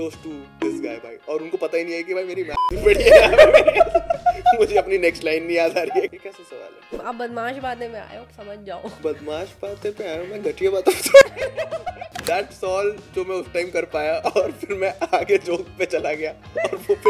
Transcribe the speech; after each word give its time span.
kudos 0.00 0.14
to 0.14 0.30
this 0.60 0.76
guy 0.80 0.96
भाई। 1.04 1.16
और 1.28 1.42
उनको 1.42 1.56
पता 1.56 1.78
ही 1.78 1.84
नहीं 1.84 1.94
है 1.94 2.02
कि 2.02 2.14
भाई 2.14 2.24
मेरी 2.24 2.42
बढ़िया 2.84 3.26
है। 3.26 4.58
मुझे 4.58 4.76
अपनी 4.76 4.98
नेक्स्ट 4.98 5.24
लाइन 5.24 5.44
नहीं 5.44 5.56
याद 5.56 5.78
आ 5.78 5.82
रही 5.82 6.00
है 6.00 6.08
कि 6.08 6.16
कैसा 6.16 6.44
सवाल 6.44 6.98
है। 7.00 7.08
आप 7.08 7.14
बदमाश 7.14 7.56
बातें 7.56 7.88
में 7.88 8.00
आए 8.00 8.18
हो 8.18 8.24
समझ 8.36 8.66
जाओ। 8.66 8.88
बदमाश 9.04 9.54
बातें 9.62 9.92
पे 9.92 10.04
आया 10.04 10.22
मैं 10.22 10.42
घटिया 10.42 10.70
बातों 10.70 10.94
दैट्स 12.26 12.64
ऑल 12.64 12.98
जो 13.14 13.24
मैं 13.24 13.36
उस 13.36 13.52
टाइम 13.52 13.70
कर 13.70 13.84
पाया 13.84 14.18
और 14.18 14.52
फिर 14.52 14.76
मैं 14.76 14.94
आगे 15.18 15.38
जोक 15.38 15.66
पे 15.78 15.86
चला 15.86 16.12
गया। 16.12 16.30
और 16.64 16.76
वो 16.76 16.94
फिर 16.94 17.09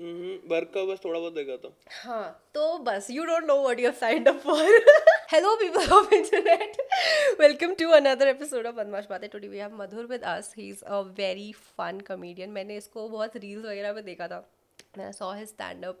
हम्म, 0.00 0.48
वर्क 0.48 0.72
का 0.76 0.80
देखा 1.30 1.56
था। 1.56 1.76
हाँ 2.02 2.42
तो 2.54 2.78
मैंने 12.50 12.76
इसको 12.76 13.08
बहुत 13.08 13.36
रील्स 13.36 13.64
वगैरह 13.64 13.92
पे 13.92 14.02
देखा 14.02 14.28
था। 14.28 14.48
मैंने 14.98 15.12
saw 15.12 15.32
his 15.32 15.48
stand 15.48 15.84
up 15.84 16.00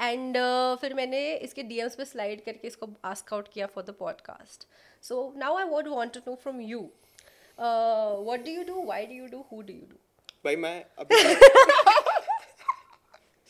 and 0.00 0.36
फिर 0.80 0.94
मैंने 0.94 1.34
इसके 1.34 1.62
डीएम्स 1.62 1.94
पे 1.96 2.04
स्लाइड 2.04 2.44
करके 2.44 2.68
इसको 2.68 2.88
आस्क 3.04 3.34
आउट 3.34 3.48
किया 3.48 3.66
for 3.66 3.84
the 3.84 3.90
podcast 3.90 4.66
so 5.04 5.34
now 5.36 5.56
I 5.56 5.64
would 5.64 5.88
want 5.88 6.12
to 6.12 6.20
know 6.26 6.34
from 6.34 6.60
you 6.60 6.80
what 7.60 8.44
do 8.44 8.50
you 8.52 8.64
do 8.64 8.84
why 8.84 9.06
do 9.06 9.14
you 9.14 9.26
do 9.26 9.44
who 9.52 9.62
do 9.62 9.72
you 9.72 9.86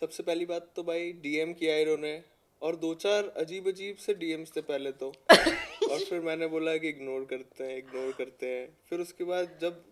सबसे 0.00 0.22
पहली 0.22 0.44
बात 0.46 0.70
तो 0.76 0.82
भाई 0.82 1.12
डीएम 1.22 1.52
किया 1.52 1.76
इन्होंने 1.76 2.20
और 2.62 2.76
दो 2.76 2.92
चार 2.94 3.32
अजीब 3.36 3.68
अजीब 3.68 3.96
से 3.96 4.14
डीएम्स 4.14 4.52
थे 4.56 4.60
पहले 4.60 4.92
तो। 4.92 5.08
और 5.90 5.98
फिर 5.98 6.20
मैंने 6.20 6.46
बोला 6.46 6.76
कि 6.76 6.88
इग्नोर 6.88 7.24
करते 7.30 7.64
हैं 7.64 7.76
इग्नोर 7.78 8.12
करते 8.12 8.46
हैं। 8.46 8.66
फिर 8.90 9.00
उसके 9.00 9.24
बाद 9.24 9.58
जब 9.62 9.82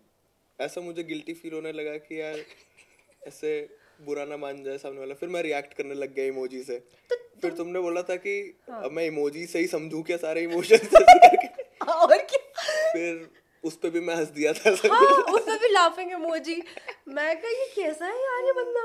ऐसा 0.59 0.81
मुझे 0.81 1.03
गिल्टी 1.03 1.33
फील 1.33 1.53
होने 1.53 1.71
लगा 1.71 1.95
कि 1.97 2.21
यार 2.21 2.39
ऐसे 3.27 3.51
बुरा 4.05 4.25
ना 4.25 4.37
मान 4.37 4.63
जाए 4.63 4.77
सामने 4.77 4.99
वाला 4.99 5.13
फिर 5.13 5.29
मैं 5.29 5.41
रिएक्ट 5.41 5.73
करने 5.73 5.93
लग 5.93 6.13
गया 6.15 6.25
इमोजी 6.25 6.63
से। 6.63 6.79
फिर 7.41 7.51
तुमने 7.51 7.79
बोला 7.79 8.01
था 8.01 8.15
कि 8.15 8.35
अब 8.69 8.91
मैं 8.91 9.05
इमोजी 9.05 9.45
से 9.45 9.59
ही 9.59 9.67
समझू 9.67 10.01
क्या 10.01 10.17
सारे 10.17 10.41
इमोशंस 10.41 10.89
करके 10.95 11.47
और 11.91 12.17
क्या? 12.17 12.91
फिर 12.93 13.27
उस 13.63 13.75
पे 13.77 13.89
भी 13.89 13.99
मैं 13.99 14.15
हंस 14.15 14.27
दिया 14.29 14.53
था। 14.53 14.69
हाँ 14.93 15.33
उसमें 15.33 15.57
भी 15.59 15.67
लाफिंग 15.73 16.11
इमोजी 16.11 16.55
मैं 17.07 17.35
कहा 17.41 17.51
ये 17.51 17.65
कैसा 17.75 18.05
है 18.05 18.23
यार 18.23 18.45
ये 18.45 18.51
बंदा? 18.51 18.83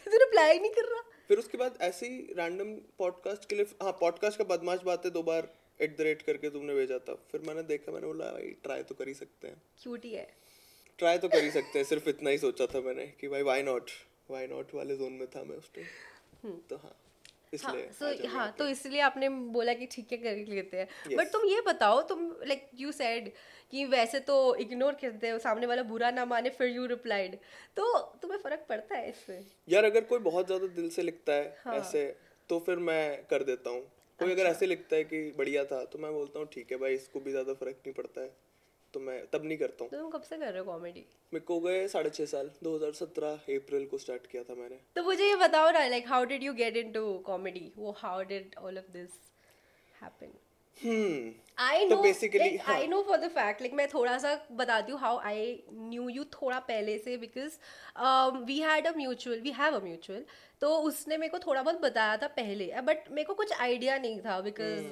तो 0.10 0.18
रिप्लाई 0.18 0.58
नहीं 0.58 0.70
कर 0.70 0.84
रहा। 0.84 1.02
फिर 1.28 1.38
उसके 1.38 1.58
बाद 1.58 1.78
ऐसे 1.80 2.08
ही 2.08 2.34
रैंडम 2.36 2.74
पॉडकास्ट 2.98 3.48
के 3.48 3.56
लिए 3.56 3.64
हाँ 3.82 3.92
पॉडकास्ट 3.92 4.38
का 4.38 4.44
बदमाश 4.44 4.80
बात 4.82 5.04
है 5.04 5.10
दो 5.10 5.22
बार 5.22 5.54
एट 5.80 5.98
द 5.98 6.00
रेट 6.00 6.22
करके 6.22 6.50
तुमने 6.50 6.74
भेजा 6.74 6.98
था। 6.98 7.14
फिर 7.32 7.40
मैंने 7.40 7.62
देखा 7.62 7.92
मैंने 7.92 8.06
बोला 8.06 8.32
भाई 8.32 8.50
ट्राई 8.62 8.82
तो 8.82 8.94
कर 8.94 9.08
ही 9.08 9.14
सकते 9.14 9.48
हैं। 9.48 9.62
क्यूटी 9.82 10.14
है। 10.14 10.34
ट्राई 10.98 11.18
तो 11.18 11.28
कर 11.28 11.44
ही 11.44 11.50
सकते 11.50 11.78
हैं 11.78 11.86
सिर्फ़ 11.86 12.08
इतना 12.08 12.30
ही 12.30 12.38
सोचा 12.38 12.66
था 12.66 12.80
मैंने 12.80 13.06
कि 13.06 13.28
भाई 13.28 13.42
वाई 13.42 13.62
नॉट 13.62 13.90
वाई 14.30 14.46
नॉट 14.46 14.74
वाले 14.74 14.96
जोन 14.96 15.12
में 15.12 15.26
था 15.26 15.44
मैं 15.44 15.56
उस 15.56 15.70
टाइम 15.74 16.56
तो 16.70 16.76
हाँ। 16.76 16.96
हाँ 17.54 17.74
सो 17.92 18.28
हाँ 18.28 18.50
तो 18.52 18.68
इसलिए 18.68 19.00
आपने 19.00 19.28
बोला 19.28 19.72
कि 19.74 19.86
ठीक 19.86 20.12
है 20.12 20.18
कर 20.18 20.36
लेते 20.48 20.76
हैं। 20.76 21.16
बट 21.16 21.32
तुम 21.32 21.44
ये 21.44 21.60
बताओ 21.60 22.02
तुम 22.02 22.26
लाइक 22.46 22.70
यू 22.74 22.92
सेड 22.92 23.30
कि 23.70 23.84
वैसे 23.84 24.20
तो 24.20 24.54
इग्नोर 24.56 24.92
करते 24.92 25.28
हो 25.28 25.38
सामने 25.38 25.66
वाला 25.66 25.82
बुरा 25.82 26.10
ना 26.10 26.24
माने 26.24 26.50
फिर 26.50 26.68
यू 26.68 26.86
रिप्लाइड 26.86 27.36
तो 27.76 27.98
तुम्हें 28.22 28.38
फ़र्क 28.38 28.66
पड़ता 28.68 28.96
है 28.96 29.08
इससे? 29.08 29.40
यार 29.68 29.84
अगर 29.84 30.04
कोई 30.04 30.18
बहुत 30.18 30.46
ज़्यादा 30.46 30.66
दिल 30.66 30.88
से 30.90 31.02
लिखता 31.02 31.32
है 31.32 31.56
हाँ। 31.64 31.74
ऐसे 31.74 32.06
तो 32.50 32.58
फिर 32.58 32.76
मैं 32.78 33.24
कर 33.26 33.42
देता 33.42 33.70
हूँ। 33.70 33.80
कोई 34.18 34.32
अगर 34.32 34.42
अच्छा। 34.42 34.50
ऐसे 34.50 34.66
लिखता 34.66 34.96
है 34.96 35.04
कि 35.04 35.34
बढ़िया 35.38 35.64
था 35.64 35.84
तो 35.84 35.98
मैं 35.98 36.12
बोलता 36.12 36.38
हूँ 36.38 36.46
ठीक 36.52 36.72
है 36.72 36.78
भाई 36.78 36.94
इसको 36.94 37.20
भी 37.20 37.30
ज़्यादा 37.30 37.52
फ़र्क 37.54 37.76
नहीं 37.86 37.94
पड़ता 37.94 38.20
है। 38.20 38.30
तो 38.98 39.02
मैं 39.04 39.18
तब 39.32 39.44
नहीं 39.44 39.56
करता 39.58 39.84
हूँ। 39.84 39.90
तो 39.90 39.96
तुम 39.96 40.10
कब 40.10 40.22
से 40.22 40.36
कर 40.36 40.52
रहे 40.52 40.58
हो 40.58 40.64
कॉमेडी 40.64 41.04
मेरे 41.32 41.44
को 41.46 41.58
गए 41.60 41.86
साढ़े 41.88 42.10
छः 42.10 42.26
साल 42.26 42.50
2017 42.64 43.50
अप्रैल 43.56 43.84
को 43.86 43.98
स्टार्ट 43.98 44.26
किया 44.26 44.42
था 44.42 44.54
मैंने। 44.54 44.78
तो 44.96 45.02
मुझे 45.04 45.24
ये 45.24 45.36
बताओ 45.38 45.70
ना 45.72 45.86
like 45.88 46.08
how 46.08 46.24
did 46.26 46.42
you 46.42 46.52
get 46.54 46.76
into 46.76 47.02
comedy 47.26 47.70
वो 47.76 47.94
how 47.98 48.22
did 48.30 48.54
all 48.60 48.78
of 48.78 48.92
this 48.92 49.20
happen 50.02 50.32
I 51.58 51.86
know 51.86 51.96
हाँ। 51.96 52.74
I 52.74 52.86
know 52.86 53.02
for 53.02 53.16
the 53.18 53.28
fact 53.30 53.60
like 53.60 53.72
मैं 53.74 53.86
थोड़ा 53.88 54.16
सा 54.18 54.34
बताती 54.52 54.92
हूँ 54.92 55.00
हाउ 55.00 55.18
आई 55.30 55.46
न्यू 55.72 56.08
यू 56.08 56.24
थोड़ा 56.34 56.58
पहले 56.68 56.98
से 56.98 57.16
because 57.18 57.58
we 58.46 58.58
had 58.60 58.86
a 58.86 58.92
mutual 58.96 59.40
we 59.40 59.52
have 59.52 59.76
a 59.76 59.82
mutual 59.84 60.24
तो 60.60 60.74
उसने 60.82 61.16
मेरे 61.16 61.30
को 61.30 61.38
थोड़ा 61.38 61.62
बहुत 61.62 61.80
बताया 61.80 62.16
था 62.16 62.26
पहले 62.36 62.70
बट 62.82 63.10
मेरे 63.10 63.24
को 63.24 63.34
कुछ 63.34 63.52
आइडिया 63.60 63.98
नहीं 63.98 64.20
था। 64.20 64.40
Because 64.40 64.86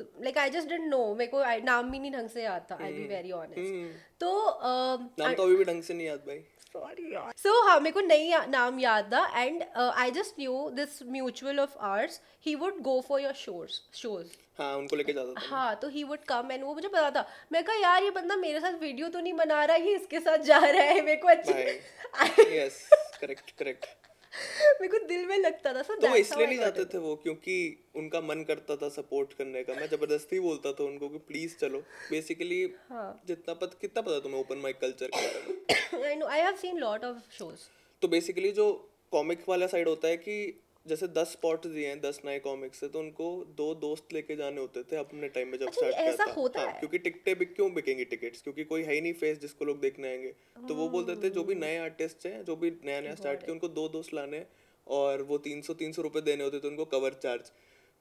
like 0.00 0.38
I 0.38 0.50
just 0.50 0.68
didn't 0.68 0.88
know 0.88 1.14
मेरे 1.14 1.30
को 1.30 1.42
नाम 1.64 1.90
भी 1.90 1.98
नहीं 1.98 2.12
ढंग 2.12 2.28
से 2.28 2.42
याद 2.42 2.66
था 2.70 2.78
आई 2.82 2.92
बी 2.92 3.06
वेरी 3.08 3.32
ऑनेस्ट 3.32 4.20
तो 4.20 4.28
um, 4.40 5.08
नाम 5.18 5.34
तो 5.34 5.42
अभी 5.42 5.56
भी 5.56 5.64
ढंग 5.64 5.82
से 5.82 5.94
नहीं 5.94 6.06
याद 6.06 6.22
भाई। 6.26 6.44
सो 6.74 7.62
हाँ 7.66 7.78
मेरे 7.80 7.92
को 7.92 8.00
नहीं 8.00 8.32
नाम 8.48 8.80
याद 8.80 9.12
था 9.12 9.42
and 9.42 9.62
I 9.76 10.10
just 10.10 10.40
knew 10.40 10.70
this 10.74 11.02
mutual 11.02 11.60
of 11.60 11.76
arts 11.90 12.20
he 12.46 12.54
would 12.54 12.80
go 12.82 13.00
for 13.08 13.20
your 13.20 13.32
shows 13.34 13.80
shows 13.94 14.26
हाँ 14.58 14.74
उनको 14.76 14.96
लेके 14.96 15.12
जाता 15.12 15.32
था। 15.32 15.46
हाँ 15.46 15.74
तो 15.76 15.88
ही 15.88 16.04
वुड 16.04 16.24
कम 16.28 16.52
एंड 16.52 16.64
वो 16.64 16.74
मुझे 16.74 16.88
पता 16.88 17.10
था। 17.10 17.26
मैं 17.52 17.62
कहा 17.64 17.76
यार 17.76 18.02
ये 18.02 18.10
बंदा 18.10 18.36
मेरे 18.36 18.60
साथ 18.60 18.80
वीडियो 18.80 19.08
तो 19.08 19.20
नहीं 19.20 19.32
बना 19.32 19.64
रहा 19.64 19.76
ये 19.76 19.94
इसके 19.96 20.20
साथ 20.20 20.38
जा 20.44 20.58
रहा 20.58 20.82
है 20.82 21.00
मेरे 21.00 21.16
को 21.16 21.28
अच्छी 21.28 22.58
यस 22.58 22.88
करेक्ट 23.20 23.50
करेक्ट 23.58 24.05
मेरे 24.80 24.88
को 24.88 25.06
दिल 25.06 25.26
में 25.26 25.36
लगता 25.38 25.72
था 25.74 25.82
सर 25.82 25.98
तो 25.98 26.08
वो 26.08 26.16
इसलिए 26.16 26.46
नहीं 26.46 26.58
जाते 26.58 26.84
थे 26.84 26.98
वो 26.98 27.14
क्योंकि 27.16 27.56
उनका 27.96 28.20
मन 28.20 28.44
करता 28.48 28.76
था 28.76 28.88
सपोर्ट 28.88 29.32
करने 29.32 29.62
का। 29.64 29.74
मैं 29.74 29.88
ज़बरदस्ती 29.88 30.40
बोलता 30.40 30.72
था 30.72 30.84
उनको 30.84 31.08
कि 31.08 31.18
प्लीज़ 31.28 31.56
चलो। 31.56 31.78
बेसिकली 32.10 32.62
हाँ। 32.90 33.22
जितना 33.26 33.54
पता 33.54 33.78
कितना 33.80 34.02
पता 34.02 34.18
तुम्हें 34.18 34.40
ओपन 34.40 34.58
माइक 34.58 34.80
कल्चर 34.80 35.06
के 35.06 35.26
बारे 35.26 35.98
में 35.98 36.04
I 36.04 36.16
know 36.16 36.26
I 36.26 36.40
have 36.40 36.56
seen 36.56 36.78
lot 36.78 37.04
of 37.04 37.16
shows 37.38 37.66
तो 38.02 38.08
बेसिकली 38.08 38.52
जो 38.52 38.68
कॉमिक 39.12 39.44
वाला 39.48 39.66
साइड 39.66 39.88
होता 39.88 40.08
है 40.08 40.16
कि 40.16 40.62
जैसे 40.88 41.08
दस 41.08 41.32
स्पॉट 41.32 41.66
दिए 41.66 41.86
हैं 41.88 42.00
दस 42.00 42.20
नए 42.24 42.38
कॉमिक्स 42.38 42.80
से 42.80 42.88
तो 42.88 42.98
उनको 42.98 43.44
दो 43.56 43.74
दोस्त 43.74 44.12
लेके 44.12 44.36
जाने 44.36 44.60
होते 44.60 44.82
थे 44.82 44.96
अपने 44.96 45.28
टाइम 45.28 45.48
में 45.48 45.58
जब 45.58 45.66
अच्छा, 45.66 45.88
स्टार्ट 45.88 46.16
किया 46.16 46.26
था। 46.26 46.32
होता 46.32 46.60
हाँ, 46.60 46.72
है? 46.72 46.78
क्योंकि 46.78 46.98
टिकटें 46.98 47.38
बिक 47.38 47.54
क्यों 47.54 47.74
बिकेंगी 47.74 48.04
टिकट्स 48.04 48.42
क्योंकि 48.42 48.64
कोई 48.64 48.82
है 48.82 48.94
ही 48.94 49.00
नहीं 49.00 49.12
फेस 49.12 49.38
जिसको 49.38 49.64
लोग 49.64 49.80
देखने 49.80 50.08
आएँगे। 50.08 50.34
तो 50.68 50.74
वो 50.74 50.88
बोलते 50.88 51.16
थे 51.16 51.30
जो 51.30 51.44
भी 51.44 51.54
नए 51.54 51.76
आर्टिस्ट 51.78 52.26
हैं 52.26 52.44
जो 52.44 52.56
भी 52.56 52.70
नया 52.84 53.00
नया 53.00 53.14
स्टार्ट 53.14 53.40
किया 53.40 53.52
उनको 53.52 53.68
दो 53.68 53.88
दोस्त 53.88 54.14
लाने 54.14 54.46
और 54.86 55.22
वो 55.22 55.38
तीन 55.38 55.62
सौ 55.62 55.74
तीन 55.74 55.92
सौ 55.92 56.02
रुपये 56.02 56.22
देने 56.22 56.44
होते 56.44 56.58
थे 56.58 56.68
उनको 56.68 56.84
कवर 56.84 57.12
चार्ज 57.12 57.50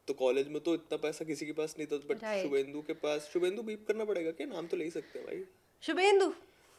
तो 0.07 0.13
कॉलेज 0.13 0.47
में 0.47 0.59
तो 0.61 0.73
इतना 0.73 0.97
पैसा 0.97 1.25
किसी 1.25 1.45
के 1.45 1.51
पास 1.51 1.75
नहीं 1.79 1.87
था 1.87 1.97
बट 1.97 2.43
शुभेंदु 2.43 2.81
के 2.81 2.93
पास 2.93 3.29
शुभेंदु 3.33 3.61
बीप 3.61 3.85
करना 3.87 4.05
पड़ेगा 4.05 4.31
क्या? 4.31 4.47
नाम 4.47 4.67
तो 4.67 4.77
ले 4.77 4.83
ही 4.83 4.91
सकते 4.91 5.19
हैं 5.19 5.27
भाई। 5.27 5.43
शुभेंदु। 5.81 6.33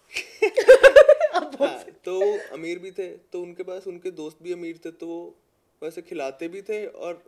हाँ 1.34 1.84
तो 2.05 2.39
अमीर 2.55 2.78
भी 2.78 2.91
थे 2.91 3.09
तो 3.16 3.43
उनके 3.43 3.62
पास 3.62 3.87
उनके 3.87 4.11
दोस्त 4.11 4.43
भी 4.43 4.53
अमीर 4.53 4.78
थे 4.84 4.91
तो 4.91 5.39
वैसे 5.83 6.03
खिलाते 6.03 6.49
भी 6.49 6.63
थे 6.63 6.85
और 6.87 7.23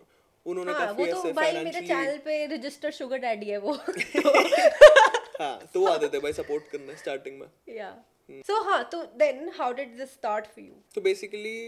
उन्होंने 0.47 0.73
हाँ 0.73 0.87
काफ़ी 0.87 1.03
वो 1.03 1.13
तो 1.13 1.19
ऐसे 1.19 1.33
भाई 1.33 1.65
मेरे 1.65 1.81
चैनल 1.81 2.19
पे 2.25 2.45
रजिस्टर्ड 2.47 2.95
शुगर 2.95 3.19
डैडी 3.19 3.51
है 3.51 3.59
वो 3.59 3.73
हाँ 5.41 5.59
तो 5.75 5.81
वो 5.81 5.87
आते 5.89 6.09
थे 6.09 6.19
भाई 6.19 6.33
सपोर्ट 6.33 6.71
करने 6.71 6.97
स्टार्टिंग 6.97 7.39
में। 7.41 7.49
या 7.69 7.91
सो 8.47 8.61
हाँ 8.63 8.83
तो 8.93 9.03
then 9.19 9.49
how 9.59 9.73
did 9.73 9.97
this 9.97 10.13
start 10.13 10.47
for 10.47 10.65
you 10.65 10.75
तो 10.95 11.01
बेसिकली 11.01 11.59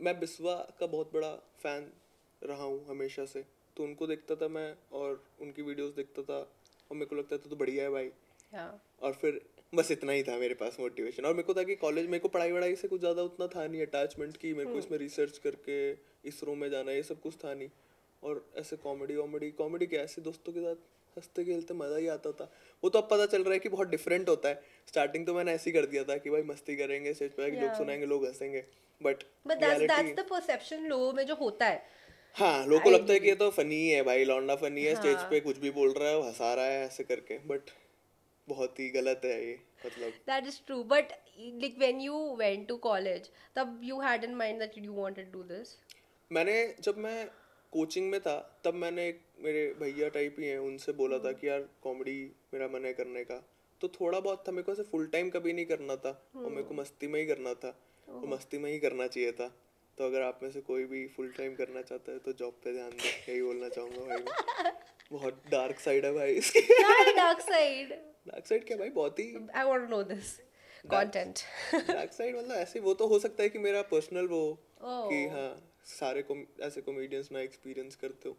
मैं 0.00 0.18
बिस्वा 0.20 0.54
का 0.80 0.86
बहुत 0.86 1.12
बड़ा 1.14 1.30
फ़ैन 1.62 1.90
रहा 2.42 2.62
हूँ 2.62 2.84
हमेशा 2.88 3.24
से। 3.24 3.44
तो 3.76 3.84
उनको 3.84 4.06
देखता 4.06 4.34
था 4.34 4.48
मैं 4.48 4.68
और 4.92 5.22
उनकी 5.40 5.62
वीडियोस 5.62 5.94
देखता 5.94 6.22
था 6.22 6.38
और 6.38 6.96
मेरे 6.96 7.06
को 7.06 7.16
लगता 7.16 7.36
था 7.36 7.50
तो 7.50 7.56
बढ़िया 7.56 7.84
है 7.84 7.90
भाई। 7.90 8.06
या 8.54 8.66
और 9.02 9.12
फिर 9.12 9.40
बस 9.76 9.90
इतना 9.90 10.12
ही 10.12 10.22
था 10.22 10.36
मेरे 10.38 10.54
पास 10.54 10.76
मोटिवेशन 10.80 11.24
और 11.24 11.34
मेरे 11.34 11.42
को 11.42 11.54
था 11.54 11.62
कि 11.62 11.74
कॉलेज 11.76 12.06
मेरे 12.06 12.18
को 12.18 12.28
पढ़ाई 12.28 12.52
वढ़ाई 12.52 12.76
से 12.76 12.88
कुछ 12.88 13.00
ज़्यादा 13.00 13.22
उतना 13.22 13.46
था 13.46 13.66
नहीं 13.66 13.82
अटैचमेंट 13.82 14.36
की 14.36 14.52
मेरे 14.54 14.72
को 14.72 14.78
इसमें 14.78 14.98
रिसर्च 14.98 15.38
करके 15.38 15.78
इसरो 16.28 16.54
में 16.54 16.68
जाना 16.70 16.92
ये 16.92 17.02
सब 17.02 17.20
कुछ 17.20 17.34
था 17.44 17.54
नहीं। 17.54 17.68
और 18.22 18.44
ऐसे 18.58 18.76
कॉमेडी 18.76 19.16
वॉमेडी 19.16 19.50
कॉमेडी 19.52 19.86
क्या 19.86 20.02
ऐसे 20.02 20.22
दोस्तों 20.22 20.52
के 20.52 20.60
साथ 20.60 20.84
हँसते 21.16 21.44
खेलते 21.44 21.74
मज़ा 21.74 21.96
ही 21.96 22.06
आता 22.08 22.32
था। 22.32 22.50
वो 22.82 22.90
तो 22.90 22.98
अब 22.98 23.08
पता 23.10 23.26
चल 23.26 23.42
रहा 23.42 23.52
है 23.52 23.58
कि 23.58 23.68
बहुत 23.68 23.88
डिफरेंट 23.88 24.28
होता 24.28 24.48
है। 24.48 24.62
स्टार्टिंग 24.88 25.26
तो 25.26 25.34
मैंने 25.34 25.52
ऐसे 25.52 25.70
ही 25.70 25.74
कर 25.74 25.86
दिया 25.86 26.04
था 26.04 26.16
कि 26.16 26.30
भाई 26.30 26.42
मस्ती 26.42 26.76
करेंगे 26.76 27.14
स्टेज 27.14 27.30
पे 27.30 27.50
जोक 27.50 27.60
Yeah. 27.60 27.78
सुनाएँगे 27.78 28.06
लोग 28.06 28.26
हंसेंगे। 28.26 28.64
But 29.00 29.22
but 29.46 29.58
that's 29.58 30.12
the 30.14 30.26
perception 30.30 30.84
लोगों 30.84 31.12
में 31.12 31.24
जो 31.26 31.34
होता 31.34 31.66
है। 31.66 31.82
हाँ 32.36 32.66
लोगों 32.66 32.80
को 32.80 32.90
लगता 32.90 33.12
है 33.12 33.18
कि 33.20 33.28
ये 33.28 33.34
तो 33.34 33.50
फनी 33.50 33.88
है 33.88 34.02
भाई 34.02 34.24
लौंडा 34.24 34.56
फनी 34.56 34.84
है 34.84 34.94
स्टेज 34.94 35.16
पे 35.30 35.40
कुछ 35.40 35.58
भी 35.58 35.70
बोल 35.70 35.92
रहा 35.92 36.08
है 36.08 36.22
हंसा 36.22 36.52
रहा 36.54 36.64
है 36.64 36.84
ऐसे 36.86 37.04
करके। 37.04 37.38
बट 37.48 37.70
बहुत 38.48 38.78
ही 38.80 38.88
गलत 38.90 39.20
है 39.24 39.38
ये 39.46 39.54
मतलब। 39.86 40.12
That 40.28 40.48
is 40.50 40.58
true. 40.68 40.82
But 40.92 41.12
like 41.62 41.80
when 41.84 42.00
you 42.04 42.20
went 42.40 42.68
to 42.68 42.76
college, 42.86 43.26
तब 43.56 43.80
you 43.88 44.00
had 44.04 44.28
in 44.28 44.36
mind 44.42 44.64
that 44.64 44.78
you 44.82 44.94
wanted 45.00 45.32
to 45.32 45.38
do 45.38 45.42
this. 45.48 45.74
मैंने 46.30 46.54
जब 46.80 46.98
मैं 46.98 47.26
कोचिंग 47.72 48.10
में 48.10 48.20
था 48.20 48.36
तब 48.64 48.74
मैंने 48.84 49.06
एक 49.08 49.20
मेरे 49.44 49.66
भैया 49.80 50.08
टाइप 50.16 50.36
ही 50.38 50.46
हैं 50.46 50.58
उनसे 50.68 50.92
बोला 51.00 51.18
था 51.18 51.32
कि 51.40 51.48
यार 51.48 51.68
कॉमेडी 51.82 52.18
मेरा 52.54 52.68
मन 52.74 52.84
है 52.84 52.92
करने 52.92 53.24
का। 53.24 53.42
तो 53.80 53.88
थोड़ा 54.00 54.20
बहुत 54.20 54.44
था 54.48 54.52
मेरे 54.52 54.62
को 54.62 54.72
ऐसे 54.72 54.82
फुल 54.90 55.06
टाइम 55.12 55.30
कभी 55.30 55.52
नहीं 55.52 55.66
करना 55.66 55.96
था 56.04 56.10
और 56.36 56.50
मेरे 56.50 56.62
को 56.62 56.74
मस्ती 56.74 57.06
में 57.06 57.20
ही 57.20 57.26
करना 57.26 57.54
था 57.64 57.76
और 58.08 58.26
मस्ती 58.28 58.58
में 58.58 58.70
ही 58.70 58.78
करना 58.78 59.06
चाहिए 59.06 59.32
था। 59.40 59.48
तो 59.98 60.06
अगर 60.06 60.22
आप 60.22 60.40
में 60.42 60.50
से 60.50 60.60
कोई 60.60 60.84
भी 60.84 61.06
फुल 61.16 61.32
टाइम 61.36 61.54
करना 61.54 61.82
चाहता 61.82 62.12
है 62.12 62.18
तो 62.24 62.32
जॉब 62.40 62.60
पे 62.64 62.72
ध्यान 62.72 62.90
दे 62.90 63.08
यही 63.28 63.42
बोलना 63.42 63.68
चाहूँगा 63.68 64.02
भाई 64.06 64.72
बहुत 65.12 65.42
डार्क 65.50 65.80
साइड 65.80 66.04
है 66.04 66.12
भाई। 66.12 66.34
इसकी 66.34 66.60
डार्क 67.16 67.40
साइड 67.40 67.94
डार्क 68.26 68.46
साइड 68.46 68.66
क्या 68.66 68.76
भाई 68.76 68.90
बहुत 68.92 69.18
ही 69.18 69.32
I 69.54 69.64
want 69.64 69.82
to 69.82 69.90
know 69.90 70.02
this 70.04 70.36
content 70.86 71.38
dark 71.88 72.12
side 72.12 72.36
मतलब 72.36 72.56
ऐसे 72.56 72.80
वो 72.80 72.94
तो 72.94 73.06
हो 73.06 73.18
सकता 73.18 73.42
है 73.42 73.48
कि 73.48 73.58
मेरा 73.60 73.82
पर्सनल 73.90 74.26
वो 74.28 74.46
Oh. 74.78 75.08
कि 75.10 75.26
हाँ 75.28 75.50
सारे 75.88 76.22
को 76.22 76.34
ऐसे 76.62 76.80
कॉमेडियंस 76.82 77.28
ना 77.32 77.40
एक्सपीरियंस 77.40 77.94
करते 77.96 78.28
हो 78.28 78.36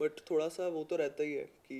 बट 0.00 0.20
थोड़ा 0.30 0.48
सा 0.48 0.66
वो 0.68 0.82
तो 0.84 0.96
रहता 0.96 1.22
ही 1.22 1.32
है 1.32 1.44
कि 1.66 1.76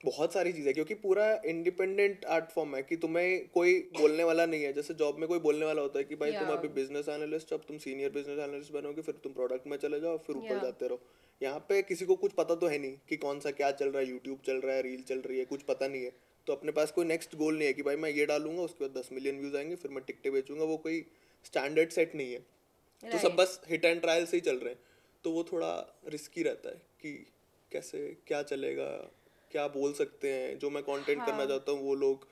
बहुत 0.00 0.32
सारी 0.34 0.52
चीज़ें 0.52 0.72
क्योंकि 0.74 0.94
पूरा 0.96 1.26
इंडिपेंडेंट 1.46 2.24
आर्ट 2.36 2.50
फॉर्म 2.50 2.74
है 2.76 2.82
कि 2.82 2.96
तुम्हें 2.96 3.48
कोई 3.48 3.78
बोलने 3.98 4.24
वाला 4.24 4.46
नहीं 4.46 4.62
है 4.64 4.72
जैसे 4.72 4.94
जॉब 4.94 5.18
में 5.18 5.26
कोई 5.28 5.38
बोलने 5.38 5.66
वाला 5.66 5.82
होता 5.82 5.98
है 5.98 6.04
कि 6.04 6.14
भाई 6.16 6.32
yeah. 6.32 6.42
तुम 6.42 6.52
अभी 6.52 6.68
बिज़नेस 6.70 7.08
एनालिस्ट 7.08 7.52
अब 7.52 7.62
तुम 7.68 7.78
सीनियर 7.78 8.10
बिज़नेस 8.10 8.38
एनालिस्ट 8.38 8.72
बनोगे 8.72 9.02
फिर 9.02 9.14
तुम 9.22 9.32
प्रोडक्ट 9.32 9.66
में 9.66 9.76
चले 9.78 10.00
जाओ 10.00 10.18
फिर 10.18 10.36
ऊपर 10.36 10.48
Yeah. 10.48 10.62
जाते 10.62 10.88
रहो 10.88 11.00
यहाँ 11.40 11.64
पे 11.68 11.80
किसी 11.84 12.06
को 12.06 12.16
कुछ 12.16 12.32
पता 12.32 12.54
तो 12.54 12.66
है 12.66 12.78
नहीं 12.78 12.96
कि 13.08 13.16
कौन 13.18 13.40
सा 13.40 13.50
क्या 13.52 13.70
चल 13.72 13.88
रहा 13.88 14.02
है 14.02 14.08
यूट्यूब 14.08 14.40
चल 14.46 14.60
रहा 14.60 14.76
है 14.76 14.82
रील 14.82 15.02
चल 15.04 15.20
रही 15.20 15.38
है 15.38 15.44
कुछ 15.46 15.62
पता 15.62 15.88
नहीं 15.88 16.04
है 16.04 16.12
तो 16.46 16.52
अपने 16.52 16.72
पास 16.72 16.90
कोई 16.90 17.04
नेक्स्ट 17.04 17.36
गोल 17.36 17.56
नहीं 17.58 17.66
है 17.66 17.72
कि 17.72 17.82
भाई 17.82 17.96
मैं 17.96 18.10
ये 18.10 18.26
डालूँगा 18.26 18.62
उसके 18.62 18.84
बाद 18.84 18.96
दस 18.98 19.08
मिलियन 19.12 19.38
व्यूज़ 19.40 19.56
आएँगे 19.56 19.76
फिर 19.76 19.90
मैं 19.90 20.02
टिकटे 20.04 20.30
बेचूँगा 20.30 20.64
वो 20.64 20.76
कोई 20.76 21.04
स्टैंडर्ड 21.44 21.90
सेट 21.90 22.14
नहीं 22.14 22.32
है। 22.32 22.38
तो 23.02 23.18
सब 23.18 23.34
बस 23.36 23.60
हिट 23.68 23.84
एंड 23.84 24.00
ट्रायल 24.00 24.26
से 24.26 24.36
ही 24.36 24.40
चल 24.40 24.56
रहे 24.56 24.72
हैं। 24.72 24.80
तो 25.24 25.30
वो 25.30 25.44
थोड़ा 25.44 25.70
रिस्की 26.08 26.42
रहता 26.42 26.68
है 26.68 26.82
कि 27.02 27.12
कैसे 27.72 27.98
क्या 28.26 28.42
चलेगा 28.42 28.88
क्या 29.50 29.66
बोल 29.68 29.92
सकते 29.92 30.32
हैं 30.32 30.58
जो 30.58 30.70
मैं 30.70 30.82
कंटेंट 30.82 31.18
हाँ। 31.18 31.26
करना 31.26 31.46
चाहता 31.46 31.72
हूँ 31.72 31.82
वो 31.82 31.94
लोग 31.94 32.26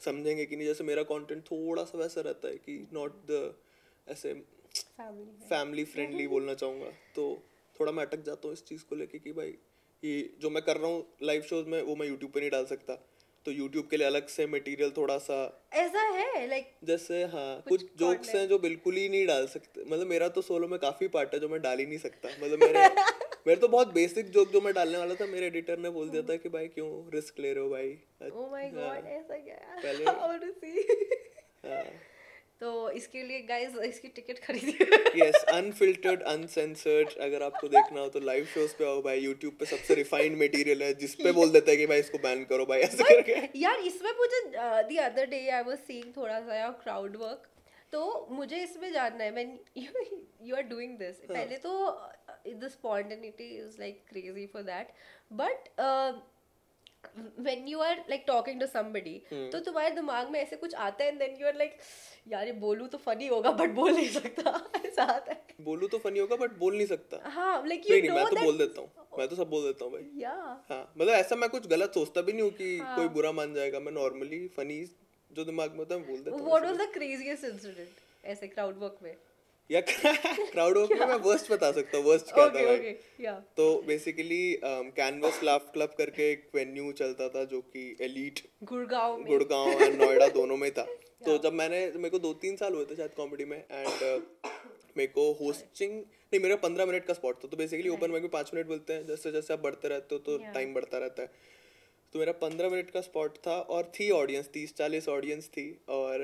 समझेंगे 0.00 0.44
कि 0.46 0.56
नहीं। 0.56 0.66
जैसे 0.66 0.84
मेरा 0.84 1.02
कंटेंट 1.02 1.42
थोड़ा 1.44 1.84
सा 1.84 1.98
वैसा 1.98 2.20
रहता 2.20 2.48
है 2.48 2.56
कि 2.56 2.86
नॉट 2.92 3.16
द 3.30 3.54
ऐसे 4.06 4.32
फैमिली 4.34 5.46
फैमिली 5.48 5.84
फ्रेंडली 5.84 6.26
बोलना 6.28 6.54
चाहूँगा। 6.54 6.90
तो 7.16 7.26
थोड़ा 7.76 7.92
मैं 7.92 8.04
अटक 8.06 8.24
जाता 8.24 8.48
हूँ 8.48 8.52
इस 8.52 8.64
चीज़ 8.64 8.84
को 8.84 8.96
लेके 8.96 9.18
कि 9.18 9.32
भाई 9.32 9.54
ये 10.02 10.30
जो 10.40 10.50
मैं 10.50 10.62
कर 10.62 10.76
रहा 10.76 10.90
हूँ 10.90 11.04
लाइव 11.22 11.42
शोज़ 11.42 11.66
में 11.66 11.80
वो 11.82 11.96
मैं 11.96 12.06
यूट्यूब 12.06 12.30
पे 12.32 12.40
नहीं 12.40 12.50
डाल 12.50 12.64
सकता। 12.66 12.94
तो 13.46 13.52
YouTube 13.52 13.90
के 13.90 13.96
लिए 13.96 14.06
अलग 14.06 14.26
से 14.26 14.46
मटेरियल 14.46 14.92
थोड़ा 14.96 15.18
सा 15.18 15.68
ऐसा 15.72 16.00
है 16.00 16.48
लाइक 16.48 16.70
जैसे 16.84 17.24
हाँ 17.24 17.62
कुछ 17.68 17.82
कुछ 17.82 17.90
जोक्स 17.98 18.28
हैं 18.34 18.48
जो 18.48 18.58
बिल्कुल 18.58 18.94
ही 18.96 19.08
नहीं 19.08 19.26
डाल 19.26 19.46
सकते। 19.46 19.84
मतलब 19.84 20.06
मेरा 20.06 20.28
तो 20.28 20.42
सोलो 20.42 20.68
में 20.68 20.78
काफ़ी 20.78 21.08
पार्ट 21.08 21.34
है 21.34 21.40
जो 21.40 21.48
मैं 21.48 21.62
डाल 21.62 21.78
ही 21.78 21.86
नहीं 21.86 21.98
सकता। 21.98 22.28
मतलब 22.28 22.58
मेरे 22.58 22.72
मेरे 23.46 23.56
तो 23.56 23.68
बहुत 23.68 23.92
बेसिक 23.92 24.30
जोक 24.30 24.52
जो 24.52 24.60
मैं 24.60 24.74
डालने 24.74 24.98
वाला 24.98 25.14
था 25.14 25.26
मेरे 25.26 25.46
एडिटर 25.46 25.78
ने 25.78 25.90
बोल 25.90 26.08
दिया 26.08 26.22
था 26.22 26.36
कि 26.36 26.48
भाई 26.48 26.68
क्यों 26.68 27.10
रिस्क 27.14 27.34
ले 27.40 27.52
रहे 27.52 27.64
हो 27.64 27.70
भाई? 27.70 27.98
ओ 28.32 28.50
माय 28.50 28.70
गॉड 28.70 29.06
ऐसा 29.06 29.36
क्या? 29.38 29.80
पहले- 29.82 30.08
और 30.14 30.38
want 30.38 30.44
हाँ। 31.70 31.84
तो 32.64 32.90
इसके 32.98 33.22
लिए 33.22 33.40
गाइस 33.48 33.74
इसकी 33.84 34.08
टिकट 34.16 34.38
खरीदिए 34.42 35.24
यस 35.24 35.34
अनफिल्टर्ड 35.54 36.22
अनसेंसर्ड 36.30 37.18
अगर 37.22 37.42
आपको 37.42 37.68
देखना 37.68 38.00
हो 38.00 38.08
तो 38.08 38.20
लाइव 38.20 38.44
शोज़ 38.52 38.76
पे 38.78 38.84
आओ 38.84 39.02
भाई 39.02 39.20
यूट्यूब 39.20 39.56
पे 39.60 39.66
सबसे 39.72 39.94
रिफाइंड 39.94 40.36
मटेरियल 40.42 40.82
है 40.82 40.92
जिस 41.02 41.14
पे 41.16 41.32
बोल 41.32 41.50
देता 41.50 41.70
है 41.70 41.76
कि 41.76 41.86
भाई 41.86 41.98
इसको 41.98 42.18
बैन 42.18 42.44
करो 42.44 42.66
भाई 42.66 42.80
ऐसे 42.80 43.08
करके 43.10 43.58
यार 43.60 43.80
इसमें 43.90 44.10
मुझे 44.18 44.40
the 44.46 44.98
other 45.02 45.26
day 45.26 45.40
I 45.48 45.62
was 45.62 45.78
seeing 45.90 46.16
थोड़ा 46.16 46.40
सा 46.40 46.56
यार 46.56 46.70
क्राउड 46.82 47.16
वर्क 47.16 47.50
तो 47.92 48.04
मुझे 48.30 48.62
इसमें 48.62 48.92
जानना 48.92 49.24
है 49.24 49.30
when 49.30 49.58
you 50.42 50.56
are 50.56 50.62
doing 50.70 50.96
this. 50.98 51.16
पहले 51.28 51.56
तो 51.66 51.72
the 52.62 52.68
spontaneity 52.72 53.48
is 53.58 53.76
like 53.80 54.04
crazy 54.08 54.46
for 54.52 54.62
that 54.62 54.88
but 55.32 55.68
when 57.46 57.66
you 57.66 57.80
are 57.80 57.96
like 58.10 58.24
talking 58.26 58.60
to 58.60 58.68
somebody 58.68 59.14
hmm. 59.32 59.50
तो 59.50 59.60
तुम्हारे 59.60 59.90
दिमाग 59.94 60.30
में 60.30 60.40
ऐसे 60.40 60.56
कुछ 60.56 60.74
आता 60.74 61.04
है 61.04 61.10
and 61.10 61.18
then 61.18 61.36
you 61.40 61.46
are 61.46 61.56
like 61.56 61.78
यार 62.28 62.46
ये 62.46 62.52
बोलूँ 62.60 62.88
तो 62.88 62.98
फनी 62.98 63.26
होगा 63.26 63.50
बट 63.52 63.70
बोल 63.70 63.92
नहीं 63.92 64.08
सकता. 64.10 64.52
ऐसा 64.86 65.02
आता 65.02 65.32
है। 65.32 65.64
बोलू 65.64 65.88
तो 65.88 65.98
फनी 65.98 66.18
होगा 66.18 66.36
बट 66.36 66.58
बोल 66.58 66.76
नहीं 66.76 66.86
सकता। 66.86 67.20
हाँ 67.30 67.66
लाइक 67.66 67.90
यू 67.90 67.96
नहीं 67.96 68.02
नहीं 68.02 68.10
नो 68.10 68.24
मैं 68.24 68.34
तो 68.34 68.44
बोल 68.44 68.58
देता 68.58 68.80
हूँ। 68.80 69.18
मैं 69.18 69.28
तो 69.28 69.36
सब 69.36 69.50
बोल 69.50 69.62
देता 69.62 69.84
हूँ 69.84 69.92
भाई। 69.92 70.22
या 70.22 70.32
हाँ 70.70 70.82
मतलब 70.98 71.12
ऐसा 71.12 71.36
मैं 71.36 71.48
कुछ 71.50 71.66
गलत 71.66 71.94
सोचता 71.94 72.20
भी 72.20 72.32
नहीं 72.32 72.42
हूँ 72.42 72.50
कि 72.52 72.78
हाँ। 72.78 72.96
कोई 72.96 73.08
बुरा 73.08 73.32
मान 73.32 73.54
जाएगा। 73.54 73.80
मैं 73.80 73.92
नॉर्मली 73.92 74.46
फनी 74.56 74.80
जो 75.30 75.44
दिमाग 75.44 75.70
में 75.70 75.78
होता 75.78 75.94
है 75.94 76.06
बोल 76.06 76.18
देता 76.18 76.36
हूँ 76.36 76.46
what 76.46 76.64
was 76.64 76.76
the 76.76 76.90
craziest 76.92 77.44
incident 77.44 78.02
ऐसे 78.24 78.46
क्राउड 78.46 78.78
वर्क 78.78 78.98
में? 79.02 79.14
या 79.70 79.80
क्राउड 79.80 80.78
वर्क 80.78 80.90
में 80.92 81.06
मैं 81.06 81.14
वर्स्ट 81.24 81.50
बता 81.52 81.70
सकता 81.72 81.98
हूँ 81.98 82.04
वर्स्ट 82.06 82.32
क्या 82.34 82.48
था 82.48 82.64
भाई 82.64 82.92
तो 83.56 83.66
बेसिकली 83.86 84.60
कैनवस 84.64 85.40
लाफ 85.44 85.70
क्लब 85.72 85.94
करके 85.98 86.30
एक 86.32 86.48
वेन्यू 86.54 86.92
चलता 86.92 87.28
था 87.28 87.44
जो 87.52 87.60
कि 87.60 87.84
एलीट 88.00 88.42
गुड़गांव 88.62 89.22
गुड़गांव 89.24 89.82
एंड 89.82 90.02
नोएडा 90.02 90.28
दोनों 90.34 90.56
में 90.56 90.70
था। 90.70 90.82
तो 91.26 91.36
जब 91.38 91.52
मैंने 91.52 91.80
मेरे 91.86 92.10
को 92.10 92.18
दो 92.18 92.32
तीन 92.42 92.56
साल 92.56 92.74
हुए 92.74 92.84
थे 92.84 92.96
शायद 92.96 93.14
कॉमेडी 93.16 93.44
में 93.44 93.56
एंड 93.58 94.22
मेरे 94.96 95.06
को 95.06 95.22
होस्टिंग 95.40 95.92
नहीं 95.92 96.40
मेरा 96.40 96.56
पंद्रह 96.56 96.86
मिनट 96.86 97.04
का 97.04 97.14
स्पॉट 97.14 97.42
था। 97.44 97.48
तो 97.48 97.56
बेसिकली 97.56 97.88
ओपन 97.88 98.10
माइक 98.10 98.22
में 98.22 98.30
पाँच 98.30 98.50
मिनट 98.54 98.66
बोलते 98.66 98.92
हैं 98.92 99.06
जैसे 99.06 99.32
जैसे 99.32 99.52
आप 99.52 99.60
बढ़ते 99.60 99.88
रहते 99.88 100.14
हो 100.14 100.18
तो 100.18 100.38
Yeah. 100.38 100.54
टाइम 100.54 100.74
बढ़ता 100.74 100.98
रहता 100.98 101.22
है। 101.22 101.30
तो 102.14 102.18
मेरा 102.18 102.32
पंद्रह 102.40 102.68
मिनट 102.70 102.90
का 102.90 103.00
स्पॉट 103.00 103.38
था 103.46 103.56
और 103.76 103.90
थी 103.94 104.10
ऑडियंस 104.10 104.48
तीस 104.52 104.74
चालीस 104.76 105.08
ऑडियंस 105.08 105.48
थी 105.48 105.66
और 105.88 106.22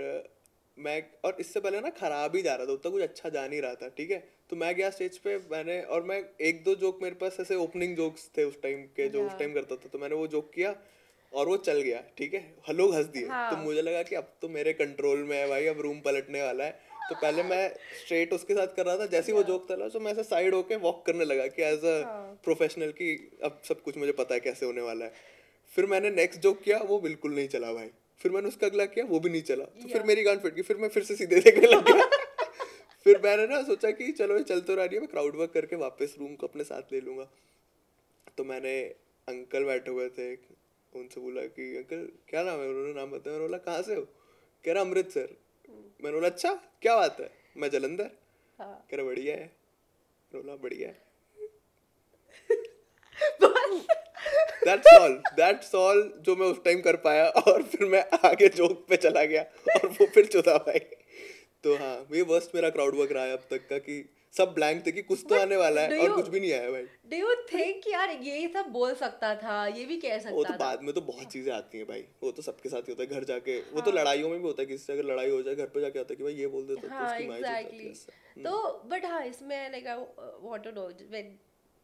मैं 0.80 1.02
और 1.24 1.36
इससे 1.40 1.60
पहले 1.60 1.80
ना 1.80 1.90
खराब 1.90 2.36
ही 2.36 2.42
जा 2.42 2.54
रहा 2.54 2.66
था 2.66 2.72
उतना 2.72 2.90
कुछ 2.90 3.02
अच्छा 3.02 3.28
जा 3.28 3.46
नहीं 3.46 3.60
रहा 3.62 3.74
था 3.74 3.88
ठीक 3.88 4.10
है? 4.10 4.18
तो 4.50 4.56
मैं 4.56 4.74
गया 4.76 4.90
स्टेज 4.90 5.18
पे 5.18 5.36
मैंने 5.52 5.80
और 5.82 6.02
मैं 6.02 6.24
एक 6.40 6.62
दो 6.64 6.74
जोक 6.74 6.98
मेरे 7.02 7.14
पास 7.14 7.36
ऐसे 7.40 7.54
ओपनिंग 7.54 7.96
जोक्स 7.96 8.30
थे 8.38 8.44
उस 8.44 8.62
टाइम 8.62 8.82
के 8.96 9.08
जो 9.08 9.26
उस 9.26 9.38
टाइम 9.38 9.52
करता 9.54 9.76
था 9.76 9.88
तो 9.88 9.98
मैंने 9.98 10.14
वो 10.14 10.26
जोक 10.26 10.50
किया 10.54 10.74
और 11.32 11.48
वो 11.48 11.56
चल 11.56 11.80
गया 11.80 12.02
ठीक 12.18 12.34
है? 12.34 12.40
ह- 12.68 12.72
लोग 12.72 12.94
हंस 12.94 13.06
दिए। 13.06 13.26
हाँ। 13.26 13.50
तो 13.50 13.56
मुझे 13.56 13.82
लगा 13.82 14.02
कि 14.02 14.14
अब 14.14 14.32
तो 14.42 14.48
मेरे 14.48 14.72
कंट्रोल 14.72 15.18
में 15.18 15.36
है 15.36 15.48
भाई 15.48 15.66
अब 15.66 15.80
रूम 15.80 16.00
पलटने 16.00 16.42
वाला 16.42 16.64
है। 16.64 16.70
तो 17.08 17.14
पहले 17.14 17.42
मैं 17.42 17.68
स्ट्रेट 18.04 18.32
उसके 18.32 18.54
साथ 18.54 18.66
कर 18.66 18.86
रहा 18.86 18.96
था 18.98 19.06
जैसे 19.06 19.32
ही 19.32 19.38
वो 19.38 19.42
जोक 19.44 19.68
चला 19.68 19.88
तो 19.88 20.00
मैं 20.00 20.12
ऐसे 20.12 20.22
साइड 20.22 20.54
होके 20.54 20.76
वॉक 20.76 21.06
करने 21.06 21.24
लगा 21.24 21.46
कि 21.46 21.62
एज 21.62 21.84
अ 21.84 22.02
हाँ। 22.04 22.40
प्रोफेशनल 22.44 22.90
कि 22.90 23.38
अब 23.44 23.62
सब 23.68 23.82
कुछ 23.82 23.96
मुझे 23.96 24.12
पता 24.12 24.34
है 24.34 24.40
कैसे 24.40 24.66
होने 24.66 24.80
वाला 24.80 25.04
है। 25.04 25.12
फिर 25.74 25.86
मैंने 25.86 26.10
नेक्स्ट 26.10 26.40
जोक 26.40 26.60
किया 26.62 26.78
वो 26.78 27.00
बिल्कुल 27.00 27.34
नहीं 27.34 27.48
चला 27.48 27.72
भाई। 27.72 27.90
फिर 28.20 28.32
मैंने 28.32 28.48
उसका 28.48 28.66
अगला 28.66 28.84
किया 28.84 29.04
वो 29.04 29.20
भी 29.20 29.30
नहीं 29.30 29.42
चला। 29.42 29.64
तो 29.64 29.88
फिर 29.88 30.02
मेरी 30.02 30.22
गांड 30.22 30.40
फिट 30.40 30.54
गई 30.54 30.62
फिर 30.62 30.76
मैं 30.76 30.88
फिर 30.88 31.02
से 31.02 31.16
सीधे 31.16 31.40
देखने 31.40 31.66
लग 31.66 31.84
गया। 31.84 32.06
फिर 33.06 33.20
मैंने 33.24 33.46
ना 33.46 33.62
सोचा 33.62 33.90
कि 33.90 34.10
चलो 34.12 34.36
ये 34.38 34.44
चल 34.44 34.60
तो 34.60 34.74
रहा 34.74 34.84
है 34.84 34.98
मैं 35.00 35.08
क्राउड 35.08 35.36
वर्क 35.36 35.52
करके 35.52 35.76
वापस 35.76 36.14
रूम 36.20 36.34
को 36.34 36.46
अपने 36.46 36.64
साथ 36.64 36.92
ले 36.92 37.00
लूँगा। 37.00 37.28
तो 38.38 38.44
मैंने 38.44 38.80
अंकल 39.28 39.64
बैठे 39.64 39.90
हुए 39.90 40.08
थे 40.08 40.34
उनसे 40.92 41.20
बोला 41.20 41.42
कि 41.42 41.76
अंकल 41.76 42.08
क्या 42.28 42.42
नाम 42.42 42.60
है? 42.60 42.68
उन्होंने 42.68 42.92
नाम 42.94 43.10
बताया 43.10 43.36
मैंने 43.36 43.46
बोला 43.48 43.58
कहाँ 43.58 43.82
से 43.82 43.94
हो? 43.94 44.02
कह 44.64 44.72
रहा 44.72 44.82
अमृतसर 44.82 45.36
मैंने 46.04 46.12
बोला 46.12 46.28
अच्छा 46.28 46.52
क्या 46.82 46.96
बात 46.96 47.20
है? 47.20 47.30
मैं 47.56 47.70
जलंधर? 47.70 48.10
हाँ। 48.58 48.86
कह 48.90 48.96
रहा 48.96 49.06
बढ़िया 49.06 49.34
है। 49.36 49.46
बोला 50.32 50.56
बढ़िया 50.56 50.88
है। 50.88 51.08
दैट्स 54.64 54.92
ऑल 54.94 55.20
दैट्स 55.34 55.74
ऑल 55.74 56.02
जो 56.26 56.36
मैं 56.36 56.46
उस 56.46 56.62
टाइम 56.64 56.80
कर 56.80 56.96
पाया 57.04 57.28
और 57.42 57.62
फिर 57.64 57.88
मैं 57.88 58.04
आगे 58.24 58.48
जोक 58.56 58.86
पे 58.88 58.96
चला 58.98 59.24
गया 59.24 59.42
और 59.74 59.88
वो 59.90 60.06
फिर 60.14 60.26
चुदा 60.26 60.56
भाई। 60.66 60.78
तो 61.64 61.74
हाँ 61.76 61.96
ये 62.14 62.22
वर्स्ट 62.28 62.54
मेरा 62.54 62.70
क्राउड 62.70 62.94
वर्क 62.96 63.12
रहा 63.12 63.24
है 63.24 63.32
अब 63.32 63.42
तक 63.50 63.68
का 63.70 63.78
कि 63.78 64.04
सब 64.34 64.52
ब्लैंक 64.54 64.84
थे 64.86 64.92
कि 64.92 65.02
कुछ 65.02 65.22
तो 65.22 65.34
But 65.34 65.40
आने 65.40 65.56
वाला 65.56 65.80
है 65.80 65.98
और 65.98 66.12
कुछ 66.16 66.28
भी 66.28 66.40
नहीं 66.40 66.52
आया 66.52 66.70
भाई। 66.70 66.82
डू 67.10 67.16
यू 67.16 67.34
थिंक 67.52 67.88
यार 67.88 68.10
ये 68.22 68.46
सब 68.54 68.66
बोल 68.72 68.94
सकता 68.94 69.34
था 69.34 69.66
ये 69.68 69.84
भी 69.84 69.96
कह 69.96 70.18
सकता 70.18 70.34
वो 70.34 70.44
तो 70.44 70.52
था? 70.52 70.56
बाद 70.56 70.82
में 70.82 70.92
तो 70.94 71.00
बहुत 71.00 71.32
चीज़ें 71.32 71.52
आती 71.52 71.78
हैं 71.78 71.86
भाई। 71.86 72.04
वो 72.22 72.30
तो 72.30 72.42
सबके 72.42 72.68
साथ 72.68 72.88
ही 72.88 72.92
होता 72.92 73.02
है 73.02 73.08
घर 73.18 73.24
जाके। 73.24 73.52
हाँ. 73.52 73.70
वो 73.72 73.80
हाँ। 73.80 73.84
तो 73.84 73.92
लड़ाइयों 73.98 74.28
में 74.28 74.38
भी 74.38 74.46
होता 74.46 74.62
है 74.62 74.66
किसी 74.66 74.84
से 74.84 74.92
अगर 74.92 75.04
लड़ाई 75.04 75.30
हो 75.30 75.42
जाए 75.42 75.54
घर 75.54 75.66
पे 75.74 75.80
जाके 75.80 75.98
आता 75.98 76.12
है 76.12 76.16
कि 76.16 76.24
भाई 76.24 76.34
ये 76.34 76.46
बोल 76.54 76.66
दे 76.66 76.76
तो 76.76 76.88
हाँ 76.88 77.06
उसकी 77.06 77.26
माँ 77.28 77.36
ही 77.36 77.42
चुप 77.42 77.50
जाती 77.50 77.76
है 77.76 77.86
एग्जैक्टली 77.86 78.44
तो 78.44 78.82
बट 78.90 79.04
हाँ 79.06 79.24
इसमें 79.26 79.70
like 79.70 79.86
I 79.86 79.96
want 80.48 80.64
to 80.64 80.70
know 80.70 80.86
when 81.10 81.38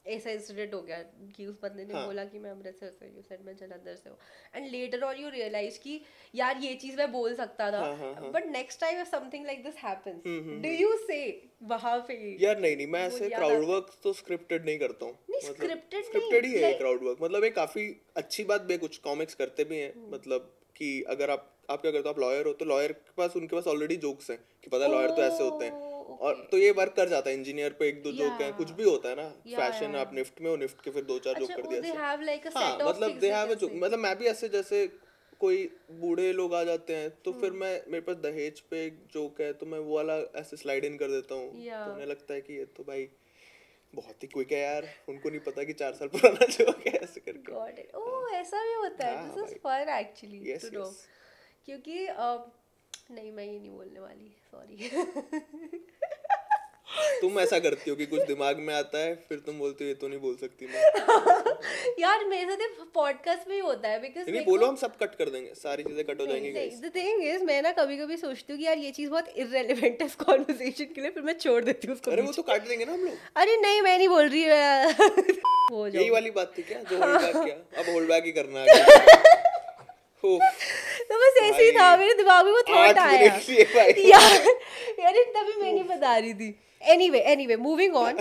ऐसा 0.07 0.31
इंसिडेंट 0.31 0.75
हो 0.75 0.81
गया 0.83 0.99
कि 1.37 1.47
उस 1.47 1.59
बंदे 1.63 1.85
ने 1.85 1.95
हाँ। 1.95 2.05
बोला 2.07 2.25
कि 2.25 2.39
मैं 2.39 2.51
अमृतसर 2.51 2.91
से 2.91 3.07
यू 3.07 3.23
सेड 3.23 3.45
मैं 3.47 3.57
जलंधर 3.57 3.95
से 3.95 4.11
हूँ 4.11 4.19
and 4.55 4.71
later 4.71 5.03
on 5.03 5.17
you 5.17 5.29
realise 5.29 5.79
कि 5.79 6.01
यार 6.35 6.59
ये 6.59 6.75
चीज़ 6.75 6.97
मैं 6.97 7.11
बोल 7.13 7.35
सकता 7.35 7.71
था। 7.73 8.31
But 8.31 8.47
next 8.49 8.81
time 8.81 9.01
if 9.01 9.09
something 9.09 9.47
like 9.47 9.63
this 9.65 9.77
happens 9.79 10.23
do 10.63 10.71
you 10.71 10.97
say 11.07 11.19
वहाँ 11.65 11.99
पे 12.09 12.15
यार 12.41 12.59
नहीं 12.59 12.77
नहीं 12.77 12.87
मैं 12.87 13.07
ऐसे 13.07 13.29
क्राउड 13.29 13.65
वर्क 13.65 13.97
तो 14.03 14.13
स्क्रिप्टेड 14.13 14.65
नहीं 14.65 14.79
करता 14.79 15.07
हूँ 15.07 15.19
नहीं, 15.31 15.41
स्क्रिप्टेड 15.43 16.45
नहीं, 16.45 16.55
ही 16.55 16.63
है 16.63 16.73
क्राउड 16.75 17.03
वर्क 17.03 17.19
मतलब 17.23 17.45
ये 17.45 17.51
काफ़ी 17.53 17.89
अच्छी 18.17 18.45
बात 18.45 18.63
भी 18.63 18.79
कुछ 18.79 18.99
कॉमिक्स 19.01 19.35
करते 19.35 19.65
भी 19.65 19.79
हैं 19.79 19.93
हम्म। 19.95 20.15
मतलब 20.15 20.53
कि 20.77 21.03
अगर 21.09 21.31
आप 21.31 21.53
आप 21.71 21.81
क्या 21.83 21.91
करते 21.93 22.09
हो 22.09 22.15
आप 22.15 22.19
लॉयर 22.21 22.47
हो 22.47 22.53
तो 22.53 22.65
लॉयर 22.65 22.93
के 22.93 23.13
पास 23.17 23.37
उनके 23.37 23.57
पास 23.57 23.67
ऑलरेडी 23.67 23.97
जोक्स 23.99 24.31
हैं 24.31 24.39
कि 24.65 24.71
पता 24.71 24.85
है 24.85 24.91
लॉयर 24.93 25.11
तो 25.11 25.23
ऐसे 25.23 25.43
होते 25.43 25.65
हैं 25.65 25.96
और 26.07 26.49
तो 26.51 26.59
ये 26.59 26.71
वर्क 26.71 26.93
कर 26.93 27.09
जाता 27.09 27.31
है 27.31 27.37
इंजीनियर 27.37 27.73
पे 27.73 27.89
एक 27.89 28.03
दो 28.03 28.13
जोक 28.13 28.33
हैं 28.33 28.49
Yeah. 28.49 28.59
कुछ 28.59 28.71
भी 28.71 28.83
होता 28.83 29.09
है 29.09 29.17
ना 29.17 29.29
फ़ैशन 29.31 29.87
yeah. 29.87 29.97
आप 29.97 30.15
निफ्ट 30.15 30.41
में 30.41 30.51
हो 30.51 30.57
निफ्ट 30.57 30.83
के 30.83 30.91
फिर 30.91 31.05
दो 31.05 31.19
चार 31.19 31.35
जोक 31.35 31.51
अच्छा 31.51 31.63
कर 31.63 31.69
दिया 31.69 31.81
दे 31.81 31.89
हैव 31.89 32.21
लाइक 32.21 32.47
अ 32.47 32.51
हाँ 32.55 32.73
सेट 32.73 32.83
ऑफ़ 32.83 32.97
मतलब 32.97 33.19
दे 33.19 33.31
हैव 33.33 33.51
मतलब 33.75 33.99
मैं 33.99 34.19
भी 34.19 34.25
ऐसे 34.25 34.49
जैसे 34.49 34.87
कोई 35.41 35.77
बूढ़े 35.91 36.33
लोग 36.33 36.55
आ 36.55 36.65
जाते 36.65 36.97
हैं 36.97 37.11
तो 37.11 37.31
hmm. 37.31 37.41
फिर। 37.41 37.51
मैं 37.51 37.83
मेरे 37.89 38.01
पास 38.01 38.17
दहेज 38.17 38.61
पे 38.61 38.85
एक 38.87 38.99
जोक 39.13 39.41
है 39.41 39.53
तो 39.53 39.67
मैं 39.67 39.79
वो 39.79 39.97
वाला 39.97 40.15
ऐसे 40.15 40.57
स्लाइड 40.57 40.85
इन 40.85 40.97
कर 40.97 41.09
देता 41.09 41.35
हूँ 41.35 41.67
Yeah. 41.67 41.87
तो 41.87 41.93
उन्हें 41.93 42.07
लगता 42.07 42.35
है 42.35 42.41
कि 42.41 42.55
ये 42.55 42.65
तो 42.65 42.83
भाई 42.83 43.09
बहुत 43.95 44.23
ही 44.23 44.29
क्विक 44.29 44.53
है 44.53 44.59
यार 44.59 44.89
उनको 45.09 45.31
नहीं 45.31 45.41
पता 45.41 45.65
कि 45.65 45.73
चार 45.73 45.93
साल 45.93 46.09
पुराना 46.09 46.47
जोक 46.51 46.87
है 46.87 46.93
ऐसे 46.93 47.21
करके 47.21 47.53
ओह 47.99 48.31
ऐसा 48.33 48.65
भी 48.65 48.75
होता 48.75 49.07
है 49.07 49.35
this 49.35 49.53
is. 49.53 49.59
Fun 49.59 49.97
actually 50.01 50.55
to 50.55 50.79
know 50.79 50.95
क्योंकि 51.65 52.07
नहीं 53.11 53.33
मैं 53.33 53.45
ये 53.45 53.59
नहीं 53.59 53.71
बोलने 53.71 54.01
वाली 54.01 54.37
सॉरी 54.51 54.91
तुम 57.21 57.39
ऐसा 57.41 57.59
करती 57.59 57.91
हो 57.91 57.97
कि 57.97 58.07
कुछ 58.07 58.23
दिमाग 58.23 58.59
में 58.59 58.73
आता 58.75 58.99
है 58.99 59.15
फिर 59.29 59.39
तुम 59.39 59.59
बोलते 59.59 59.85
हो 59.85 59.89
ये 59.89 59.95
तो 59.95 60.09
नहीं 60.09 60.19
बोल 60.21 60.35
सकती 60.37 60.67
मैं. 60.67 60.83
यार 62.01 62.25
मेरे 62.25 62.57
साथ 62.57 62.85
पॉडकास्ट 62.95 63.49
में 63.49 63.55
ही 63.55 63.61
होता 63.61 63.89
है 63.89 64.01
बिकॉज़ 64.01 64.31
नहीं 64.31 64.45
बोलो 64.45 64.67
हम 64.67 64.77
सब 64.77 64.97
कट 64.97 65.15
कर 65.15 65.31
देंगे 65.31 65.53
सारी 65.55 65.83
चीज़ें 65.83 66.05
कट 66.05 66.21
हो 66.21 66.27
जाएँगी. 66.27 66.51
द 66.81 66.93
थिंग 66.97 67.23
इज़ 67.25 67.45
मैं 67.45 67.61
ना 67.63 67.73
कभी 67.73 67.97
कभी 67.99 68.17
सोचती 68.17 68.53
हूँ 68.53 68.61
कि 68.61 68.67
यार 68.67 68.79
ये 68.79 68.91
चीज़ 68.91 69.11
बहुत 69.11 69.29
इररेलेवेंट 69.37 70.01
है 70.03 70.07
इस 70.07 70.15
कॉन्वर्सेशन 70.15 70.93
के 70.95 71.01
लिए 71.01 71.11
फिर 71.11 71.23
मैं 71.23 71.39
छोड़ 71.39 71.63
देती 71.65 71.87
हूँ 71.87 71.95
उसको 71.95 72.11
अरे 72.11 72.23
वो 72.23 72.33
तो 72.33 72.43
काट 72.43 72.69
देंगे 72.69 72.85
ना 72.85 72.93
हम 72.93 73.05
लोग। 73.05 73.15
अरे 73.37 73.57
नहीं 73.57 73.83
मैं 73.83 73.97
नहीं 73.99 74.09
बोल 74.09 74.29
रही 74.29 74.45
हो 74.45 75.87
यही 75.95 76.11
वाली 76.11 76.31
बात 76.31 76.53
थी 76.59 76.63
क्या? 76.63 76.83
जो 76.83 76.97
होल्ड 76.97 77.21
बैक 77.23 77.37
किया। 77.37 77.83
अब 77.83 77.93
होल्ड 77.93 78.09
बैक 78.09 78.25
ही 78.25 78.33
करना 78.33 78.61
है। 78.61 78.67
तो 81.11 81.19
बस 81.19 81.43
ऐसे 81.43 81.65
ही 81.65 81.73
था 81.73 81.97
मेरे 81.97 82.15
दिमाग 82.15 82.45
में 82.45 82.53
वो 82.53 82.63
थॉट 82.69 82.99
आया। 82.99 83.23
यार 84.13 84.33
यार 85.01 85.23
तभी 85.37 85.61
मैं 85.63 85.73
नहीं 85.73 85.85
बता 85.85 86.17
रही 86.17 86.35
थी। 86.35 86.55
Anyway 86.93 87.19
anyway 87.33 87.57
moving 87.57 87.97
on 87.97 88.19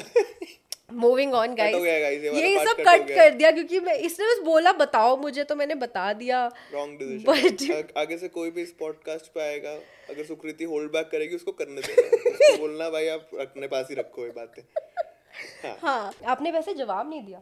moving 0.93 1.33
on 1.33 1.55
guys 1.55 1.75
ये 1.75 2.65
सब 2.65 2.81
कट 2.87 3.07
कर 3.09 3.29
दिया 3.35 3.51
क्योंकि 3.51 3.79
मैं 3.79 3.93
इसने 4.07 4.25
बस 4.25 4.39
बोला 4.45 4.71
बताओ 4.81 5.15
मुझे 5.21 5.43
तो 5.43 5.55
मैंने 5.55 5.75
बता 5.75 6.11
दिया। 6.13 6.45
रॉन्ग 6.73 6.99
डिसीज़न 6.99 7.87
आगे 7.97 8.17
से 8.17 8.27
कोई 8.35 8.51
भी 8.51 8.61
इस 8.61 8.71
पॉडकास्ट 8.79 9.31
पे 9.33 9.41
आएगा 9.41 9.71
अगर 10.09 10.23
सुकृति 10.25 10.63
होल्ड 10.73 10.91
बैक 10.91 11.09
करेगी 11.11 11.35
उसको 11.35 11.51
करने 11.61 11.81
देना 11.81 12.57
बोलना 12.59 12.89
भाई 12.89 13.07
आप 13.07 13.29
अपने 13.41 13.67
पास 13.67 13.87
ही 13.89 13.95
रखो 13.95 14.25
ये 14.25 14.31
बातें। 14.35 14.61
हाँ। 15.63 15.77
हाँ 15.81 16.13
आपने 16.33 16.51
वैसे 16.51 16.73
जवाब 16.73 17.09
नहीं 17.09 17.23
दिया। 17.25 17.41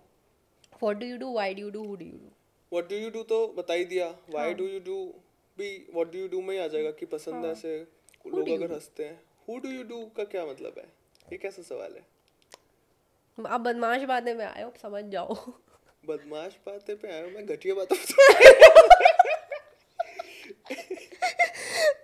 What 0.83 0.97
do 0.97 1.05
you 1.05 1.17
do 1.17 1.33
why 1.33 1.53
do 1.53 1.61
you 1.61 1.69
do 1.69 1.83
who 1.83 1.95
do 1.95 2.05
you 2.05 2.11
do 2.11 2.31
what 2.71 2.89
do 2.89 2.95
you 2.95 3.09
do 3.09 3.23
तो 3.23 3.45
बता 3.57 3.73
ही 3.73 3.85
दिया। 3.85 4.07
व्हाई 4.29 4.53
डू 4.53 4.67
यू 4.67 4.79
डू 4.85 4.95
भी 5.57 5.87
व्हाट 5.93 6.11
डू 6.11 6.19
यू 6.19 6.27
डू 6.27 6.41
में 6.41 6.55
ही 6.55 6.61
आ 6.61 6.67
जाएगा 6.67 6.91
कि 6.91 7.05
पसंद 7.05 7.45
है। 7.45 7.51
ऐसे 7.51 7.87
लोग 8.27 8.49
अगर 8.49 8.71
हँसते 8.73 9.03
हैं। 9.03 9.21
हु 9.47 9.57
डू 9.59 9.69
यू 9.69 9.83
डू 9.83 10.05
का 10.17 10.23
क्या 10.23 10.45
मतलब 10.45 10.75
है? 10.77 10.85
ये 11.31 11.37
कैसा 11.37 11.61
सवाल 11.61 11.93
है? 11.93 12.05
आप 13.47 13.61
बदमाश 13.61 14.01
बातें 14.03 14.33
में 14.35 14.45
आए 14.45 14.63
हो 14.63 14.73
समझ 14.81 15.03
जाओ। 15.11 15.33
बदमाश 16.05 16.57
बातें 16.65 16.95
पे 16.99 17.11
आया 17.11 17.23
हूँ? 17.23 17.31
मैं 17.31 17.45
घटिया 17.45 17.75
बातों 17.75 17.97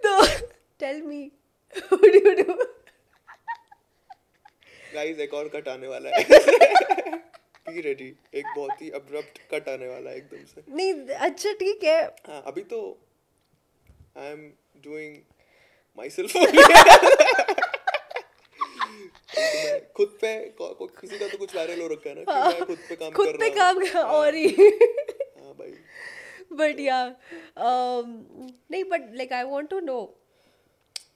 तो 0.03 0.25
tell 0.79 1.01
me 1.01 1.31
who 1.91 1.97
do 1.97 2.19
you 2.19 2.33
do 2.43 2.53
guys 4.93 5.19
एक 5.19 5.33
और 5.33 5.47
कट 5.49 5.67
आने 5.67 5.87
वाला 5.87 6.09
है। 6.09 6.23
बी 7.69 7.81
रेडी 7.81 8.13
एक 8.33 8.45
बहुत 8.55 8.81
ही 8.81 8.89
अब्रप्ट 8.89 9.39
कट 9.51 9.67
आने 9.69 9.87
वाला 9.87 10.09
है 10.09 10.17
एकदम 10.17 10.45
से। 10.45 10.63
नहीं 10.69 10.93
अच्छा 11.27 11.51
ठीक 11.59 11.83
है। 11.83 12.01
हाँ 12.27 12.41
अभी 12.47 12.61
तो 12.71 12.79
I 14.15 14.27
am 14.27 14.47
doing 14.83 15.17
my 15.97 16.09
self 16.09 16.33
खुद 19.95 20.17
पे 20.21 20.33
किसी 20.59 21.17
का 21.17 21.27
तो 21.27 21.37
कुछ 21.37 21.55
वायरल 21.55 21.81
हो 21.81 21.87
रखा 21.87 22.09
है 22.09 22.15
ना 22.15 22.33
हाँ। 22.33 22.65
खुद 22.65 22.77
पे 22.89 22.95
काम 22.95 23.11
खुद 23.13 23.35
पे 23.39 23.49
काम 23.49 23.83
हाँ। 23.85 24.03
और 24.03 24.35
ही। 24.35 24.47
हाँ 24.47 25.53
बट 26.53 26.79
या 26.79 27.03
um, 27.05 28.07
नहीं 28.71 28.83
but 28.83 29.13
like 29.13 29.33
I 29.33 29.43
want 29.45 29.69
to 29.69 29.79
know 29.81 29.99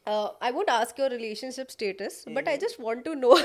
I 0.08 0.52
won't 0.52 0.70
ask 0.70 1.00
your 1.00 1.12
relationship 1.12 1.70
status 1.70 2.24
but 2.30 2.48
I 2.50 2.58
just 2.58 2.80
want 2.80 3.04
to 3.06 3.14
know 3.16 3.36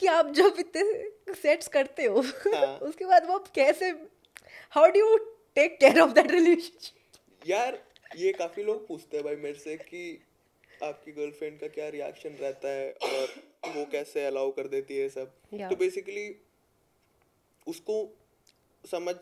कि 0.00 0.06
आप 0.08 0.32
जब 0.34 0.56
इतने 0.58 1.34
सेट्स 1.34 1.68
करते 1.68 2.04
हो 2.04 2.20
उसके 2.20 3.04
बाद 3.04 3.26
वो 3.26 3.34
आप 3.34 3.48
कैसे 3.54 3.90
how 4.70 4.90
do 4.90 5.00
you 5.00 5.16
take 5.56 5.78
care 5.80 6.00
of 6.00 6.12
that 6.12 6.30
relationship 6.30 7.48
यार 7.50 7.78
ये 8.16 8.32
काफ़ी 8.34 8.62
लोग 8.64 8.86
पूछते 8.88 9.16
हैं 9.16 9.24
भाई 9.24 9.36
मेरे 9.38 9.58
से 9.58 9.76
कि 9.78 10.02
आपकी 10.82 11.12
गर्लफ्रेंड 11.12 11.58
का 11.60 11.68
क्या 11.68 11.88
रिएक्शन 11.88 12.36
रहता 12.40 12.68
है 12.68 12.90
और 13.04 13.74
वो 13.76 13.84
कैसे 13.92 14.24
अलाउ 14.26 14.50
कर 14.52 14.68
देती 14.68 14.98
है 14.98 15.08
सब 15.10 15.32
Yeah. 15.54 15.68
तो 15.70 15.76
बेसिकली 15.76 16.28
उसको 17.66 17.94
समझ 18.84 19.14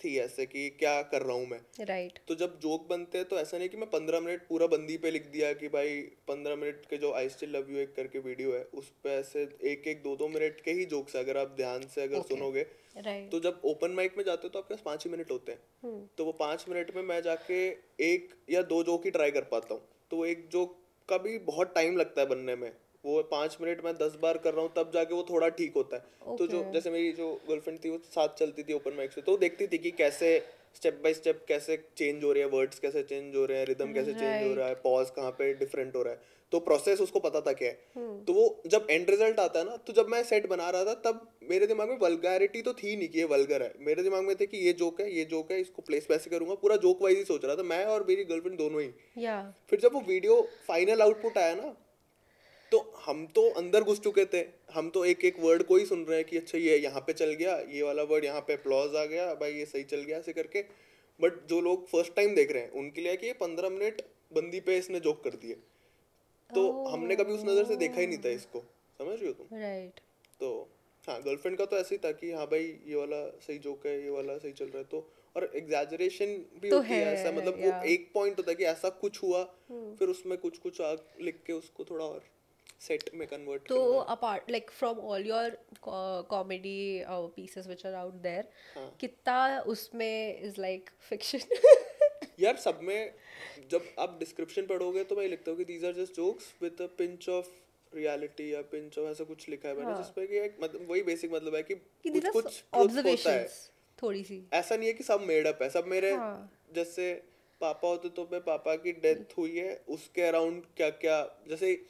थी 0.00 0.16
ऐसे 0.18 0.44
कि 0.46 0.68
क्या 0.78 1.00
कर 1.12 1.22
रहा 1.22 1.36
हूँ 1.36 1.46
मैं 1.48 1.60
राइट 1.80 2.12
right 2.12 2.26
तो 2.28 2.34
जब 2.34 2.58
जोक 2.60 2.86
बनते 2.90 3.18
हैं 3.18 3.26
तो 3.28 3.38
ऐसा 3.38 3.58
नहीं 3.58 3.68
कि 3.68 3.76
मैं 3.76 3.88
पंद्रह 3.90 4.20
मिनट 4.20 4.46
पूरा 4.48 4.66
बंदी 4.66 4.96
पे 4.98 5.10
लिख 5.10 5.26
दिया 5.32 5.52
कि 5.52 5.68
भाई 5.68 6.00
पंद्रह 6.28 6.56
मिनट 6.56 6.84
के 6.90 6.96
जो 6.96 7.12
आई 7.14 7.28
स्टिल 7.28 7.50
लव 7.56 7.70
यू 7.70 7.78
एक 7.78 7.94
करके 7.96 8.18
वीडियो 8.18 8.52
है 8.52 8.62
उस 8.74 8.88
पर 9.04 9.10
ऐसे 9.10 9.48
एक 9.72 9.86
एक 9.88 10.02
दो 10.02 10.14
दो 10.16 10.28
मिनट 10.28 10.60
के 10.60 10.72
ही 10.72 10.84
जोक्स 10.86 11.16
अगर 11.16 11.36
आप 11.36 11.54
ध्यान 11.56 11.86
से 11.94 12.02
अगर 12.02 12.16
Okay. 12.16 12.28
सुनोगे 12.28 12.66
right. 12.96 13.30
तो 13.30 13.40
जब 13.40 13.60
ओपन 13.64 13.90
माइक 13.90 14.14
में 14.16 14.24
जाते 14.24 14.46
हो 14.46 14.48
तो 14.48 14.58
आपके 14.58 14.74
पास 14.74 14.82
पाँच 14.84 15.04
ही 15.04 15.10
मिनट 15.10 15.30
होते 15.30 15.52
हैं। 15.52 16.08
तो 16.18 16.24
वो 16.24 16.32
पाँच 16.34 16.64
मिनट 16.68 16.94
में 16.96 17.02
मैं 17.02 17.20
जाके 17.22 17.66
एक 18.04 18.34
या 18.50 18.62
दो 18.64 18.82
जोक 18.82 19.04
ही 19.04 19.10
ट्राई 19.10 19.30
कर 19.30 19.44
पाता 19.50 19.74
हूँ। 19.74 19.82
तो 20.10 20.24
एक 20.26 20.48
जोक 20.52 20.76
का 21.08 21.18
भी 21.18 21.38
बहुत 21.46 21.74
टाइम 21.74 21.96
लगता 21.96 22.20
है 22.20 22.26
बनने 22.26 22.56
में। 22.56 22.70
वो 23.04 23.22
पाँच 23.22 23.56
मिनट 23.60 23.84
में 23.84 23.92
दस 23.94 24.16
बार 24.22 24.38
कर 24.38 24.54
रहा 24.54 24.62
हूँ 24.62 24.72
तब 24.76 24.90
जाके 24.94 25.14
वो 25.14 25.26
थोड़ा 25.30 25.48
ठीक 25.50 25.74
होता 25.76 25.96
है। 25.96 26.02
okay. 26.02 26.38
तो 26.38 26.46
जो 26.46 26.62
जैसे 26.72 26.90
मेरी 26.90 27.12
जो 27.12 27.32
गर्लफ्रेंड 27.48 27.78
थी 27.84 27.90
वो 27.90 27.98
साथ 28.14 28.38
चलती 28.38 28.62
थी 28.62 28.72
ओपन 28.72 28.94
माइक 28.96 29.12
से 29.12 29.20
तो 29.20 29.32
वो 29.32 29.38
देखती 29.38 29.66
थी 29.66 29.78
कि 29.78 29.90
कैसे 29.90 30.38
स्टेप 30.76 31.00
बाय 31.04 31.14
स्टेप 31.14 31.44
कैसे 31.48 31.76
चेंज 31.96 32.24
हो 32.24 32.32
रहे 32.32 32.42
हैं 32.42 32.50
वर्ड्स 32.50 32.78
कैसे 32.78 33.02
चेंज 33.02 33.36
हो 33.36 33.44
रहे 33.44 33.58
हैं 33.58 33.66
रिदम 33.66 33.92
कैसे 33.92 34.14
चेंज 34.14 34.46
हो 34.48 34.54
रहा 34.54 34.68
है 34.68 34.74
पॉज 34.82 35.10
कहाँ 35.10 35.30
पे 35.30 35.52
डिफरेंट 35.54 35.94
हो 35.96 36.02
रहा 36.02 36.12
है। 36.12 36.34
तो 36.52 36.58
प्रोसेस 36.60 37.00
उसको 37.00 37.20
पता 37.20 37.40
था 37.40 37.52
क्या 37.52 37.68
है। 37.68 38.24
तो 38.24 38.32
वो 38.32 38.44
जब 38.66 38.86
एंड 38.90 39.10
रिज़ल्ट 39.10 39.40
आता 39.40 39.58
है 39.58 39.64
ना 39.64 39.76
तो 39.78 39.92
जब 39.92 40.08
मैं 40.08 40.22
सेट 40.24 40.46
बना 40.48 40.68
रहा 40.70 40.84
था 40.84 40.94
तब 41.04 41.20
मेरे 41.44 41.66
दिमाग 41.66 41.88
में 41.88 41.96
वल्गैरिटी 41.98 42.62
तो 42.62 42.72
थी 42.74 42.96
नहीं 42.96 43.08
कि 43.08 43.18
ये 43.18 43.24
वल्गर 43.26 43.62
है। 43.62 43.72
मेरे 43.80 44.02
दिमाग 44.02 44.24
में 44.24 44.34
थे 44.36 44.46
कि 44.46 44.58
ये 44.58 44.72
जोक 44.74 45.00
है 45.00 45.10
ये 45.12 45.24
जोक 45.26 45.50
है 45.52 45.60
इसको 45.60 45.82
प्लेस 45.82 46.06
वैसे 46.10 46.30
करूँगा 46.30 46.54
पूरा 46.56 46.76
जोक 46.78 47.02
वाइज 47.02 47.18
ही 47.18 47.24
सोच 47.24 47.44
रहा 47.44 47.56
था। 47.56 47.62
मैं 47.64 47.84
और 47.86 48.04
मेरी 48.08 48.24
गर्लफ्रेंड 48.24 48.58
दोनों 48.58 48.82
ही। 48.82 48.88
फिर 49.70 49.80
जब 49.80 49.94
वो 49.94 50.00
वीडियो 50.06 50.40
फाइनल 50.68 51.02
आउटपुट 51.02 51.38
आया 51.38 51.54
ना 51.56 51.74
तो 52.72 52.78
हम 53.00 53.26
तो 53.34 53.48
अंदर 53.52 53.82
घुस 53.82 54.00
चुके 54.00 54.24
थे। 54.26 54.44
हम 54.72 54.88
तो 54.90 55.04
एक 55.06 55.24
एक 55.24 55.38
वर्ड 55.40 55.62
को 55.64 55.76
ही 55.76 55.84
सुन 55.86 56.04
रहे 56.04 56.18
हैं 56.18 56.26
कि 56.26 56.36
अच्छा 56.36 56.58
ये 56.58 56.78
यहाँ 56.78 57.00
पे 57.00 57.12
चल 57.14 57.32
गया 57.34 57.58
ये 57.70 57.82
वाला 57.82 58.02
वर्ड 58.04 58.24
यहाँ 58.24 58.40
पे 58.40 58.52
अप्लॉज 58.54 58.96
आ 58.96 59.04
गया 59.06 59.32
भाई 59.36 59.52
ये 59.52 59.64
सही 59.66 59.82
चल 59.84 60.02
गया 60.02 60.18
ऐसे 60.18 60.32
करके। 60.32 60.62
बट 61.20 61.46
जो 61.48 61.60
लोग 61.62 61.86
फ़र्स्ट 61.88 62.14
टाइम 62.14 62.34
देख 62.34 62.52
रहे 62.52 62.62
हैं 62.62 62.70
उनके 62.72 63.00
लिए 63.00 63.16
कि 63.16 63.26
ये 63.26 63.32
पंद्रह 63.36 63.68
मिनट 63.70 64.02
बंदी 64.32 64.60
पे 64.60 64.76
इसने 64.78 65.00
जोक 65.00 65.22
कर 65.24 65.36
दिए। 65.36 65.56
तो 66.54 66.84
हमने 66.84 67.16
कभी 67.16 67.32
उस 67.32 67.44
नज़र 67.44 67.64
से 67.64 67.76
देखा 67.76 68.00
ही 68.00 68.06
नहीं 68.06 68.18
था 68.18 68.28
इसको। 68.28 68.60
समझ 68.98 69.18
रही 69.18 69.26
हो 69.26 69.32
तुम? 69.32 69.46
Right. 69.46 70.00
तो 70.40 70.68
हाँ 71.08 71.22
गर्लफ्रेंड 71.22 71.58
का 71.58 71.64
तो 71.64 71.76
ऐसे 71.76 71.94
ही 71.94 71.98
था 72.04 72.12
कि 72.12 72.32
हाँ 72.32 72.46
भाई 72.46 72.80
ये 72.86 72.94
वाला 72.94 73.28
सही 73.28 73.58
जोक 73.58 73.86
है 73.86 74.02
ये 74.02 74.10
वाला 74.10 74.38
सही 74.38 74.52
चल 74.52 74.64
रहा 74.64 74.78
है 74.78 74.84
तो 74.84 75.12
और 75.36 75.52
एग्जैजरेशन 75.56 76.26
भी 76.62 76.70
तो 76.70 76.76
होती 76.76 76.88
है 76.88 77.04
है, 77.04 77.14
ऐसा 77.14 77.32
मतलब 77.32 77.60
वो 77.60 77.84
एक 77.84 78.10
पॉइंट 78.14 78.38
होता 78.38 78.50
है 78.50 78.54
कि 78.54 78.64
ऐसा 78.64 78.88
कुछ 78.88 79.22
हुआ 79.22 79.44
फिर 79.70 80.08
उसमें 80.08 80.38
कुछ 80.38 80.58
कुछ 80.58 80.80
आग 80.80 80.98
लिख 81.20 81.42
के 81.46 81.52
उसको 81.52 81.84
थोड़ा 81.84 82.04
और 82.04 82.22
सेट 82.80 83.10
में 83.14 83.28
कन्वर्ट 83.28 83.68
तो 83.68 84.00
all 85.00 85.24
your 85.26 85.50
co- 85.88 86.24
comedy 86.30 87.04
uh, 87.04 87.28
pieces 87.38 87.66
which 87.66 87.84
are 87.84 87.96
out 88.04 88.22
there 88.22 88.44
हाँ। 88.76 88.96
कितना 89.00 89.60
उसमें 89.60 90.42
is 90.42 90.58
like 90.58 90.92
fiction? 91.12 91.40
यार 92.38 92.56
सब 92.56 92.80
में 92.82 93.12
जब 93.70 93.84
आप 93.98 94.16
डिस्क्रिप्शन 94.18 94.66
पढ़ोगे 94.66 95.04
तो 95.04 95.16
मैं 95.16 95.28
लिखता 95.28 95.50
हूँ 95.50 95.58
कि 95.58 95.64
these 95.64 95.84
are 95.84 95.92
just 95.92 96.16
jokes 96.16 96.52
with 96.62 96.82
a 96.82 96.86
pinch 96.98 97.28
of 97.28 97.46
reality 97.92 98.52
या 98.54 98.60
पिंच 98.62 98.98
ऑफ़ 98.98 99.10
ऐसा 99.10 99.24
कुछ 99.24 99.48
लिखा 99.48 99.68
है 99.68 99.76
मैंने 99.76 99.92
हाँ. 99.92 100.02
जिसपे 100.02 100.26
कि 100.26 100.38
एक 100.38 100.56
मतलब 100.62 100.86
वही 100.90 101.02
बेसिक 101.02 101.32
मतलब 101.32 101.54
है 101.54 101.62
कि 101.62 101.74
कि 101.74 102.10
कुछ 102.10 102.26
कुछ 102.26 102.62
होता 103.06 103.32
है 103.32 103.48
थोड़ी 103.98 104.22
सी 104.24 104.42
ऐसा 104.52 104.76
नहीं 104.76 104.88
है 104.88 104.94
कि 104.94 105.04
सब 105.04 105.20
मेड 105.20 105.46
अप 105.46 105.62
है 105.62 105.68
सब 105.70 105.86
मेरे 105.86 106.12
हाँ। 106.12 106.50
जैसे 106.74 107.12
पापा 107.60 107.88
होते 107.88 108.08
तो 108.08 108.28
मैं 108.32 108.40
पापा 108.40 108.74
की 108.76 108.92
डेथ 108.92 109.36
हुई 109.38 109.56
है 109.58 109.80
उसके 109.88 110.22
अराउंड 110.22 110.62
क्या 110.76 110.90
क्या 110.96 111.20
जैसे 111.48 111.80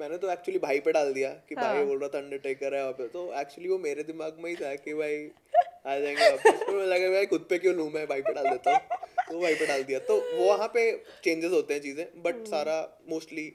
मैंने 0.00 0.18
तो 0.18 0.30
एक्चुअली 0.30 0.58
भाई 0.58 0.80
पे 0.80 0.92
डाल 0.92 1.12
दिया 1.12 1.30
कि 1.48 1.54
भाई 1.54 1.76
हाँ। 1.76 1.86
बोल 1.86 1.98
रहा 1.98 2.08
था 2.08 2.18
अंडरटेकर 2.18 2.74
है 2.74 2.80
वहाँ 2.80 2.92
पे 2.92 3.06
तो 3.08 3.32
एक्चुअली 3.40 3.68
वो 3.68 3.78
मेरे 3.78 4.02
दिमाग 4.02 4.40
में 4.40 4.50
ही 4.50 4.56
था 4.56 4.74
कि 4.74 4.94
भाई 4.94 5.28
आ 5.86 5.98
जाएँगे 5.98 6.30
वापस 6.30 6.60
फिर 6.66 6.74
मुझे 6.74 6.86
लगा 6.86 7.10
भाई 7.10 7.26
खुद 7.26 7.46
पे 7.50 7.58
क्यों 7.58 7.74
लूँ 7.74 7.90
मैं 7.90 8.06
भाई 8.06 8.22
पे 8.22 8.34
डाल 8.34 8.50
देता 8.50 8.74
हूँ 8.74 9.15
तो 9.28 9.40
भाई 9.40 9.54
पे 9.54 9.66
डाल 9.66 9.82
दिया। 9.84 9.98
तो 10.00 10.16
वो 10.32 10.46
वहाँ 10.46 10.68
पे 10.74 10.90
चेंजेस 11.24 11.52
होते 11.52 11.74
हैं 11.74 11.80
चीज़ें 11.82 12.22
बट 12.22 12.46
सारा 12.48 12.76
मोस्टली 13.10 13.46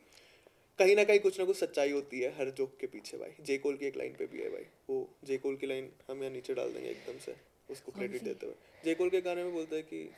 कहीं 0.79 0.95
ना 0.95 1.03
कहीं 1.03 1.19
कुछ 1.19 1.39
ना 1.39 1.45
कुछ 1.45 1.57
सच्चाई 1.57 1.91
होती 1.91 2.19
है 2.19 2.29
हर 2.37 2.49
जोक 2.57 2.75
के 2.79 2.87
पीछे 2.87 3.17
भाई। 3.17 3.43
जे 3.45 3.57
कोल 3.57 3.75
की 3.77 3.85
एक 3.85 3.97
लाइन 3.97 4.13
पे 4.19 4.25
भी 4.27 4.41
है 4.41 4.49
भाई। 4.49 4.65
वो 4.89 4.97
जे 5.25 5.37
कोल 5.37 5.55
की 5.55 5.67
लाइन 5.67 5.89
हम 6.09 6.23
यहाँ 6.23 6.31
नीचे 6.33 6.53
डाल 6.53 6.73
देंगे 6.73 6.89
एकदम 6.89 7.17
से 7.25 7.35
उसको 7.69 7.91
क्रेडिट 7.91 8.23
देते 8.23 8.45
हुए। 8.45 8.55
जे 8.83 8.93
कोल 8.95 9.09
के 9.09 9.21
गाने 9.21 9.43
में 9.43 9.53
बोलते 9.53 9.75
हैं 9.75 9.85
कि 9.85 10.09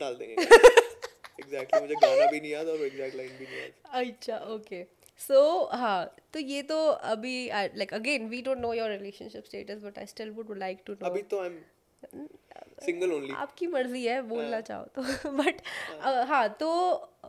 डाल 0.00 0.14
देंगे। 0.14 0.34
एग्जैक्टली 1.40 1.80
मुझे 1.80 1.94
गाना 1.96 2.30
भी 2.30 2.40
नहीं 2.40 2.50
याद 2.50 2.68
और 2.68 2.84
एग्जैक्ट 2.84 3.16
लाइन 3.16 3.36
भी 3.38 3.44
नहीं 3.44 3.58
याद। 3.58 4.06
अच्छा 4.06 4.38
ओके 4.54 4.82
सो 5.20 5.40
हाँ 5.74 6.16
तो 6.32 6.38
ये 6.40 6.62
तो 6.70 6.78
अभी 7.10 7.46
like 7.48 7.94
again 7.94 8.28
we 8.28 8.42
don't 8.42 8.58
know 8.58 8.72
your 8.74 8.90
relationship 8.90 9.44
status 9.44 9.82
but 9.82 9.98
I 9.98 10.06
still 10.06 10.30
would 10.30 10.56
like 10.58 10.78
to 10.86 10.92
know 10.92 11.06
अभी 11.06 11.22
तो 11.30 11.40
आई 11.40 11.46
एम 11.46 11.58
सिंगल 12.84 13.12
ओनली 13.12 13.34
आपकी 13.34 13.66
मर्ज़ी 13.66 14.04
है 14.06 14.20
बोलना 14.22 14.50
हाँ। 14.50 14.60
चाहो 14.60 14.84
तो। 14.84 15.02
बट 15.32 15.60
हाँ। 16.28 16.48
तो 16.48 16.68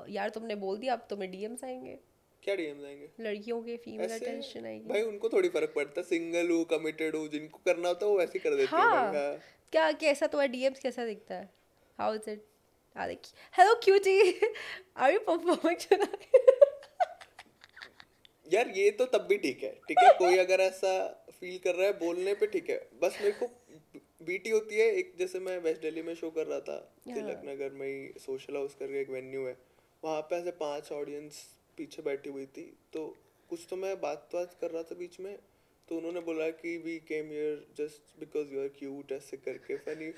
यार 0.10 0.30
तुमने 0.30 0.56
बोल 0.56 0.78
दिया 0.78 0.94
अब 0.94 1.06
तुम्हें 1.10 1.32
डीएम्स 1.32 1.64
आएँगे। 1.64 1.98
क्या 2.44 2.56
आएँगे? 2.86 3.10
लड़कियों 3.20 3.62
के 3.62 3.78
फीमेल 3.78 4.10
अटेंशन 4.10 4.66
आएगी। 4.66 4.90
भाई 4.90 5.02
उनको 5.02 5.30
थोड़ी 5.30 5.50
फ़र्क 5.50 5.74
पड़ता। 5.76 6.02
सिंगल 6.02 6.50
हूँ 6.50 6.64
कमिटेड 6.66 7.16
हूँ 7.16 7.28
जिनको 7.28 7.62
करना 7.66 7.88
होता 7.88 8.06
है 8.06 8.12
वो 8.12 8.18
वैसे 8.18 8.32
ही 8.34 8.40
कर 8.40 8.56
देते 8.56 8.76
हैं 8.76 8.84
हाँ। 8.84 9.14
हाँ। 9.14 9.38
क्या 9.74 9.92
कैसा 9.92 10.28
तुम्हारा 10.28 10.52
डीएम्स 10.52 10.80
कैसा 10.80 11.06
दिखता 11.06 11.36
है? 11.36 11.50
How 12.00 12.14
is 12.14 12.30
it 12.30 12.46
hello 13.58 13.74
cutie 13.76 14.20
are 14.98 15.12
you 15.12 15.20
performing 15.20 15.78
tonight 15.78 16.26
यार 18.46 18.70
ये 18.70 18.90
तो 18.92 19.06
तब 19.06 19.26
भी 19.30 19.38
ठीक 19.38 19.64
है 19.64 19.70
ठीक 19.88 19.98
है? 20.00 20.10
कोई 20.20 20.38
अगर 20.38 20.62
ऐसा 20.62 20.92
फील 21.40 21.58
कर 21.58 21.76
रहा 21.76 21.88
है 21.88 21.94
बोलने 22.00 22.34
पे 22.34 22.48
ठीक 22.48 22.70
है। 22.70 22.78
बस 23.02 23.18
मेरे 23.22 23.32
को 23.32 23.46
बीटी 24.22 24.50
होती 24.50 24.76
है 24.76 24.86
एक 24.96 25.14
जैसे 25.20 25.40
मैं 25.40 25.58
वेस्ट 25.58 25.82
दिल्ली 25.82 26.02
में 26.02 26.14
शो 26.16 26.30
कर 26.30 26.48
रहा 26.48 26.60
था 26.60 26.78
तिलक 27.06 27.42
नगर 27.46 27.70
में 27.70 27.88
ही 27.88 28.20
सोशल 28.20 28.56
हाउस 28.56 28.76
करके 28.76 29.02
एक 29.02 29.10
वेन्यू 29.10 29.46
है 29.46 29.58
वहाँ 30.04 30.22
पे 30.22 30.36
ऐसे 30.36 30.52
पाँच 30.52 30.92
ऑडियंस 30.92 31.42
पीछे 31.78 32.02
बैठी 32.02 32.30
हुई 32.30 32.46
थी 32.46 32.78
तो 32.94 33.16
कुछ 33.50 33.68
तो 33.70 33.76
मैं 33.76 34.02
बात 34.02 34.30
बात 34.34 34.56
कर 34.62 34.72
रहा 34.72 34.84
था 34.84 34.96
बीच 34.96 35.20
में 35.20 35.38
तो 35.90 35.98
उन्होंने 35.98 36.20
बोला 36.20 36.50
कि 36.50 36.78
we 36.78 36.98
came 36.98 37.26
here 37.26 37.66
just 37.78 38.20
because 38.20 38.54
you 38.54 38.62
are 38.62 38.68
cute 38.68 39.12
ऐसे 39.12 39.38
करके 39.38 39.78
फनी 39.78 40.12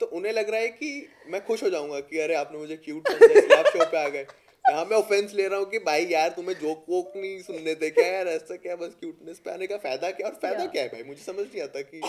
तो 0.00 0.06
उन्हें 0.06 0.32
लग 0.32 0.50
रहा 0.50 0.60
है 0.60 0.68
कि 0.68 1.08
मैं 1.26 1.44
खुश 1.46 1.62
हो 1.62 1.70
जाऊँगा 1.70 2.00
कि 2.00 2.18
अरे 2.18 2.34
आपने 2.34 2.58
मुझे 2.58 2.76
क्यूट 2.76 3.08
समझा 3.08 3.58
आप 3.58 3.66
शो 3.66 3.84
पे 3.90 3.96
आ 3.96 4.08
गए। 4.08 4.26
यहाँ 4.70 4.84
मैं 4.84 4.96
ऑफेंस 4.96 5.34
ले 5.34 5.48
रहा 5.48 5.58
हूँ 5.58 5.70
कि 5.70 5.78
भाई 5.78 6.06
यार 6.06 6.28
तुम्हें 6.28 6.54
जोक 6.60 6.86
वोक 6.88 7.12
नहीं 7.16 7.42
सुनने 7.42 7.74
थे 7.74 7.90
क्या 7.90 8.06
यार 8.06 8.28
ऐसा 8.28 8.56
क्या 8.56 8.76
बस 8.76 8.96
क्यूटनेस 9.00 9.38
पे 9.38 9.50
आने 9.50 9.66
का 9.66 9.76
फ़ायदा 9.76 10.10
क्या 10.10 10.28
और 10.28 10.34
फ़ायदा 10.34 10.62
Yeah. 10.62 10.72
क्या 10.72 10.82
है 10.82 10.88
भाई? 10.88 11.02
मुझे 11.02 11.22
समझ 11.22 11.46
नहीं 11.46 11.62
आता 11.62 11.80
कि 11.80 12.00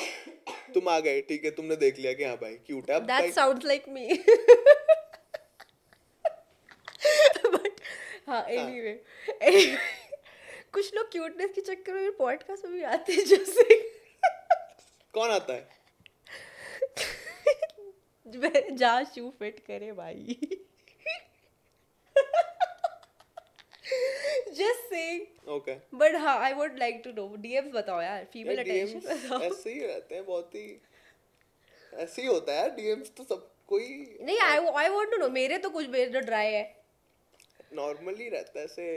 तुम 0.73 0.87
आ 0.89 0.99
गए 0.99 1.21
ठीक 1.29 1.45
है 1.45 1.51
तुमने 1.51 1.75
देख 1.83 1.99
लिया 1.99 2.13
कि 2.13 2.23
हाँ 2.23 2.35
भाई 2.37 2.53
क्यूट 2.67 2.91
है। 2.91 2.99
That 3.05 3.33
sounds 3.33 3.65
like 3.65 3.85
me 3.89 4.07
but 7.45 7.81
हाँ 8.27 8.43
एनीवे 8.49 8.93
कुछ 10.73 10.93
लोग 10.95 11.11
क्यूटनेस 11.11 11.51
के 11.55 11.61
चक्कर 11.61 11.93
में 11.93 12.11
पॉडकास्ट 12.17 12.65
में 12.65 12.73
भी 12.73 12.81
आते 12.95 13.13
हैं 13.13 13.25
जैसे 13.25 13.63
कौन 15.13 15.29
आता 15.31 15.53
है? 15.53 15.67
जहाँ 18.75 19.03
शू 19.15 19.29
फिट 19.39 19.59
करे 19.67 19.91
भाई। 19.93 20.37
जस्ट 24.53 24.89
सेइंग 24.89 25.49
ओके 25.49 25.75
बट 25.97 26.15
हाँ 26.15 26.37
I 26.39 26.53
would 26.53 26.77
like 26.79 27.01
to 27.03 27.11
know 27.11 27.35
DMs 27.35 27.71
बताओ 27.73 28.01
यार 28.01 28.25
फीमेल 28.33 28.57
अटेंशन 28.59 28.99
बताओ। 28.99 29.41
ऐसे 29.41 29.73
ही 29.73 29.85
रहते 29.85 30.15
हैं 30.15 30.25
बहुत 30.25 30.55
ही 30.55 30.81
ऐसे 31.93 32.21
ही 32.21 32.27
होता 32.27 32.53
है 32.53 32.59
यार 32.59 32.69
डीएम्स 32.69 33.11
तो 33.17 33.23
सब 33.23 33.49
कोई 33.67 34.17
नहीं 34.21 34.39
I 34.39 34.57
I 34.75 34.89
want 34.89 35.11
to 35.11 35.17
know 35.17 35.29
मेरे 35.29 35.57
तो 35.57 35.69
कुछ 35.69 35.87
मेरे 35.89 36.21
ड्राई 36.21 36.51
है। 36.53 36.63
नॉर्मली 37.73 38.29
रहता 38.29 38.59
है 38.59 38.65
ऐसे 38.65 38.87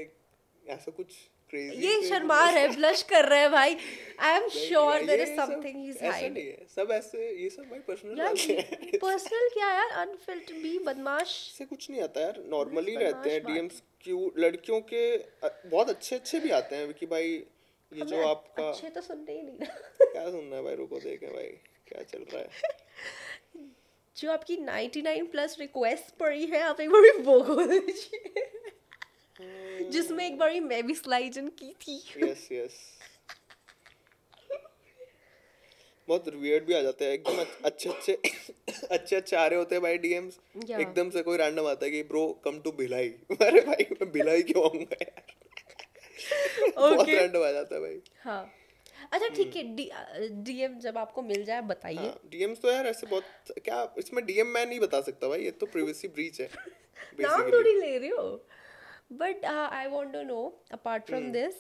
ऐसा 0.68 0.90
कुछ 0.90 1.14
क्रेजी 1.50 1.86
ये 1.86 2.02
शर्मा 2.08 2.38
रहा 2.40 2.58
है 2.58 2.68
ब्लश 2.74 3.02
कर 3.10 3.24
रहा 3.24 3.38
है 3.40 3.48
भाई। 3.50 3.76
I 4.20 4.36
am 4.36 4.48
sure 4.50 5.04
there 5.04 5.20
is 5.20 5.34
something 5.36 5.76
he 5.76 5.88
is 5.88 6.04
hide 6.04 6.66
सब 6.68 6.90
ऐसे 6.92 7.30
ये 7.42 7.48
सब 7.50 7.62
भाई 7.70 7.78
पर्सनल 7.88 8.18
यार 8.18 8.28
बातें 8.28 8.54
हैं। 8.54 8.98
पर्सनल 8.98 9.48
क्या 9.54 9.68
यार? 9.72 9.90
अनफिल्टर्ड 10.00 10.62
भी 10.62 10.78
बदमाश। 10.86 11.36
इससे 11.48 11.64
कुछ 11.64 11.90
नहीं 11.90 12.02
आता 12.02 12.20
यार 12.20 12.42
नॉर्मली 12.48 12.96
रहते 12.96 13.30
हैं। 13.30 13.42
डीएम्स 13.44 13.82
क्यू 14.02 14.32
लड़कियों 14.38 14.80
के 14.92 15.02
बहुत 15.44 15.90
अच्छे 15.90 16.16
अच्छे 16.16 16.40
भी 16.40 16.50
आते 16.58 16.76
हैं 16.76 16.92
कि 16.94 17.06
भाई 17.06 17.28
ये 17.92 18.04
जो 18.04 18.26
आपका 18.26 18.68
अच्छे 18.68 18.90
तो 18.90 19.00
सुनते 19.00 19.32
ही 19.32 19.42
नहीं 19.42 19.56
ना। 19.58 19.66
क्या 20.02 20.30
सुनना 20.30 20.56
है 20.56 20.62
भाई? 20.62 20.74
रुको 20.74 21.00
देखें 21.00 21.28
भाई 21.32 21.48
क्या 21.88 22.02
चल 22.02 22.24
रहा 22.32 22.40
है। 22.40 23.68
जो 24.16 24.30
आपकी 24.30 24.56
99 24.58 25.26
प्लस 25.32 25.56
रिक्वेस्ट 25.60 26.14
पड़ी 26.18 26.46
है 26.46 26.60
आप 26.62 26.80
एक 26.80 26.90
बार 26.90 27.22
वो 27.22 27.40
खोल 27.44 27.66
दीजिए। 27.68 28.48
जिसमें 29.90 30.26
एक 30.26 30.38
बार 30.38 30.60
मैं 30.60 30.82
भी 30.86 30.94
स्लाइड 30.94 31.36
इन 31.38 31.48
की 31.60 31.72
थी। 31.82 31.96
यस 32.24 32.48
यस 32.52 32.78
बहुत 36.08 36.28
वियर्ड 36.34 36.64
भी 36.66 36.74
आ 36.74 36.80
जाते 36.82 37.04
हैं। 37.04 37.12
एकदम 37.12 37.44
अच्छे 37.64 37.88
अच्छे 37.90 38.12
अच्छे 38.90 39.16
अच्छे 39.16 39.36
आ 39.36 39.46
रहे 39.46 39.58
होते 39.58 39.74
हैं 39.74 39.82
भाई 39.82 39.98
डीएम्स 39.98 40.38
Yeah. 40.60 40.80
एकदम 40.80 41.10
से 41.10 41.22
कोई 41.22 41.36
रैंडम 41.36 41.66
आता 41.66 41.84
है 41.84 41.90
कि 41.90 42.02
ब्रो 42.02 42.26
कम 42.44 42.58
टू 42.60 42.70
भिलाई 42.78 43.08
अरे 43.40 43.60
भाई 43.60 43.84
मैं 43.92 44.10
भिलाई 44.12 44.42
क्यों 44.42 44.64
आऊँगा 44.64 44.96
यार? 45.02 45.22
बहुत 46.76 47.08
रैंडम 47.08 47.42
आ 47.44 47.50
जाता 47.52 47.74
है 47.74 47.80
भाई। 47.80 48.00
हाँ। 48.22 48.42
अच्छा 49.12 49.28
ठीक 49.28 49.56
है। 49.56 49.62
डीएम 50.44 50.78
जब 50.78 50.98
आपको 50.98 51.22
मिल 51.22 51.44
जाए 51.44 51.60
बताइए। 51.68 51.96
हाँ 51.96 52.20
डीएम्स 52.30 52.60
तो 52.60 52.70
यार 52.72 52.86
ऐसे 52.86 53.06
बहुत 53.06 53.52
क्या 53.64 53.82
इसमें 53.98 54.24
डीएम 54.26 54.46
मैं 54.46 54.66
नहीं 54.66 54.80
बता 54.80 55.00
सकता 55.00 55.28
भाई 55.28 55.44
ये 55.44 55.50
तो 55.60 55.66
प्रिवेसी 55.66 56.08
ब्रीच 56.08 56.40
है 56.40 56.48
नाम 57.20 57.50
थोड़ी 57.52 57.72
ले 57.80 57.96
रही 57.98 58.08
हो। 58.08 58.26
But 59.10 59.44
I 59.44 59.86
want 59.86 60.12
to 60.12 60.22
know 60.22 60.42
apart 60.72 61.06
from 61.06 61.30
this 61.32 61.54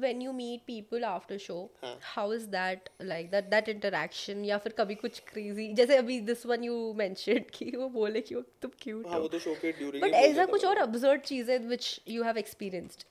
when 0.00 0.22
you 0.22 0.32
meet 0.32 0.60
people 0.66 1.04
after 1.04 1.38
show 1.38 1.56
हाँ. 1.82 1.98
How 2.02 2.32
is 2.34 2.46
that 2.46 2.88
like 3.02 3.30
that 3.30 3.44
that 3.44 3.68
interaction 3.68 4.44
या 4.44 4.58
फिर 4.58 4.72
कभी 4.72 4.94
कुछ 4.94 5.20
क्रेजी 5.28 5.72
जैसे 5.72 5.96
अभी 5.96 6.20
दिस 6.20 6.44
वन 6.46 6.64
यू 6.64 6.94
कि 6.98 7.70
वो 7.76 7.88
बोले 7.88 8.20
कि 8.20 8.34
तुम 8.62 8.70
क्यूट 8.82 9.06
हाँ 9.06 9.14
हो 9.14 9.20
वो 9.22 9.28
तो 9.28 9.38
शो 9.38 9.54
के 9.54 9.72
ड्यूरिंग 9.72 10.02
बट 10.02 10.14
ऐसा 10.14 10.46
कुछ 10.46 10.64
और 10.64 10.78
अब्सर्ड 10.78 11.20
चीज़ें 11.22 11.58
व्हिच 11.58 12.00
यू 12.08 12.22
हैव 12.22 12.38
एक्सपीरियंस्ड 12.38 13.04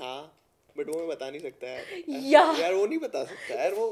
हाँ 0.00 0.22
बट 0.78 0.88
वो 0.88 0.98
मैं 0.98 1.08
बता 1.08 1.30
नहीं 1.30 1.40
सकता 1.40 1.66
यार। 1.66 1.80
ऐसे- 1.92 2.22
यार। 2.22 2.60
यार 2.60 2.74
वो 2.74 2.86
नहीं 2.86 2.98
बता 2.98 3.24
सकता। 3.24 3.54
यार 3.54 3.74
वो 3.74 3.86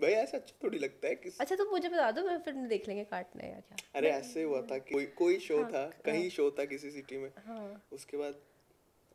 भाई 0.00 0.12
ऐसा 0.12 0.38
अच्छा 0.38 0.54
थोड़ी 0.64 0.78
लगता 0.78 1.08
है 1.08 1.14
किस 1.14 1.38
अच्छा 1.40 1.56
तो 1.56 1.70
मुझे 1.70 1.88
बता 1.88 2.10
दो 2.10 2.22
मैं 2.22 2.38
फिर 2.38 2.54
देख 2.54 2.88
लेंगे 2.88 3.04
काटना 3.04 3.42
है 3.42 3.64
क्या। 3.68 3.76
अरे 3.94 4.10
ऐसे 4.10 4.42
हुआ 4.42 4.60
था 4.62 4.78
कि 4.78 4.94
कोई 4.94 5.06
कोई 5.06 5.38
शो 5.38 5.64
था 5.64 5.84
कहीं 6.04 6.30
शो 6.30 6.50
था 6.50 6.64
किसी 6.64 6.90
सिटी 6.90 7.16
में। 7.16 7.30
हाँ। 7.46 7.88
उसके 7.92 8.16
बाद 8.16 8.40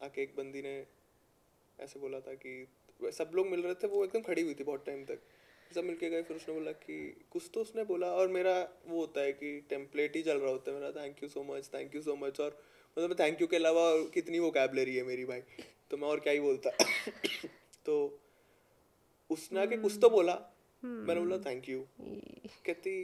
आके 0.04 0.22
एक 0.22 0.36
बंदी 0.38 0.62
ने 0.62 0.86
ऐसे 1.80 2.00
बोला 2.00 2.20
था 2.20 2.34
कि 2.34 2.68
सब 3.04 3.32
लोग 3.36 3.48
मिल 3.48 3.62
रहे 3.62 3.74
थे 3.74 3.88
वो 3.88 4.04
एकदम 4.06 4.22
खड़ी 4.22 4.42
हुई 4.42 4.54
थी 4.54 4.64
बहुत 4.64 4.86
टाइम 4.86 5.06
तक। 5.06 5.20
सब 5.76 5.84
मिलके 5.84 6.10
गए 6.10 6.24
फिर 6.24 6.38
उसने 6.38 6.54
बोला 6.54 6.72
कि 6.72 7.26
कुछ 7.32 7.50
तो 7.54 7.62
उसने 7.62 7.84
बोला 7.84 8.08
और 8.08 8.28
मेरा 8.28 8.70
वो 8.88 9.00
होता 9.00 9.22
है 9.22 9.34
कि 9.34 9.60
टेम्पलेट 9.70 10.16
ही 10.16 10.22
चल 10.24 10.38
रहा 10.38 10.52
होता 10.52 10.72
है 10.72 10.80
मेरा 10.80 10.92
thank 10.92 11.24
you 11.24 11.30
so 11.30 11.44
much 11.44 11.70
thank 11.74 11.96
you 11.96 12.02
so 12.02 12.16
much 12.16 12.40
और 12.40 12.64
मतलब 13.00 13.20
थैंक 13.20 13.42
यू 13.42 13.48
के 13.48 13.56
अलावा 13.56 14.04
कितनी 14.14 14.40
वो 14.40 14.52
कैबलरी 14.52 14.96
है 14.96 15.04
मेरी 15.04 15.26
भाई। 15.26 15.42
तो 15.92 15.98
मैं 15.98 16.08
और 16.08 16.20
क्या 16.20 16.34
ही 16.34 16.40
बोलता। 16.40 16.70
तो 17.86 18.20
उसने 19.30 19.60
आके 19.60 19.78
कुछ 19.78 19.98
तो 20.02 20.10
बोला 20.10 20.34
मैंने 20.84 21.20
बोला 21.20 21.38
थैंक 21.46 21.70
यू 21.70 21.86
कहती 22.00 22.96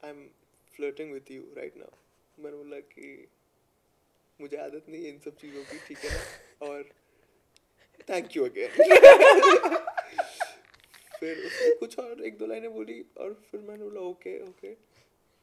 I 0.00 0.10
am 0.10 0.24
flirting 0.74 1.12
with 1.12 1.30
you 1.30 1.42
right 1.56 1.76
now 1.76 2.42
मैंने 2.42 2.56
बोला 2.56 2.78
कि 2.88 3.28
मुझे 4.40 4.56
आदत 4.58 4.88
नहीं 4.88 5.04
है 5.04 5.10
इन 5.10 5.18
सब 5.24 5.36
चीज़ों 5.36 5.62
की 5.64 5.78
ठीक 5.86 6.04
है 6.04 6.10
ना 6.10 6.66
और 6.66 6.84
थैंक 8.08 8.36
यू 8.36 8.44
अगेन 8.44 8.70
फिर 11.14 11.38
उसने 11.38 11.74
कुछ 11.76 11.98
और 11.98 12.22
एक 12.26 12.38
दो 12.38 12.46
लाइनें 12.46 12.72
बोली 12.74 13.00
और 13.20 13.34
फिर 13.50 13.60
मैंने 13.60 13.84
बोला 13.84 14.00
ओके 14.02 14.38
ओके 14.42 14.74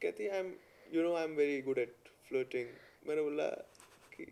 कहती 0.00 0.26
I 0.28 0.38
am 0.38 0.54
you 0.86 1.02
know 1.02 1.14
I 1.14 1.24
am 1.24 1.34
very 1.36 1.60
good 1.62 1.78
at 1.78 1.94
flirting 2.28 2.68
मैंने 3.08 3.22
बोला 3.22 3.46
कि 4.12 4.24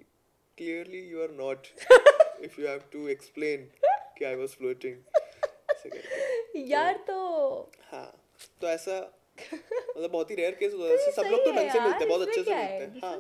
clearly 0.59 1.01
you 1.03 1.23
are 1.23 1.31
not 1.39 1.67
if 2.43 2.61
you 2.61 2.67
have 2.67 2.83
to 2.93 3.09
explain 3.09 3.71
कि 4.19 4.25
आई 4.25 4.35
वाज 4.37 4.57
फ्लर्टिंग 4.59 4.97
ऐसे 5.89 6.09
करके 6.09 6.61
यार 6.71 6.97
तो 7.07 7.19
हाँ 7.91 8.11
तो 8.61 8.67
ऐसा 8.69 8.99
मतलब 9.55 10.11
बहुत 10.11 10.31
ही 10.31 10.35
रेयर 10.37 10.55
केस 10.55 10.73
होता 10.75 10.93
है। 10.93 11.11
सब 11.13 11.27
लोग 11.31 11.45
तो 11.45 11.51
ढंग 11.53 11.71
से 11.71 11.81
मिलते 11.81 11.99
हैं 11.99 12.09
बहुत 12.09 12.29
अच्छे 12.29 12.43
से 12.43 12.55
मिलते 12.55 12.85
हैं। 12.85 13.01
हाँ 13.05 13.17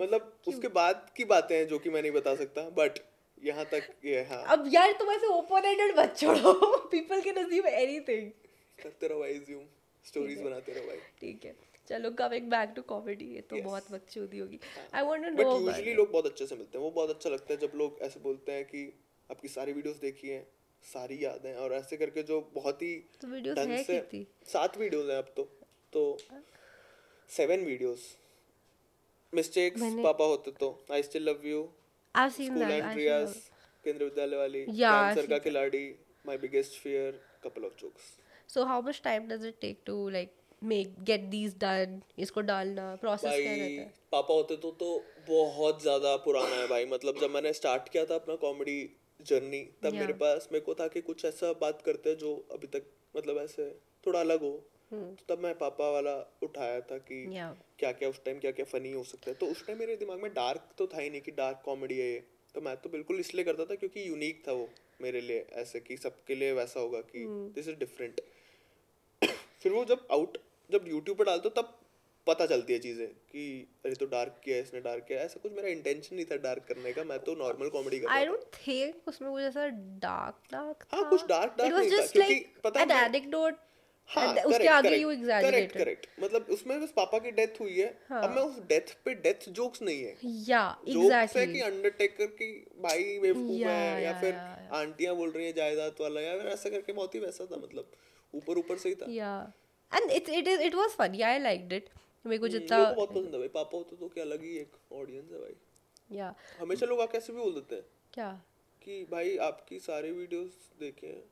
मतलब 0.00 0.32
उसके 0.48 0.68
बाद 0.68 1.06
की 1.16 1.24
बातें 1.24 1.56
हैं 1.56 1.66
जो 1.68 1.78
कि 1.78 1.90
मैं 1.90 2.02
नहीं 2.02 2.12
बता 2.12 2.34
सकता 2.34 2.68
बट 2.70 2.98
यहाँ 3.38 3.64
तक 3.64 3.88
ये 4.04 4.22
हाँ। 4.24 4.42
अब 4.46 4.64
यार 4.74 4.92
तुम 4.92 5.10
ऐसे 5.10 5.26
ओपन 5.26 5.64
एंडेड 5.64 5.98
मत 5.98 6.14
छोड़ो 6.18 6.52
पीपल 6.90 7.20
के 7.20 7.32
नसीब 7.32 7.66
एनीथिंग 7.66 8.30
करते 8.78 9.08
रहो 9.08 9.20
भाई 9.20 9.38
ज्यूम 9.46 9.64
स्टोरीज 10.04 10.40
बनाते 10.40 10.72
रहो 10.72 10.86
भाई। 10.86 10.98
ठीक 11.20 11.44
है। 11.44 11.54
चलो 11.88 12.10
कमिंग 12.18 12.48
बैक 12.50 12.72
टू 12.76 12.82
कॉमेडी 12.82 13.24
ये 13.34 13.40
तो 13.40 13.56
Yes. 13.56 13.64
बहुत 13.64 13.90
बकचोदी 13.92 14.38
होगी। 14.38 14.58
I 14.94 15.02
want 15.02 15.24
to 15.24 15.30
know 15.30 15.36
but 15.36 15.66
usually 15.66 15.94
लोग 15.94 16.10
बहुत 16.12 16.26
अच्छे 16.26 16.46
से 16.46 16.54
मिलते 16.56 16.78
हैं 16.78 16.84
वो 16.84 16.90
बहुत 16.90 17.10
अच्छा 17.10 17.30
लगता 17.30 17.52
है 17.54 17.58
जब 17.60 17.72
लोग 17.74 17.98
ऐसे 18.02 18.20
बोलते 18.20 18.52
हैं 18.52 18.64
कि 18.64 18.84
आपकी 19.30 19.48
सारी 19.48 19.72
वीडियोस 19.72 19.96
देखी 19.96 20.28
हैं। 20.28 20.46
सारी 20.84 21.18
याद 21.24 21.46
और 21.56 21.72
ऐसे 21.72 21.96
करके 21.96 22.22
जो 22.22 22.40
बहुत 22.54 22.82
ही 22.82 22.94
तो 23.20 23.28
वीडियोस 23.28 23.56
ढंग 23.58 23.70
है 23.70 23.82
से 23.84 23.94
कितनी? 23.94 24.26
सात 24.46 24.78
वीडियोस 24.78 25.10
हैं 25.10 25.18
अब 25.18 25.32
तो 25.36 25.42
तो 25.92 26.02
सेवन 27.30 27.64
वीडियोस 27.64 28.06
मिस्टेक्स 29.32 29.82
पापा 30.04 30.24
होते 30.24 30.50
तो 30.60 30.68
I 30.92 31.02
still 31.02 31.28
love 31.28 31.46
you 31.46 31.62
school 32.14 32.64
Kendriya 33.84 34.04
Vidyalaya 34.04 34.36
वाली 34.36 34.64
कैंसर 34.64 35.26
का 35.26 35.38
खिलाड़ी 35.46 35.84
my 36.26 36.38
biggest 36.38 36.80
fear 36.80 37.20
couple 37.44 37.64
of 37.64 37.80
jokes 37.80 38.12
so 38.48 38.64
how 38.64 38.82
much 38.82 39.00
time 39.04 39.28
does 39.28 39.46
it 39.46 39.58
take 39.60 39.78
to 39.86 40.08
like 40.08 40.34
make 40.62 40.94
get 41.04 41.20
these 41.30 41.54
done 41.58 42.00
इसको 42.18 42.40
डालना 42.48 42.94
प्रोसेस 42.96 43.30
क्या 43.30 43.52
रहता 43.52 43.62
है? 43.62 43.92
पापा 44.12 44.34
होते 44.34 44.56
तो 44.56 44.70
तो 44.80 44.90
बहुत 45.28 45.82
ज़्यादा 45.82 46.16
पुराना 46.24 46.56
है 46.56 46.66
भाई। 46.68 46.84
मतलब 46.86 47.20
जब 47.20 47.30
मैंने 47.30 47.52
स्टार्ट 47.52 47.88
किया 47.88 48.04
था 48.04 48.14
अपना 48.14 48.34
कॉमेडी 48.44 48.76
जर्नी 49.26 49.62
तब 49.82 49.88
Yeah. 49.88 50.00
मेरे 50.00 50.12
पास 50.12 50.48
मेरे 50.52 50.64
को 50.64 50.74
था 50.74 50.86
कि 50.88 51.00
कुछ 51.00 51.24
ऐसा 51.24 51.52
बात 51.60 51.82
करते 51.82 52.10
हैं 52.10 52.18
जो 52.18 52.34
अभी 52.52 52.66
तक 52.66 52.90
मतलब 53.16 53.38
ऐसे 53.38 53.70
थोड़ा 54.04 54.20
अलग 54.20 54.40
हो। 54.40 54.52
तो 54.92 55.24
तब 55.28 55.42
मैं 55.42 55.54
पापा 55.58 55.90
वाला 55.90 56.14
उठाया 56.42 56.80
था 56.80 56.98
कि 57.00 57.24
Yeah. 57.26 57.52
क्या 57.78 57.92
क्या 57.92 58.08
उस 58.08 58.24
टाइम 58.24 58.38
क्या 58.38 58.50
क्या 58.50 58.64
फनी 58.64 58.92
हो 58.92 59.02
सकता 59.04 59.30
है। 59.30 59.36
तो 59.36 59.46
उस 59.46 59.66
टाइम 59.66 59.78
मेरे 59.78 59.96
दिमाग 59.96 60.22
में 60.22 60.32
डार्क 60.34 60.68
तो 60.78 60.86
था 60.86 61.00
ही 61.00 61.10
नहीं 61.10 61.20
कि 61.20 61.30
डार्क 61.32 61.62
कॉमेडी 61.64 61.98
है 61.98 62.08
ये। 62.10 62.22
तो 62.54 62.60
मैं 62.60 62.76
तो 62.76 62.90
बिल्कुल 62.90 63.20
इसलिए 63.20 63.44
करता 63.44 63.64
था 63.64 63.74
क्योंकि 63.74 64.08
यूनिक 64.08 64.42
था 64.48 64.52
वो 64.52 64.68
मेरे 65.02 65.20
लिए 65.20 65.46
ऐसे 65.52 65.80
कि 65.80 65.96
सबके 65.96 66.34
लिए 66.34 66.52
वैसा 66.52 66.80
होगा 66.80 67.00
कि 67.00 67.24
दिस 67.54 67.68
इज़ 67.68 67.76
डिफरेंट 67.76 68.20
फिर 69.62 69.72
वो 69.72 69.84
जब 69.84 70.06
आउट 70.12 70.38
जब 70.70 70.88
यूट्यूब 70.88 71.18
पर 71.18 71.24
डालते 71.24 71.48
हो 71.48 71.62
तब 71.62 71.78
पता 72.26 72.46
चलती 72.46 72.72
है 72.72 72.78
चीज़ें 72.78 73.06
कि 73.06 73.44
अरे 73.84 73.94
तो 73.94 74.06
डार्क 74.06 74.40
किया 74.44 74.56
है 74.56 74.62
इसने 74.62 74.80
डार्क 74.80 75.04
किया 75.08 75.20
ऐसा 75.20 75.40
कुछ 75.42 75.52
मेरा 75.52 75.68
इंटेंशन 75.68 76.16
नहीं 76.16 76.24
था 76.24 76.36
डार्क 76.42 76.64
करने 76.68 76.92
का। 76.92 77.04
मैं 77.04 77.18
तो 77.18 77.34
नॉर्मल 77.34 77.68
कॉमेडी 77.68 77.98
कर 77.98 78.08
आई 78.08 78.24
रहा 78.24 78.34
था। 78.34 78.38
डोंट 78.38 78.66
थिंक 78.66 79.08
उसमें 79.08 79.30
कुछ 79.30 79.42
ऐसा 79.42 79.66
डार्क 80.00 80.52
डार्क 80.52 80.86
हाँ, 80.92 81.08
कुछ 81.10 81.22
इट 81.22 81.30
वाज 81.30 81.72
नहीं 81.72 81.90
था, 81.90 82.06
क्योंकि 82.06 82.34
पता 82.64 82.80
है 82.80 83.04
एनेक्डोट 83.04 83.58
हाँ, 84.08 84.26
उसके 84.26 84.48
correct, 84.48 84.70
आगे 84.70 84.96
यू 84.96 85.10
एग्जैजरेटेड 85.10 85.82
correct. 85.82 86.06
मतलब 86.22 86.46
उसमें 86.50 86.80
बस 86.82 86.92
पापा 86.96 87.18
की 87.18 87.30
डेथ 87.30 87.60
हुई 87.60 87.76
है। 87.78 87.86
हाँ। 88.08 88.22
अब 88.22 88.30
मैं 88.30 88.42
उस 88.42 88.58
डेथ 88.68 88.94
पे 89.04 89.14
डेथ 89.26 89.48
जोक्स 89.50 89.82
नहीं 89.82 90.02
है। 90.02 90.16
या 90.48 90.62
जोक्स 90.88 91.36
है 91.36 91.46
कि 91.46 91.60
अंडरटेकर 91.60 92.26
की 92.32 92.50
भाई 92.78 93.18
बेवकूफ़ 93.18 93.50
है 93.50 93.78
या 93.94 93.98
या, 94.00 94.12
फिर 94.20 94.34
आंटियाँ 94.74 95.14
बोल 95.16 95.30
रही 95.30 95.46
है 95.46 95.52
जायदाद 95.52 95.96
वाला 96.00 96.20
या 96.20 96.36
फिर 96.38 96.46
ऐसा 96.48 96.70
करके 96.70 96.92
बहुत 96.92 97.14
ही 97.14 97.20
वैसा 97.20 97.44
था 97.44 97.56
मतलब 97.56 97.90
ऊपर 98.34 98.58
ऊपर 98.58 98.76
से 98.76 98.88
ही 98.88 98.94
था। 98.94 99.06
या। 99.10 99.52
And 99.92 100.10
it 100.10 100.28
it 100.28 100.48
is 100.48 100.60
it 100.60 100.74
was 100.74 100.90
funny 100.90 101.22
I 101.22 101.38
liked 101.38 101.72
it 101.72 101.88
मेरे 102.24 102.38
को 102.38 102.48
जितना 102.48 102.78
लोगों 102.78 102.94
बहुत 102.96 103.10
पसंद 103.10 103.34
है 103.34 103.38
भाई। 103.38 103.48
पापा 103.48 103.76
होते 103.78 103.96
तो 103.96 104.08
क्या 104.08 104.24
अलग 104.24 104.42
ही 104.42 104.56
एक 104.58 104.76
ऑडियंस 104.92 105.30
है 105.32 105.38
भाई। 105.38 106.16
या। 106.16 106.34
हमेशा 106.60 106.86
लोग 106.86 107.00
आके 107.00 107.18
ऐसे 107.18 107.32
भी 107.32 107.40
बोल 107.40 107.52
देते 107.54 107.74
हैं 107.74 107.84
क्या? 108.14 108.30
कि 108.82 109.04
भाई 109.10 109.36
आपकी 109.36 109.78
सारी 109.80 110.10
वीडियोस 110.12 110.58
देखे 110.80 111.06
हैं 111.06 111.24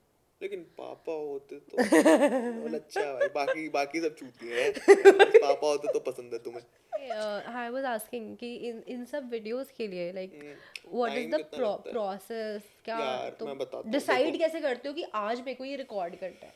लेकिन 0.42 0.60
पापा 0.78 1.12
होते 1.12 1.56
तो 1.56 1.76
बोला, 2.62 2.78
अच्छा 2.78 3.00
भाई। 3.12 3.28
बाकी 3.28 3.68
बाकी 3.68 4.00
सब 4.00 4.14
चूती 4.14 4.48
हैं। 4.48 4.72
पापा 5.42 5.66
होते 5.68 5.92
तो 5.92 6.00
पसंद 6.00 6.32
है 6.32 6.38
तुम्हें। 6.38 6.62
आई 7.54 7.68
वाज 7.68 7.84
आस्किंग 7.84 8.36
कि 8.36 8.54
इन 8.68 8.82
इन 8.88 9.04
सब 9.04 9.28
वीडियोस 9.30 9.70
के 9.70 9.86
लिए 9.88 10.12
like 10.12 10.56
what 10.88 11.18
is 11.18 11.30
the? 11.30 11.40
Process 11.90 12.62
क्या 12.84 13.30
तो 13.30 13.82
डिसाइड 13.86 14.38
कैसे 14.38 14.60
करते 14.60 14.88
हो 14.88 14.94
कि 14.94 15.02
आज 15.14 15.38
मेरे 15.40 15.54
को 15.54 15.64
ये 15.64 15.76
रिकॉर्ड 15.76 16.16
करना 16.16 16.46
है? 16.46 16.52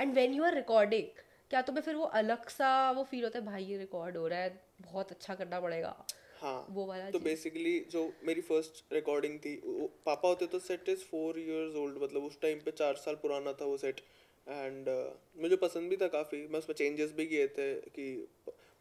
And 0.00 0.14
when 0.14 0.34
you 0.34 0.44
are 0.44 0.54
recording 0.54 1.06
क्या 1.50 1.62
तुम्हें 1.62 1.82
फिर 1.82 1.94
वो 1.94 2.04
अलग 2.20 2.48
सा 2.48 2.68
वो 2.90 3.02
फील 3.04 3.24
होता 3.24 3.38
है 3.38 3.44
भाई 3.44 3.64
ये 3.64 3.78
रिकॉर्ड 3.78 4.16
हो 4.16 4.26
रहा 4.28 4.38
है 4.38 4.60
बहुत 4.82 5.12
अच्छा 5.12 5.34
करना 5.34 5.60
पड़ेगा। 5.60 5.94
हाँ 6.42 6.66
वो 6.70 6.86
वाला 6.86 7.10
तो 7.10 7.18
बेसिकली 7.18 7.78
जो 7.90 8.02
मेरी 8.24 8.40
फ़र्स्ट 8.40 8.92
रिकॉर्डिंग 8.92 9.38
थी 9.38 9.54
वो- 9.66 9.88
पापा 10.06 10.28
होते 10.28 10.46
तो 10.46 10.58
set 10.58 10.88
is 10.88 11.04
four 11.04 11.38
years 11.38 11.76
old 11.76 12.02
मतलब 12.02 12.24
उस 12.24 12.40
टाइम 12.40 12.58
पे 12.58 12.70
चार 12.70 12.94
साल 12.94 13.14
पुराना 13.14 13.52
था 13.52 13.64
वो 13.64 13.76
सेट 13.76 14.00
एंड 14.46 14.88
uh, 14.88 15.42
मुझे 15.42 15.56
पसंद 15.56 15.90
भी 15.90 15.96
था 15.96 16.08
काफ़ी 16.08 16.46
मैं 16.48 16.58
उसमें 16.58 16.74
चेंजेस 16.74 17.12
भी 17.12 17.26
किए 17.26 17.46
थे 17.48 17.72
कि 17.90 18.06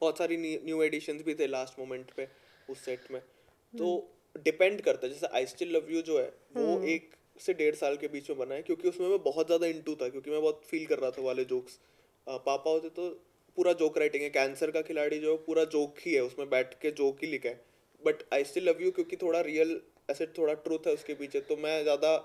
बहुत 0.02 0.18
सारी 0.18 0.38
न्यू 0.38 0.82
एडिशंस 0.84 1.22
भी 1.22 1.34
थे 1.36 1.48
लास्ट 1.48 1.80
मोमेंट 1.80 2.12
पे 2.12 2.28
उस 2.70 2.86
सेट 2.86 3.08
में। 3.12 3.22
तो 3.74 3.88
डिपेंड 4.36 4.82
करता 4.82 5.08
है 5.08 5.14
जैसे 5.14 5.28
आई 5.28 5.46
स्टिल 5.46 5.72
लव 5.76 5.92
यू 5.92 6.02
जो 6.02 6.20
है 6.20 6.28
वो 6.56 6.80
एक 6.88 7.16
से 7.40 7.54
डेढ़ 7.54 7.76
साल 7.76 7.98
के 7.98 8.08
बीच 8.08 8.30
में 8.30 8.40
बना 8.40 8.56
है 8.56 8.62
क्योंकि 8.62 8.90
उसमें 8.90 9.08
मैं 9.10 9.24
बहुत 9.24 9.46
ज़्यादा 9.46 9.68
इंटू 9.68 9.96
था 9.96 10.10
क्योंकि 10.10 10.32
मैं 10.32 10.42
बहुत 10.42 10.62
फील 10.66 10.86
कर 10.86 11.00
रहा 11.00 11.12
था 11.12 11.22
वाले 11.22 11.46
जोक्स 11.46 11.80
पापा 12.28 12.70
होते 12.70 12.90
तो 12.90 13.10
पूरा 13.58 13.74
जोक 13.74 13.98
राइटिंग 13.98 14.24
है। 14.24 14.30
कैंसर 14.30 14.72
का 14.72 14.82
खिलाड़ी 14.82 15.20
जो, 15.20 15.36
पूरा 15.38 15.64
जोक 15.66 15.96
ही 16.00 16.14
है। 16.14 16.22
उसमें 16.22 16.50
बैठ 16.50 16.74
के 16.82 16.92
जोक 16.94 17.24
ही 17.24 17.28
लिखा 17.28 17.50
है। 17.50 17.62
But 18.02 18.24
I 18.34 18.44
still 18.44 18.68
love 18.70 18.82
you 18.82 18.92
क्योंकि 18.92 19.16
थोड़ा 19.16 19.42
रियल 19.42 19.80
ऐसे 20.10 20.26
थोड़ा 20.38 20.54
ट्रूथ 20.56 20.88
है 20.88 20.94
उसके 20.94 21.14
पीछे। 21.14 21.40
तो 21.42 21.56
मैं 21.58 21.82
ज़्यादा, 21.84 22.16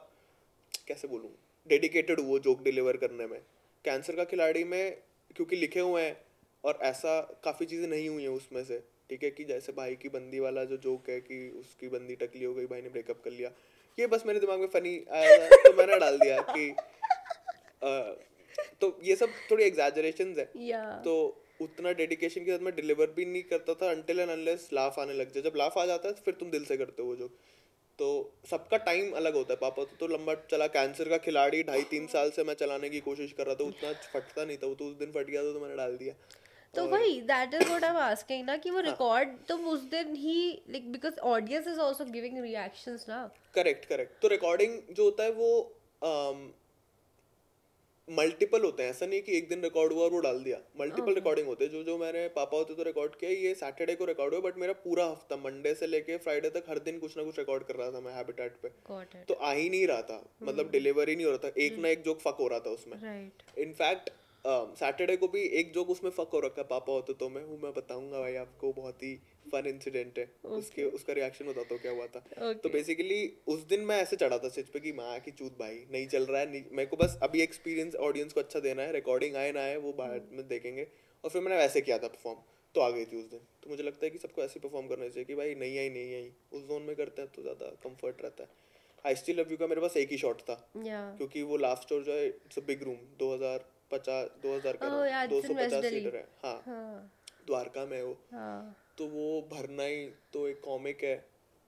कैसे 0.89 1.09
बोलूँ? 1.09 1.31
डेडिकेटेड 1.67 2.21
हूँ 2.21 2.29
वो 2.29 2.39
जोक 2.39 2.63
डिलीवर 2.63 2.97
करने 2.97 3.27
में। 3.27 3.41
कैंसर 3.85 4.17
का 4.17 4.25
खिलाड़ी 4.25 4.65
में 4.65 4.97
क्योंकि 5.37 5.57
लिखे 5.57 5.81
हुए 5.81 6.03
हैं 6.03 6.17
और 6.65 6.79
ऐसा 6.83 7.21
काफ़ी 7.45 7.67
चीज़ें 7.67 7.87
नहीं 7.89 8.09
हुई 8.09 8.23
हैं 8.23 8.31
उसमें 8.31 8.63
से। 8.65 8.83
ठीक 9.11 9.23
है 9.25 9.31
कि 9.31 9.45
जैसे 9.45 9.73
भाई 9.73 9.95
की 9.97 10.09
बंदी 10.09 10.41
वाला 10.41 10.65
जो 10.65 10.77
जोक 10.79 11.09
है 11.11 11.21
कि 11.21 11.49
उसकी 11.51 11.89
बंदी 11.89 12.17
टकली 12.17 12.45
हो 12.45 12.55
गई, 12.55 12.67
भाई 12.67 12.83
ने 12.83 12.89
ब्रेकअप 12.89 13.21
कर 13.25 13.31
लिया। 13.31 13.51
ये 13.99 14.07
बस 14.07 14.27
मेरे 14.27 14.41
दिमाग 14.41 14.61
में 14.61 14.67
फनी 14.69 14.93
आया 15.13 15.39
था। 15.39 15.57
तो 15.63 15.73
मैंने 15.73 15.99
डाल 15.99 16.19
दिया 16.19 16.41
कि 16.51 16.69
तो 18.81 18.97
ये 19.05 19.17
सब 19.17 19.31
थोड़ी 19.51 19.65
एग्जैजरेशंस 19.65 20.39
है। 20.39 20.49
या 20.65 20.83
तो 21.05 21.15
उतना 21.61 21.93
डेडिकेशन 21.95 22.45
के 22.45 22.51
साथ 22.51 22.65
मैं 22.65 22.75
डिलीवर 22.77 23.11
भी 23.17 23.25
नहीं 23.27 23.43
करता 23.45 23.75
था 23.75 23.91
अनटिल 23.91 24.21
एंड 24.21 24.31
अनलेस 24.31 24.69
लाफ 24.73 24.99
आने 24.99 25.15
लग 25.15 25.33
जाए। 25.33 25.43
जब 25.43 25.57
लाफ 25.57 25.79
आ 25.79 25.87
जाता 25.87 26.09
है 26.09 26.15
तो 26.15 26.23
फिर 26.25 26.35
तुम 26.35 26.51
दिल 26.51 26.65
से 26.65 26.77
करते 26.77 27.03
हो 27.03 27.17
जो 27.17 27.29
तो 27.99 28.09
सबका 28.51 28.77
टाइम 28.81 29.11
अलग 29.15 29.35
होता 29.35 29.53
है 29.53 29.59
पापा 29.61 29.85
तो, 29.85 29.97
तो 29.97 30.07
लंबा 30.09 30.35
चला 30.51 30.67
कैंसर 30.69 31.09
का 31.09 31.17
खिलाड़ी 31.21 31.63
ढाई 31.63 31.83
तीन 31.91 32.07
साल 32.09 32.31
से 32.31 32.45
मैं 32.45 32.55
चलाने 32.57 32.89
की 32.91 33.01
कोशिश 33.01 33.33
कर 33.33 33.47
रहा 33.47 33.55
था 33.55 33.65
उतना 33.65 33.93
फटता 34.13 34.45
नहीं 34.45 34.57
था। 34.57 34.67
वो 34.67 34.75
तो 34.75 34.85
उस 34.85 34.95
दिन 34.99 35.13
फट 35.13 35.27
गया 35.27 35.43
था 35.43 35.53
तो 35.53 35.61
मैंने 35.61 35.77
डाल 35.77 35.97
दिया। 35.97 36.15
तो 36.75 36.85
वही 36.89 37.21
that 37.29 37.55
is 37.55 37.67
what 37.69 37.85
I 37.85 37.91
am 37.91 37.97
asking 37.99 38.45
ना 38.47 38.57
कि 38.57 38.71
वो 38.71 38.81
रिकॉर्ड 38.81 39.37
तुम 39.49 39.67
उस 39.69 39.81
दिन 39.91 40.15
ही 40.17 40.37
like 40.71 40.91
because 40.93 41.19
audience 41.29 41.69
is 41.69 41.81
also 41.81 42.05
giving 42.07 42.39
reactions 42.43 43.05
ना। 43.09 43.19
करेक्ट 43.55 43.85
करेक्ट 43.85 44.21
तो 44.23 44.29
रिकॉर्डिंग 44.29 44.79
जो 44.91 45.05
होता 45.05 45.25
है 45.25 45.33
वो 45.33 45.51
मल्टीपल 48.11 48.63
होते 48.63 48.83
हैं। 48.83 48.91
ऐसा 48.91 49.07
नहीं 49.07 49.21
कि 49.23 49.37
एक 49.37 49.49
दिन 49.49 49.63
रिकॉर्ड 49.63 49.93
हुआ 49.93 50.05
और 50.05 50.11
वो 50.11 50.21
डाल 50.21 50.43
दिया। 50.45 50.59
मल्टीपल 50.81 51.15
रिकॉर्डिंग 51.15 51.47
होते 51.47 51.65
हैं। 51.65 51.73
जो 51.73 51.83
जो 51.85 51.97
मैंने 51.99 52.27
पापा 52.31 52.57
होते 52.57 52.75
तो 52.75 52.83
रिकॉर्ड 52.83 53.15
किया। 53.15 53.31
ये 53.33 53.55
सैटरडे 53.57 53.95
को 53.95 54.05
रिकॉर्ड 54.05 54.35
हुआ 54.35 54.41
बट 54.43 54.59
मेरा 54.59 54.73
पूरा 54.85 55.05
हफ़्ता 55.07 55.37
मंडे 55.39 55.75
से 55.75 55.87
लेके 55.87 56.17
फ्राइडे 56.19 56.51
तक 56.51 56.65
हर 56.69 56.79
दिन 56.81 56.99
कुछ 56.99 57.17
ना 57.17 57.25
कुछ 57.25 57.39
रिकॉर्ड 57.39 57.65
कर 57.65 57.77
रहा 57.77 57.91
था 57.91 58.01
मैं 58.01 58.15
हैबिटेट 58.15 58.57
पे। 58.63 58.69
तो 59.25 59.35
आ 59.35 59.53
ही 59.53 59.69
नहीं 59.71 59.87
रहा 59.87 60.03
था। 60.03 60.23
मतलब 60.43 60.71
डिलीवरी 60.71 61.17
नहीं 61.17 61.27
हो 61.27 61.33
रहा 61.33 61.49
था। 61.49 61.53
एक 61.59 61.79
ना 61.79 61.89
एक 61.89 62.03
जोक 62.03 62.21
फक 62.21 62.37
हो 62.41 62.49
रहा 62.49 62.61
था 62.61 62.71
उसमें। 62.71 62.97
इनफैक्ट 63.59 64.11
सैटरडे 64.45 65.17
को 65.17 65.29
भी 65.29 65.41
एक 65.61 65.73
जोक 65.73 65.91
उसमें 65.91 66.11
फक 66.11 66.31
हो 66.33 66.41
रखा 66.41 66.61
है 66.61 66.67
पापा 66.69 66.93
होते 66.93 67.13
तो 67.15 67.29
मैं। 67.29 67.43
हूँ 67.45 67.59
मैं 67.63 67.73
बताऊँगा 67.75 68.21
भाई 68.21 68.37
आपको 68.37 68.73
बहुत 68.73 69.03
ही 69.03 69.19
फन 69.47 69.67
इंसिडेंट 69.67 70.19
है। 70.19 70.27
उसके 70.57 70.85
उसका 70.91 71.13
रिएक्शन 71.13 71.47
बताता 71.47 71.75
हूँ 71.75 71.81
क्या 71.83 71.93
हुआ 71.93 72.07
था। 72.07 72.53
तो 72.55 72.69
बेसिकली 72.69 73.21
उस 73.49 73.67
दिन 73.67 73.81
मैं 73.85 74.01
ऐसे 74.03 74.17
चढ़ा 74.17 74.39
था 74.39 74.49
स्टेज 74.49 74.69
पे 74.69 74.81
कि 74.81 74.93
माँ 74.93 75.19
की 75.21 75.31
चूत 75.33 75.59
भाई 75.59 75.85
नहीं 75.93 76.07
चल 76.09 76.27
रहा 76.27 76.41
है 76.41 76.51
नहीं 76.51 76.63
मेरे 76.73 76.87
को 76.87 76.97
बस 76.97 77.19
अभी 77.23 77.43
एक्सपीरियंस 77.43 77.95
ऑडियंस 78.03 78.33
को 78.33 78.41
अच्छा 78.41 78.61
देना 78.61 78.83
है 78.83 78.93
रिकॉर्डिंग 78.93 79.37
आए 79.37 79.53
ना 79.53 79.61
आए 79.61 79.77
वो 79.79 79.93
बाद 79.99 80.29
में 80.33 80.47
देखेंगे। 80.49 80.87
और 81.25 81.31
फिर 81.31 81.43
मैंने 81.43 81.57
वैसे 81.57 81.81
किया 81.81 81.99
था 81.99 82.09
परफॉर्म 82.09 82.39
तो 82.75 82.81
आ 82.81 82.89
गई 82.91 83.05
थी 83.05 83.17
उस 83.17 83.31
दिन। 83.31 83.41
तो 83.63 83.71
मुझे 83.71 83.83
लगता 83.83 84.05
है 84.05 84.11
कि 84.11 84.19
सबको 84.19 84.43
ऐसे 84.43 84.61
परफॉर्म 84.61 84.87
करना 84.89 85.09
चाहिए 85.09 85.25
कि 85.25 85.35
भाई 85.35 85.55
नहीं 85.55 85.79
आई 85.79 85.91
नहीं 85.91 86.15
आई। 86.15 86.31
उस 86.53 86.63
जोन 86.69 86.83
में 86.83 86.95
करते 86.97 87.23
हैं 87.23 87.31
तो 87.35 87.43
ज़्यादा 87.43 87.67
कंफर्ट 87.85 88.23
रहता 88.23 88.43
है। 88.43 88.49
आई 89.05 89.15
स्टिल 89.15 89.39
लव 89.41 89.51
यू 89.51 89.57
का 89.57 89.67
मेरे 89.67 89.81
पास 89.81 89.97
एक 89.97 90.11
ही 90.11 90.19
शॉट 90.19 90.41
था। 90.43 90.55
क्योंकि 90.77 91.43
वो 91.43 91.57
लास्ट 91.57 91.83
स्टोर 91.83 92.03
जो 92.03 92.13
है 92.13 92.27
इट्स 92.27 92.59
अ 92.59 92.63
बिग 92.67 92.83
रूम 92.83 92.97
2050 93.19 94.29
2000 94.43 94.77
का 94.77 94.89
Oh, 94.89 95.03
yeah, 95.05 95.25
it's 95.25 95.33
in 95.33 95.43
250 95.43 95.57
West 95.57 95.75
Delhi. 95.77 95.91
Seater 95.95 96.17
है। 96.17 96.27
हाँ। 96.43 96.63
हाँ। 96.67 97.11
द्वारका 97.47 97.85
में 97.87 98.03
वो। 98.03 98.13
हाँ। 98.33 98.77
तो 99.01 99.07
वो 99.09 99.27
भरना 99.53 99.83
ही 99.85 100.05
तो 100.33 100.47
एक 100.49 100.61
कॉमिक 100.61 101.05
है। 101.05 101.15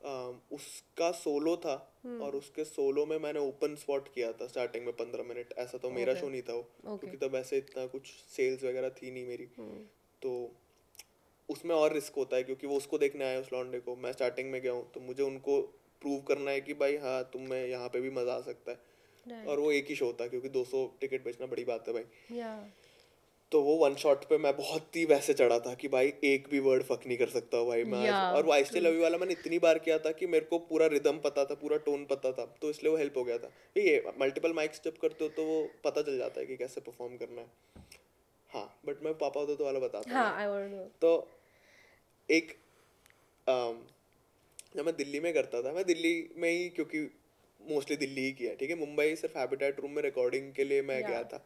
अम, 0.00 0.38
उसका 0.52 1.10
सोलो 1.12 1.54
था 1.56 1.74
हम्म। 2.04 2.22
और 2.22 2.34
उसके 2.36 2.64
सोलो 2.64 3.04
में 3.06 3.18
मैंने 3.18 3.40
ओपन 3.40 3.74
स्पॉट 3.74 4.08
किया 4.14 4.32
था 4.32 4.46
स्टार्टिंग 4.46 4.84
में 4.86 4.92
पंद्रह 4.96 5.24
मिनट। 5.24 5.54
ऐसा 5.58 5.78
तो 5.78 5.90
मेरा 5.90 6.14
शो 6.14 6.28
नहीं 6.28 6.42
था 6.42 6.54
वो 6.54 6.96
क्योंकि 6.98 7.16
तब 7.16 7.34
ऐसे 7.34 7.58
इतना 7.58 7.86
कुछ 7.86 8.10
सेल्स 8.30 8.64
वगैरह 8.64 8.88
थी 8.92 9.10
नहीं 9.10 9.26
मेरी। 9.26 9.48
हम्म। 9.58 9.78
तो 10.22 10.32
उसमें 11.48 11.74
और 11.76 11.92
रिस्क 11.92 12.14
होता 12.16 12.36
है 12.36 12.42
क्योंकि 12.42 12.66
वो 12.66 12.76
उसको 12.76 12.98
देखने 12.98 13.24
आए 13.24 13.40
उस 13.40 13.52
लॉन्डे 13.52 13.80
को। 13.80 13.96
मैं 13.96 14.12
स्टार्टिंग 14.12 14.50
में 14.50 14.60
गया 14.60 14.72
हूँ 14.72 14.90
तो 14.92 15.00
मुझे 15.00 15.22
उनको 15.22 15.60
प्रूव 16.02 16.20
करना 16.28 16.50
है 16.50 16.60
कि 16.60 16.74
भाई 16.74 16.96
हाँ 16.96 17.22
तुम 17.32 17.48
में 17.50 17.66
यहाँ 17.66 17.88
पे 17.88 18.00
भी 18.00 18.10
मज़ा 18.10 18.34
आ 18.34 18.40
सकता 18.42 18.72
है। 18.72 19.44
और 19.46 19.60
वो 19.60 19.72
एक 19.72 19.88
ही 19.88 19.94
शो 19.94 20.12
था 20.20 20.26
क्योंकि 20.28 20.48
200 20.48 20.86
टिकट 21.00 21.24
बेचना 21.24 21.46
बड़ी 21.46 21.64
बात 21.64 21.88
है 21.88 21.94
भाई। 21.94 22.36
या 22.38 22.54
तो 23.52 23.60
वो 23.62 23.74
वन 23.76 23.94
शॉट 23.94 24.24
पे 24.24 24.36
मैं 24.38 24.56
बहुत 24.56 24.96
ही 24.96 25.04
वैसे 25.04 25.34
चढ़ा 25.34 25.58
था 25.58 25.74
कि 25.74 25.88
भाई 25.88 26.12
एक 26.24 26.48
भी 26.50 26.58
वर्ड 26.60 26.82
फक 26.82 27.06
नहीं 27.06 27.16
कर 27.18 27.28
सकता 27.28 27.58
हूँ 27.58 27.66
भाई 27.68 27.84
मैं 27.84 28.00
Yeah, 28.02 28.36
और 28.36 28.44
वो 28.44 28.52
आई 28.52 28.64
स्टिल 28.64 28.86
लव 28.86 28.94
यू 28.94 29.02
वाला 29.02 29.18
मैंने 29.18 29.32
इतनी 29.32 29.58
बार 29.58 29.78
किया 29.78 29.98
था 29.98 30.12
कि 30.12 30.26
मेरे 30.26 30.44
को 30.44 30.58
पूरा 30.70 30.86
रिदम 30.86 31.18
पता 31.18 31.44
था 31.44 31.54
पूरा 31.54 31.76
टोन 31.86 32.04
पता 32.04 32.32
था 32.32 32.46
तो 32.62 32.70
इसलिए 32.70 32.92
वो 32.92 32.98
हेल्प 32.98 33.16
हो 33.16 33.24
गया 33.24 33.38
था। 33.38 33.50
ये 33.78 34.12
मल्टीपल 34.20 34.52
माइक्स 34.52 34.80
जब 34.84 34.96
करते 34.98 35.24
हो 35.24 35.30
तो 35.30 35.44
वो 35.44 35.60
पता 35.84 36.02
चल 36.02 36.18
जाता 36.18 36.40
है 36.40 36.46
कि 36.46 36.56
कैसे 36.56 36.80
परफॉर्म 36.80 37.16
करना 37.16 37.40
है। 37.40 37.50
हाँ 38.50 38.66
बट 38.86 39.04
मैं 39.04 39.14
पापा 39.18 39.40
होता 39.40 39.54
तो 39.54 39.64
वाला 39.64 39.78
बताता 39.78 40.10
हूँ। 40.10 40.18
हाँ 40.18 40.30
तो 41.00 41.14
एक 42.28 42.56
जब 44.76 44.84
मैं 44.86 44.94
दिल्ली 44.96 45.20
में 45.20 45.32
करता 45.34 45.62
था 45.62 45.72
मैं 45.72 45.84
दिल्ली 45.84 46.14
में 46.36 46.50
ही 46.50 46.68
क्योंकि 46.70 47.00
मोस्टली 47.60 47.96
दिल्ली 47.96 48.20
ही 48.20 48.32
किया 48.32 48.54
ठीक 48.54 48.70
है? 48.70 48.76
मुंबई 48.78 49.14
सिर्फ़ 49.16 49.38
हैबिटेट 49.38 49.80
रूम 49.80 49.90
में 49.90 50.02
रिकॉर्डिंग 50.02 50.52
के 50.52 50.64
लिए 50.64 50.82
मैं 50.82 51.02
गया 51.02 51.22
था। 51.24 51.44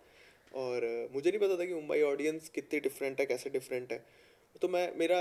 और 0.54 1.09
मुझे 1.14 1.30
नहीं 1.30 1.40
पता 1.40 1.56
था 1.56 1.64
कि 1.64 1.74
मुंबई 1.74 2.02
ऑडियंस 2.02 2.48
कितनी 2.48 2.80
डिफरेंट 2.80 3.20
है 3.20 3.26
कैसे 3.26 3.50
डिफरेंट 3.50 3.92
है। 3.92 4.04
तो 4.62 4.68
मैं 4.68 4.96
मेरा 4.96 5.20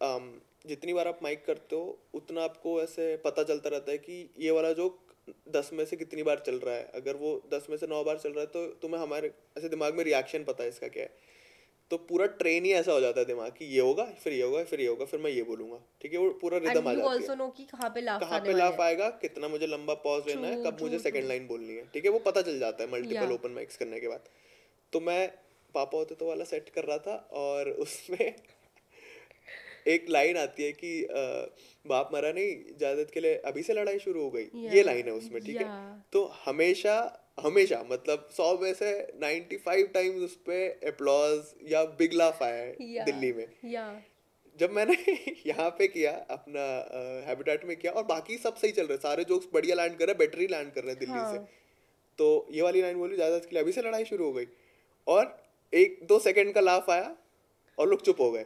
अम, 0.00 0.40
जितनी 0.66 0.92
बार 0.92 1.08
आप 1.08 1.18
माइक 1.22 1.44
करते 1.44 1.76
हो 1.76 1.98
उतना 2.14 2.42
आपको 2.42 2.82
ऐसे 2.82 3.16
पता 3.16 3.42
चलता 3.42 3.68
रहता 3.68 3.92
है 3.92 3.98
कि 3.98 4.30
ये 4.38 4.50
वाला 4.50 4.72
जोक 4.72 4.98
दस 5.48 5.70
में 5.72 5.84
से 5.84 5.96
कितनी 5.96 6.22
बार 6.22 6.42
चल 6.46 6.54
रहा 6.54 6.74
है। 6.74 6.90
अगर 6.94 7.16
वो 7.16 7.42
दस 7.52 7.66
में 7.70 7.76
से 7.76 7.86
नौ 7.86 8.04
बार 8.04 8.18
चल 8.18 8.30
रहा 8.30 8.40
है 8.40 8.46
तो 8.46 8.66
तुम्हें 8.66 9.00
हमारे 9.00 9.30
ऐसे 9.58 9.68
दिमाग 9.68 9.94
में 9.94 10.04
रिएक्शन 10.04 10.44
पता 10.44 10.62
है 10.62 10.68
इसका 10.68 10.88
क्या 10.88 11.02
है। 11.02 11.10
तो 11.90 11.96
पूरा 11.96 12.26
ट्रेन 12.26 12.64
ही 12.64 12.72
ऐसा 12.72 12.92
हो 12.92 13.00
जाता 13.00 13.20
है 13.20 13.26
दिमाग 13.26 13.50
कि 13.52 13.64
ये 13.64 13.80
होगा 13.80 14.04
फिर 14.04 14.32
ये 14.32 14.42
होगा 14.42 14.64
फिर 14.64 14.80
ये 14.80 14.86
होगा 14.86 15.04
फिर 15.04 15.20
मैं 15.20 15.30
ये 15.30 15.42
बोलूँगा। 15.42 15.78
ठीक 16.00 16.12
है? 16.12 16.18
वो 16.18 16.30
पूरा 16.30 16.58
रिदम 16.58 16.88
आ 16.88 16.94
जाती 16.94 17.08
है। 17.22 17.26
कि 17.50 17.64
कहाँ 17.64 17.90
पे 17.90 18.00
लाफ 18.00 18.20
कहाँ 18.20 18.40
पे 18.40 18.52
लाफ 18.52 18.80
आएगा 18.80 19.08
कितना 19.08 19.48
मुझे 19.48 19.66
लंबा 19.66 19.94
पॉज 19.94 20.26
लेना 20.28 20.46
है 20.48 20.64
कब 20.64 20.78
मुझे 20.82 20.98
सेकंड 20.98 21.28
लाइन 21.28 21.46
बोलनी 21.46 21.74
है। 21.74 21.84
ठीक 21.86 22.04
है? 22.04 22.10
वो 22.10 22.18
पता 22.18 22.42
चल 22.42 22.58
जाता 22.58 22.84
है 22.84 22.90
मल्टीपल 22.92 23.32
ओपन 23.32 23.50
माइक्स 23.50 23.76
करने 23.76 24.00
के 24.00 24.08
बाद। 24.08 24.28
तो 24.92 25.00
मैं 25.00 25.28
पापा 25.74 25.98
होते 25.98 26.14
तो 26.14 26.26
वाला 26.26 26.44
सेट 26.44 26.68
कर 26.68 26.84
रहा 26.84 26.98
था 26.98 27.14
और 27.32 27.68
उसमें 27.78 28.34
एक 29.86 30.06
लाइन 30.10 30.36
आती 30.36 30.62
है 30.62 30.72
कि 30.72 31.02
अ, 31.04 31.46
बाप 31.86 32.10
मरा 32.14 32.32
नहीं 32.32 32.76
जायदाद 32.80 33.10
के 33.10 33.20
लिए 33.20 33.34
अभी 33.36 33.62
से 33.62 33.74
लड़ाई 33.74 33.98
शुरू 33.98 34.22
हो 34.22 34.30
गई। 34.30 34.48
ये 34.74 34.82
लाइन 34.82 35.06
है 35.06 35.12
उसमें 35.12 35.40
ठीक 35.44 35.56
है? 35.56 35.66
तो 36.12 36.24
हमेशा 36.44 37.18
हमेशा 37.40 37.82
मतलब 37.90 38.28
सौ 38.32 38.58
में 38.58 38.74
से 38.74 38.90
95 39.22 39.92
टाइम्स 39.94 40.22
उस 40.22 40.36
पे 40.36 40.68
अप्लॉज 40.68 41.54
या 41.72 41.84
बिग 41.84 42.12
लाफ 42.12 42.42
आया 42.42 42.62
है 42.62 43.04
दिल्ली 43.04 43.32
में। 43.32 43.46
या 43.64 44.02
जब 44.58 44.70
मैंने 44.70 44.94
यहाँ 45.46 45.70
पे 45.70 45.86
किया 45.86 46.12
अपना 46.30 46.60
हैबिटेट 47.28 47.64
में 47.64 47.76
किया 47.76 47.92
और 47.92 48.04
बाकी 48.04 48.36
सब 48.36 48.56
सही 48.56 48.72
चल 48.72 48.86
रहे 48.86 48.98
सारे 48.98 49.24
जोक्स 49.24 49.48
बढ़िया 49.54 49.76
लैंड 49.76 49.98
कर 49.98 50.06
रहे 50.06 50.12
हैं 50.12 50.18
बेटर 50.18 50.38
लैंड 50.50 50.72
कर 50.72 50.80
रहे 50.80 50.90
हैं 50.90 50.98
दिल्ली 50.98 51.18
हाँ। 51.18 51.32
से। 51.32 51.38
तो 52.18 52.48
ये 52.50 52.62
वाली 52.62 52.82
लाइन 52.82 52.96
बोली 52.96 53.16
ज़्यादा 53.16 53.38
के 53.38 53.48
लिए 53.52 53.62
अभी 53.62 53.72
से 53.72 53.82
लड़ाई 53.82 54.04
शुरू 54.04 54.24
हो 54.24 54.32
गई। 54.32 54.46
और 55.06 55.36
एक 55.72 55.98
दो 56.04 56.18
सेकंड 56.18 56.54
का 56.54 56.60
लाफ 56.60 56.90
आया 56.90 57.14
और 57.78 57.88
लोग 57.88 58.02
चुप 58.02 58.20
हो 58.20 58.30
गए। 58.30 58.44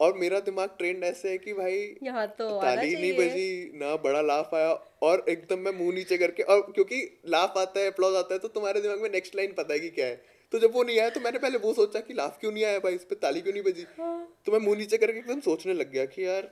और 0.00 0.14
मेरा 0.14 0.38
दिमाग 0.40 0.68
ट्रेंड 0.78 1.04
ऐसे 1.04 1.30
है 1.30 1.38
कि 1.38 1.52
भाई 1.52 1.76
यहाँ 2.02 2.26
तो 2.28 2.48
ताली 2.60 2.94
नहीं 2.94 3.12
बजी 3.12 3.78
ना 3.78 3.94
बड़ा 4.04 4.20
लाफ 4.22 4.54
आया 4.54 4.72
और 5.02 5.24
एकदम 5.28 5.58
मैं 5.58 5.72
मुँह 5.72 5.94
नीचे 5.94 6.16
करके 6.18 6.42
और 6.44 6.60
क्योंकि 6.70 7.00
लाफ 7.28 7.58
आता 7.58 7.80
है 7.80 7.90
अप्लॉज 7.90 8.14
आता 8.16 8.34
है 8.34 8.38
तो 8.38 8.48
तुम्हारे 8.50 8.80
दिमाग 8.80 9.02
में 9.02 9.10
नेक्स्ट 9.10 9.36
लाइन 9.36 9.52
पता 9.52 9.74
है 9.74 9.80
कि 9.80 9.90
क्या 9.90 10.06
है। 10.06 10.20
तो 10.52 10.58
जब 10.58 10.72
वो 10.74 10.82
नहीं 10.82 10.98
आया 11.00 11.10
तो 11.10 11.20
मैंने 11.20 11.38
पहले 11.38 11.58
वो 11.58 11.72
सोचा 11.74 12.00
कि 12.00 12.14
लाफ 12.14 12.38
क्यों 12.40 12.52
नहीं 12.52 12.64
आया 12.64 12.78
भाई 12.78 12.94
इस 12.94 13.04
पर 13.04 13.16
ताली 13.16 13.40
क्यों 13.40 13.52
नहीं 13.52 13.62
बजी? 13.62 13.86
हाँ। 13.98 14.36
तो 14.46 14.52
मैं 14.52 14.58
मुँह 14.58 14.76
नीचे 14.78 14.96
करके 14.96 15.18
एकदम 15.18 15.40
सोचने 15.40 15.74
लग 15.74 15.92
गया 15.92 16.04
कि 16.06 16.26
यार 16.26 16.50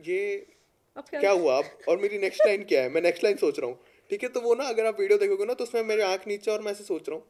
ये 0.00 0.46
क्या? 0.96 1.20
क्या 1.20 1.30
हुआ 1.32 1.56
अब? 1.58 1.64
और 1.88 1.98
मेरी 1.98 2.18
नेक्स्ट 2.18 2.46
लाइन 2.46 2.64
क्या 2.64 2.82
है? 2.82 2.88
मैं 2.88 3.02
नेक्स्ट 3.02 3.24
लाइन 3.24 3.36
सोच 3.36 3.58
रहा 3.58 3.70
हूँ। 3.70 3.78
ठीक 4.10 4.22
है 4.22 4.28
तो 4.28 4.40
वो 4.40 4.54
ना 4.54 4.64
अगर 4.66 4.86
आप 4.86 5.00
वीडियो 5.00 5.18
देखोगे 5.18 5.44
ना 5.44 5.54
तो 5.54 5.64
उसमें 5.64 5.82
मेरे 5.84 6.02
आँख 6.04 6.28
नीचे 6.28 6.50
और 6.50 6.62
मैं 6.62 6.72
ऐसे 6.72 6.84
सोच 6.84 7.08
रहा 7.08 7.16
हूँ। 7.16 7.24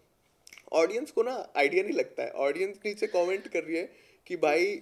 ऑडियंस 0.72 1.10
को 1.10 1.22
ना 1.22 1.34
आइडिया 1.56 1.82
नहीं 1.82 1.96
लगता 1.98 2.22
है। 2.22 2.30
ऑडियंस 2.30 2.78
नीचे 2.86 3.06
कमेंट 3.06 3.48
कर 3.48 3.62
रही 3.64 3.76
है 3.76 3.90
कि 4.26 4.36
भाई 4.36 4.80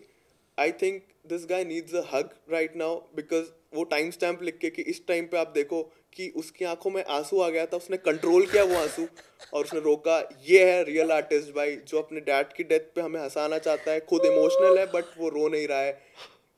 I 0.59 0.73
think 0.73 1.03
this 1.27 1.47
guy 1.47 1.65
needs 1.65 1.95
a 1.95 2.03
hug 2.13 2.31
right 2.51 2.77
now 2.77 2.97
because 3.17 3.47
वो 3.75 3.85
टाइम 3.85 4.11
स्टैम्प 4.11 4.43
लिख 4.43 4.59
के 4.59 4.71
कि 4.71 4.83
इस 4.83 5.07
टाइम 5.09 5.27
पे 5.27 5.37
आप 5.37 5.49
देखो 5.55 5.83
कि 6.13 6.29
उसकी 6.37 6.65
आँखों 6.65 6.91
में 6.91 7.03
आँसू 7.05 7.41
आ 7.41 7.49
गया 7.49 7.65
था, 7.67 7.77
उसने 7.77 7.97
कंट्रोल 7.97 8.47
किया 8.47 8.63
वो 8.65 8.75
आँसू 8.75 9.07
और 9.55 9.65
उसने 9.65 9.81
रोका, 9.81 10.19
ये 10.49 10.65
है 10.73 10.85
रियल 10.85 11.13
आर्टिस्ट 11.13 11.49
भाई, 11.49 11.77
जो 11.77 11.99
अपने 11.99 12.21
डैड 12.21 12.53
की 12.53 12.65
डेथ 12.65 12.95
पे 12.95 13.01
हमें 13.01 13.21
हंसाना 13.21 13.59
चाहता 13.59 13.93
है, 13.93 14.01
खुद 14.01 14.25
इमोशनल 14.25 14.79
है 14.79 14.87
बट 14.87 15.19
वो 15.19 15.29
रो 15.29 15.49
नहीं 15.49 15.67
रहा 15.69 15.81
है। 15.81 15.93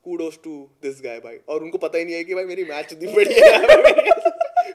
कूडोस 0.04 0.38
टू 0.44 0.70
दिस 0.82 1.00
गाय 1.04 1.18
भाई। 1.20 1.38
और 1.48 1.62
उनको 1.62 1.78
पता 1.78 1.98
ही 1.98 2.04
नहीं 2.04 2.14
है 2.14 2.24
कि 2.24 2.34
भाई 2.34 2.44
मेरी 2.44 2.64
मैच 2.64 2.92
दी 2.92 3.06
है। 3.06 4.07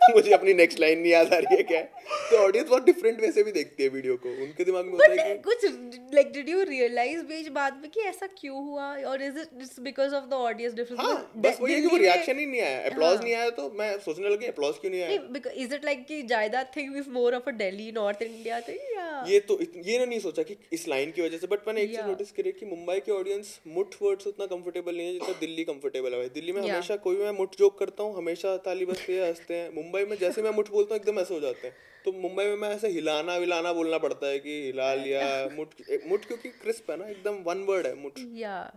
मुझे 0.16 0.32
अपनी 0.32 0.54
नेक्स्ट 0.54 0.80
लाइन 0.80 1.00
नहीं 1.00 1.12
याद 1.12 1.34
आ 1.34 1.38
रही 1.38 1.56
है 1.56 1.64
क्या? 1.64 1.82
तो 2.30 2.38
ऑडियंस 2.38 2.68
बहुत 2.70 2.86
डिफरेंट 2.86 3.22
वे 3.22 3.32
से 3.32 3.44
भी 3.44 3.52
देखती 3.52 3.84
है 3.84 3.90
वीडियो 3.90 4.16
को। 4.24 4.30
उनके 4.44 4.64
दिमाग 4.64 4.86
में 4.86 4.92
होता 4.92 5.12
है 5.12 5.18
कि 5.28 5.42
कुछ 5.44 5.66
लाइक 6.14 6.32
डिड 6.34 6.50
यू 6.50 6.64
रियलाइज़ 6.64 7.22
बीच 7.26 7.48
बाद 7.50 7.78
में 7.82 7.90
कि 7.92 8.02
ऐसा 8.02 8.28
क्यों 8.40 8.64
हुआ? 8.66 8.88
और 9.12 9.22
is 9.24 9.40
it 9.40 9.62
it's 9.62 9.80
because 9.80 10.16
of 10.16 10.26
the 10.30 10.34
audience 10.34 10.74
difference 10.74 11.00
हाँ 11.00 11.32
बस 11.38 11.60
वही 11.62 11.74
है 11.74 11.82
कि 11.82 11.88
वो 11.88 11.98
रिएक्शन 11.98 12.40
ही 12.40 12.46
नहीं 12.46 12.62
आया। 12.62 12.80
अप्लॉज 12.90 13.22
नहीं 13.24 13.34
आया 13.36 13.50
तो 13.50 13.70
मैं 13.80 13.98
सोचने 14.00 14.30
लगी 14.30 14.46
अप्लॉज 14.46 14.78
क्यों 14.82 14.92
नहीं 14.92 15.02
आया? 15.02 15.54
इज़ 15.56 15.76
इट 15.76 15.86
लाइक 15.86 16.06
कि 16.08 16.22
जायदाद 16.34 16.72
thing 16.78 16.98
is 16.98 17.10
more 17.10 17.36
of 17.36 17.50
a 17.50 17.52
Delhi 17.64 17.92
North 17.92 18.22
India 18.22 18.60
thing 18.62 18.92
या? 18.96 19.08
ये 19.28 19.40
तो 19.40 19.60
ये 19.62 19.98
ना 20.00 20.06
नहीं 20.06 20.20
सोचा 20.20 20.44
कि 20.44 20.58
इस 20.74 20.88
लाइन 20.88 21.12
की 21.12 21.22
वजह 21.22 21.38
से 21.38 21.48
बट 21.48 21.68
मैंने 21.68 21.82
एक 21.82 21.90
चीज़ 21.90 22.06
नोटिस 22.08 22.32
करी 22.32 22.52
कि 22.52 22.66
मुंबई 22.66 23.00
के 23.00 23.12
ऑडियंस 23.12 23.60
मुठ 23.68 23.96
वर्ड्स 24.02 24.28
उतना 24.28 24.46
कंफर्टेबल 24.46 24.96
नहीं 24.96 25.08
है 25.08 25.14
जितना 25.14 25.40
दिल्ली 25.40 25.64
कंफर्टेबल 25.64 26.14
है। 26.14 26.28
दिल्ली 26.34 26.52
में 26.52 26.62
हमेशा 26.62 26.96
कोई 27.08 27.18
मैं 27.18 27.32
मुठ 27.40 27.56
जोक 27.58 27.78
करता 27.80 28.04
हूँ 28.04 28.16
हमेशा 28.18 28.56
ताली 28.66 28.86
बजते 28.86 29.14
हैं 29.14 29.28
हँसते 29.28 29.54
हैं 29.54 29.70
मुंबई 29.94 30.10
में 30.10 30.18
जैसे 30.18 30.42
मैं 30.42 30.52
मुठ 30.52 30.70
बोलता 30.72 30.94
हूँ 30.96 31.00
एकदम 31.02 31.20
ऐसे 31.20 31.34
हो 31.34 31.40
जाते 31.40 31.68
हैं। 31.68 31.76
तो 32.06 32.12
मुंबई 32.14 32.44
में 32.46 32.56
मैं 32.58 32.70
ऐसे 32.76 32.88
हिलाना 32.90 33.36
विलाना 33.38 33.74
बोलना 33.74 33.98
पड़ता 33.98 34.28
है 34.28 34.40
कि 34.40 34.54
हिला 34.66 34.94
लिया 34.94 35.22
मुठ 35.58 35.74
मुठ 36.08 36.26
क्योंकि 36.26 36.50
क्रिस्प 36.62 36.90
है 36.92 36.98
ना 36.98 37.08
एकदम 37.10 37.36
वन 37.44 37.64
वर्ड 37.68 37.88
है 37.88 37.94
मुठ। 37.96 38.20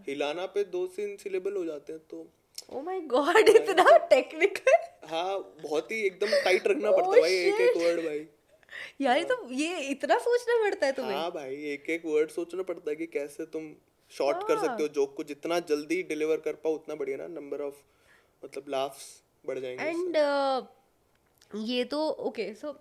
हिलाना 0.08 0.46
पे 0.54 0.64
दो 0.74 0.86
तीन 0.96 1.16
सिलेबल 1.16 1.56
हो 1.56 1.64
जाते 1.64 1.92
हैं 1.92 2.02
तो 2.10 2.26
ओ 2.70 2.82
माय 2.82 3.00
गॉड 3.14 3.48
इतना 3.48 3.96
टेक्निकल 4.10 4.84
हाँ 5.06 5.38
बहुत 5.62 5.90
ही 5.92 6.00
एकदम 6.06 6.36
टाइट 6.44 6.66
रखना 6.68 6.88
Oh, 6.90 6.96
पड़ता 6.96 7.16
है 7.16 7.20
भाई 7.20 7.34
एक 7.46 7.60
एक 7.60 7.76
वर्ड 7.76 8.04
भाई। 8.06 8.24
यार 9.00 9.18
ये 9.18 9.24
तो 9.24 9.36
ये 9.54 9.78
इतना 9.88 10.18
सोचना 10.18 10.62
पड़ता 10.62 10.86
है 10.86 10.92
तुम्हें। 10.92 11.16
हाँ 11.16 11.30
भाई 11.32 11.54
एक 11.72 11.90
एक 11.90 12.02
वर्ड 12.06 12.30
सोचना 12.30 12.62
पड़ता 12.62 12.90
है 12.90 12.96
कि 12.96 13.06
कैसे 13.12 13.44
तुम 13.52 13.72
शॉर्ट 14.12 14.46
कर 14.48 14.56
सकते 14.56 14.66
हाँ। 14.68 14.78
हो। 14.80 14.88
जोक 14.94 15.14
को। 15.16 15.24
जितना 15.24 15.58
जल्दी 15.68 16.02
डिलीवर 16.08 16.40
कर 16.40 16.54
पाओ 16.64 16.74
उतना 16.74 16.94
बढ़िया 16.94 17.16
ना 17.16 17.26
नंबर 17.34 17.62
ऑफ़ 17.62 17.84
मतलब 18.44 18.64
लाफ्स 18.68 19.06
बढ़ 19.44 19.58
जाएँगे। 19.58 19.84
एंड 19.84 20.16
ये 21.64 21.84
तो 21.86 22.08
ओके 22.22 22.52
सो 22.54 22.72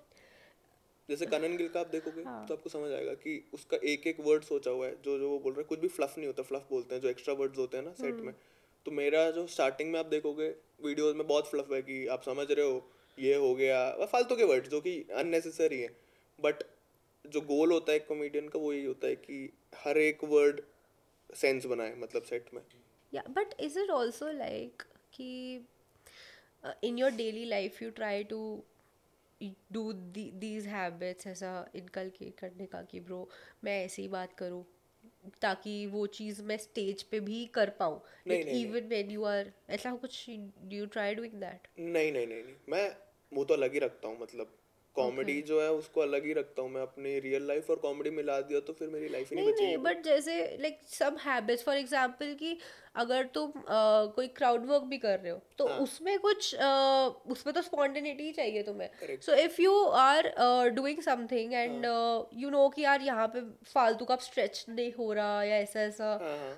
जैसे 1.10 1.26
कनन 1.26 1.56
गिल 1.58 1.68
का 1.68 1.80
आप 1.80 1.88
देखोगे 1.88 2.24
हाँ। 2.24 2.46
तो 2.48 2.54
आपको 2.54 2.70
समझ 2.70 2.92
आएगा 2.92 3.14
कि 3.16 3.42
उसका 3.54 3.78
एक 3.86 4.08
एक 4.08 4.20
वर्ड 4.20 4.44
सोचा 4.44 4.72
हुआ 4.72 4.86
है 4.86 4.96
जो 5.04 5.18
जो 5.20 5.30
वो 5.30 5.40
बोल 5.40 5.54
रहा 5.54 5.62
है 5.62 5.66
कुछ 5.66 5.80
भी 5.80 5.88
फ्लफ 5.90 6.14
नहीं 6.18 6.28
होता 6.28 6.44
फ्लफ 6.44 6.68
बोलते 6.70 6.96
हैं 6.96 7.02
जो 7.02 7.10
एक्स्ट्रा 7.10 7.34
वर्ड्स 7.34 7.58
होते 7.58 7.78
हैं 7.78 7.84
ना 7.84 7.92
सेट 7.94 8.14
हम्म। 8.14 8.26
में 8.26 8.36
तो 8.86 8.92
मेरा 8.92 9.30
जो 9.32 9.46
स्टार्टिंग 9.48 9.92
में 9.92 10.00
आप 10.00 10.06
देखोगे 10.06 10.48
वीडियोस 10.84 11.16
में 11.16 11.26
बहुत 11.28 11.48
फ्लफ 11.48 11.72
है 11.74 11.82
कि 11.82 12.06
आप 12.08 12.24
समझ 12.24 12.52
रहे 12.52 12.66
हो 12.66 12.82
ये 13.18 13.36
हो 13.36 13.54
गया 13.56 14.06
फालतू 14.06 14.36
के 14.36 14.44
वर्ड्स 14.44 14.70
जो 14.70 14.82
कि 14.82 14.96
अननेसेसरी 15.16 15.80
है 15.82 15.90
बट 16.40 16.64
जो 17.26 17.42
गोल 17.44 17.72
होता 17.72 17.92
है 17.92 17.98
एक 17.98 18.08
कॉमेडियन 18.08 18.48
का 18.48 18.60
वो 18.60 18.74
यही 18.74 18.86
होता 18.86 19.08
है 19.08 19.16
कि 19.18 19.50
हर 19.76 19.98
एक 20.00 20.24
वर्ड 20.30 20.62
सेंस 21.30 21.66
बनाए 21.66 21.96
मतलब 21.98 22.24
सेट 22.24 22.54
में 22.54 22.62
yeah 23.14 23.28
but 23.30 23.54
is 23.60 23.76
it 23.78 23.92
also 23.92 24.30
like 24.34 24.84
कि 25.14 25.28
uh, 26.66 26.74
in 26.82 26.98
your 26.98 27.12
daily 27.12 27.46
life 27.46 27.82
you 27.82 27.92
try 27.92 28.24
to 28.24 28.64
do 29.72 29.94
the, 30.14 30.34
these 30.40 30.66
habits 30.66 31.28
ऐसा 31.28 31.72
इनकलकेट 31.76 32.40
करने 32.40 32.66
का 32.66 32.82
कि 32.82 33.00
ब्रो 33.00 33.30
मैं 33.64 33.86
ऐसे 33.86 34.02
ही 34.02 34.08
बात 34.08 34.34
करूँ 34.34 34.66
ताकि 35.42 35.86
वो 35.86 36.06
चीज़ 36.08 36.42
मैं 36.44 36.58
स्टेज 36.58 37.04
पे 37.04 37.20
भी 37.20 37.46
कर 37.46 37.70
पाऊँ। 37.70 38.02
नहीं, 38.28 38.44
इवन 38.62 38.88
व्हेन 38.88 39.12
यू 39.12 39.24
आर 39.24 39.52
ऐसा 39.70 39.96
कुछ 39.96 40.26
do 40.30 40.76
you 40.76 40.86
try 40.86 41.16
doing 41.16 41.34
that 41.34 41.68
नहीं 41.80 42.12
नहीं 42.12 42.28
नहीं 42.28 42.44
नहीं। 42.44 42.56
मैं 42.70 42.96
वो 43.34 43.46
तो 43.46 43.54
अलग 43.54 43.74
ही 43.74 43.80
रखता 43.80 44.08
हूँ 44.08 44.22
मतलब 44.22 44.58
कॉमेडी 44.96 45.34
okay. 45.34 45.48
जो 45.48 45.62
है 45.62 45.72
उसको 45.74 46.02
अलग 46.02 46.26
ही 46.26 46.34
रखता 46.34 46.62
हूँ 46.62 46.72
मैं 46.72 46.82
अपनी 46.82 47.20
रियल 47.20 47.48
लाइफ 47.48 47.70
और 47.70 47.76
कॉमेडी 47.82 48.10
मिला 48.18 48.40
दिया 48.42 48.60
तो 48.68 48.74
फिर 48.74 48.88
मेरी 48.90 49.10
लाइफ 49.10 49.30
ही 49.30 49.36
नहीं 49.36 49.46
नहीं 49.46 49.54
बचेगी। 49.54 49.78
बट 49.84 50.04
जैसे 50.04 50.42
like 50.62 50.80
some 50.90 51.18
habits 51.22 51.64
for 51.64 51.78
example 51.78 52.34
कि 52.40 52.58
अगर 52.96 53.24
तुम 53.34 53.52
uh, 53.52 54.14
कोई 54.16 54.28
क्राउड 54.36 54.66
वर्क 54.66 54.84
भी 54.90 54.98
कर 54.98 55.20
रहे 55.20 55.32
हो 55.32 55.40
तो 55.58 55.68
हाँ। 55.68 55.78
उसमें 55.80 56.18
कुछ 56.20 56.54
uh, 56.56 57.32
उसमें 57.32 57.54
तो 57.56 57.62
स्पॉन्टेनिटी 57.62 58.24
ही 58.24 58.32
चाहिए 58.32 58.64
तुम्हें। 58.64 59.18
So 59.22 59.34
if 59.36 59.62
you 59.62 59.74
are 60.02 60.30
doing 60.76 61.02
something 61.02 61.54
and 61.54 61.86
you 62.42 62.50
know 62.50 62.68
कि 62.70 62.82
यार 62.82 63.02
यहाँ 63.02 63.28
पे 63.28 63.42
फालतू 63.74 64.06
का 64.06 64.16
स्ट्रेच 64.22 64.66
नहीं 64.70 64.92
हो 64.94 65.12
रहा 65.14 65.44
या 65.44 65.58
ऐसा 65.58 65.82
ऐसा। 65.82 66.14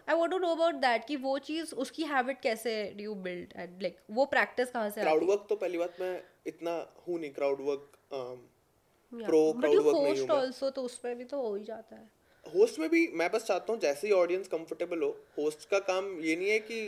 I 0.10 0.16
want 0.16 0.32
to 0.32 0.38
know 0.38 0.56
about 0.56 0.76
that 0.86 1.08
कि 1.08 1.16
वो 1.26 1.38
चीज़ 1.50 1.76
उसकी 1.76 2.04
हैबिट 2.14 2.42
कैसे 2.42 2.82
डू 2.98 3.16
बिल्ड 3.26 3.54
एंड 3.56 3.82
लाइक 3.82 3.98
वो 4.12 4.26
प्रैक्टिस 4.38 4.72
कहाँ 4.72 4.90
से 4.90 5.02
क्राउड 5.02 5.30
वर्क 5.30 5.46
तो 5.50 5.56
पहली 5.56 5.78
बात 5.78 6.02
मैं 6.02 6.16
इतना 6.48 6.80
हूँ 7.08 7.20
नहीं 7.20 7.32
crowd 7.34 7.62
work 7.62 7.97
pro 8.12 9.42
but 9.54 9.66
crowd 9.66 9.94
नहीं 9.94 10.08
होस्ट 10.08 10.32
आल्सो 10.32 10.70
तो 10.70 10.84
उसमें 10.84 11.18
भी 11.18 11.26
तो 11.26 11.42
हो 11.42 11.56
ही 11.56 11.64
जाता 11.64 11.96
है। 11.96 12.10
होस्ट 12.46 12.80
में 12.80 12.90
भी 12.90 13.08
मैं 13.14 13.30
बस 13.32 13.46
चाहता 13.46 13.74
हूँ 13.74 13.80
जैसे 13.82 14.08
ही 14.08 14.14
ऑडियंस 14.14 14.48
कंफर्टेबल 14.48 15.04
हो 15.04 15.10
होस्ट 15.38 15.70
का 15.70 15.80
काम 15.88 16.18
ये 16.22 16.36
नहीं 16.36 16.50
है 16.50 16.60
कि 16.62 16.80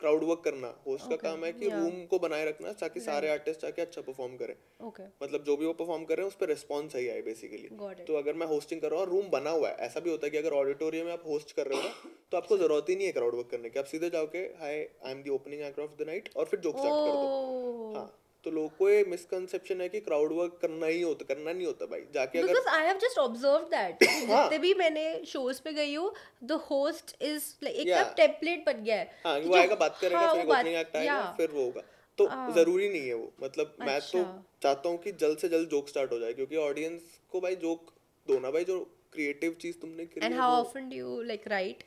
क्राउड 0.00 0.22
वर्क 0.24 0.40
करना 0.44 0.68
होस्ट 0.86 1.04
okay. 1.04 1.16
का 1.16 1.28
काम 1.28 1.44
है 1.44 1.52
कि 1.52 1.66
yeah. 1.66 1.78
रूम 1.78 2.04
को 2.06 2.18
बनाए 2.18 2.44
रखना 2.44 2.72
ताकि 2.78 3.00
सारे 3.00 3.28
आर्टिस्ट 3.30 3.64
आके 3.64 3.82
अच्छा 3.82 4.00
परफॉर्म 4.00 4.36
करें। 4.36 4.54
ओके 4.86 5.02
मतलब 5.22 5.44
जो 5.44 5.56
भी 5.56 5.66
वो 5.66 5.72
परफॉर्म 5.74 6.04
कर 6.04 6.16
रहे 6.16 6.26
हैं 6.26 6.32
उस 6.32 6.38
पर 6.40 6.48
रिस्पॉन्स 6.48 6.92
सही 6.92 7.08
आए 7.08 7.20
बेसिकली 7.22 7.68
तो 8.04 8.16
अगर 8.18 8.34
मैं 8.34 8.46
होस्टिंग 8.46 8.80
कर 8.80 8.90
रहा 8.90 9.00
हूँ 9.00 9.08
रूम 9.08 9.28
बना 9.30 9.50
हुआ 9.50 9.68
है 9.68 9.76
ऐसा 9.86 10.00
भी 10.00 10.10
होता 10.10 10.26
है 10.26 10.30
कि 10.30 10.38
अगर 10.38 10.52
ऑडिटोरियम 10.54 11.06
में 11.06 11.12
आप 11.12 11.22
होस्ट 11.26 11.52
कर 11.56 11.66
रहे 11.66 11.82
हो 11.82 12.10
तो 12.32 12.36
आपको 12.36 12.56
ज़रूरत 12.58 12.86
ही 12.88 12.96
नहीं 12.96 13.06
है 13.06 13.12
क्राउड 13.12 13.34
वर्क 13.34 13.48
करने 13.50 13.70
की। 13.70 13.78
आप 13.78 13.84
सीधे 13.86 14.10
जाओ 14.10 14.26
के 14.34 14.42
hi 14.60 14.74
I 14.74 15.12
am 15.12 15.22
the 15.22 15.28
opening 15.34 15.62
actor 15.62 15.82
of 15.82 15.94
the 15.98 16.06
night 16.08 16.30
और 16.36 16.44
फिर 16.44 16.60
जोक 16.60 16.78
स्टार्ट 16.78 17.06
कर 17.06 17.12
दो। 17.12 17.28
ओह 17.28 17.96
हाँ। 17.98 18.08
तो 18.44 18.50
लोगों 18.50 18.68
को 18.68 18.88
ये 18.90 19.02
मिसकंसेप्शन 19.08 19.80
है 19.80 19.88
कि 19.88 19.98
क्राउड 20.00 20.32
वर्क 20.32 20.58
करना 20.62 20.86
ही 20.86 21.00
होता 21.02 21.24
करना 21.24 21.52
नहीं 21.52 21.66
होता 21.66 21.86
भाई 21.86 22.00
जाके 22.14 22.38
अगर 22.38 22.48
because 22.48 22.68
I 22.68 22.86
have 22.86 22.98
just 22.98 23.18
observe 23.18 23.66
that. 23.70 24.02
जितने 24.02 24.58
भी 24.58 24.72
मैंने 24.74 25.04
शोज़ 25.26 25.60
पे 25.62 25.72
गई 25.72 25.94
हूँ 25.94 26.12
द 26.44 26.58
होस्ट 26.64 27.16
इज़ 27.22 27.44
लाइक 27.62 27.76
एक 27.76 27.88
Yeah. 27.88 28.16
टेम्पलेट 28.16 28.64
बन 28.66 28.82
गया 28.84 28.96
है 28.96 29.10
हाँ 29.24 29.40
कि 29.40 29.48
वो 29.48 29.56
आएगा 29.56 29.74
बात 29.76 29.98
करेगा 30.00 30.20
हाँ, 30.20 30.34
फिर 30.34 30.46
ओपनिंग 30.46 30.76
एक्ट 30.76 30.96
आएगा 30.96 31.18
yeah. 31.18 31.36
फिर 31.36 31.50
वो 31.50 31.64
होगा 31.64 31.82
तो 32.18 32.26
हाँ। 32.28 32.52
ज़रूरी 32.54 32.88
नहीं 32.88 33.06
है 33.06 33.14
वो 33.14 33.32
मतलब 33.42 33.76
मैं 33.80 34.00
तो 34.02 34.18
अच्छा। 34.18 34.42
चाहता 34.62 34.88
हूँ 34.88 34.98
कि 34.98 35.12
जल्द 35.20 35.38
से 35.38 35.48
जल्द 35.48 35.68
जोक 35.68 35.88
स्टार्ट 35.88 36.12
हो 36.12 36.18
जाए 36.18 36.32
क्योंकि 36.32 36.56
ऑडियंस 36.58 37.18
को 37.32 37.40
भाई 37.40 37.56
जोक 37.58 37.92
दो 38.26 38.38
ना 38.40 38.50
भाई 38.50 38.64
जो 38.64 38.80
क्रिएटिव 39.12 39.56
चीज़ 39.60 39.80
तुमने 39.80 40.06
करी 40.06 40.26
and 40.26 40.34
how 40.34 40.60
often 40.60 40.88
do 40.88 40.96
you 40.96 41.22
like 41.22 41.48
right 41.48 41.84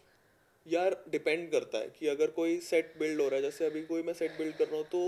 यार 0.65 0.96
डिपेंड 1.10 1.50
करता 1.52 1.78
है 1.78 1.91
कि 2.00 2.08
अगर 2.08 2.32
कोई 2.34 2.60
सेट 2.63 2.94
बिल्ड 3.00 3.22
हो 3.22 3.28
रहा 3.28 3.36
है 3.36 3.41
जैसे 3.41 3.65
अभी 3.65 3.82
कोई 3.86 4.04
मैं 4.04 4.13
सेट 4.15 4.38
बिल्ड 4.38 4.56
कर 4.56 4.65
रहा 4.65 4.78
हूँ 4.78 4.86
तो 4.91 5.02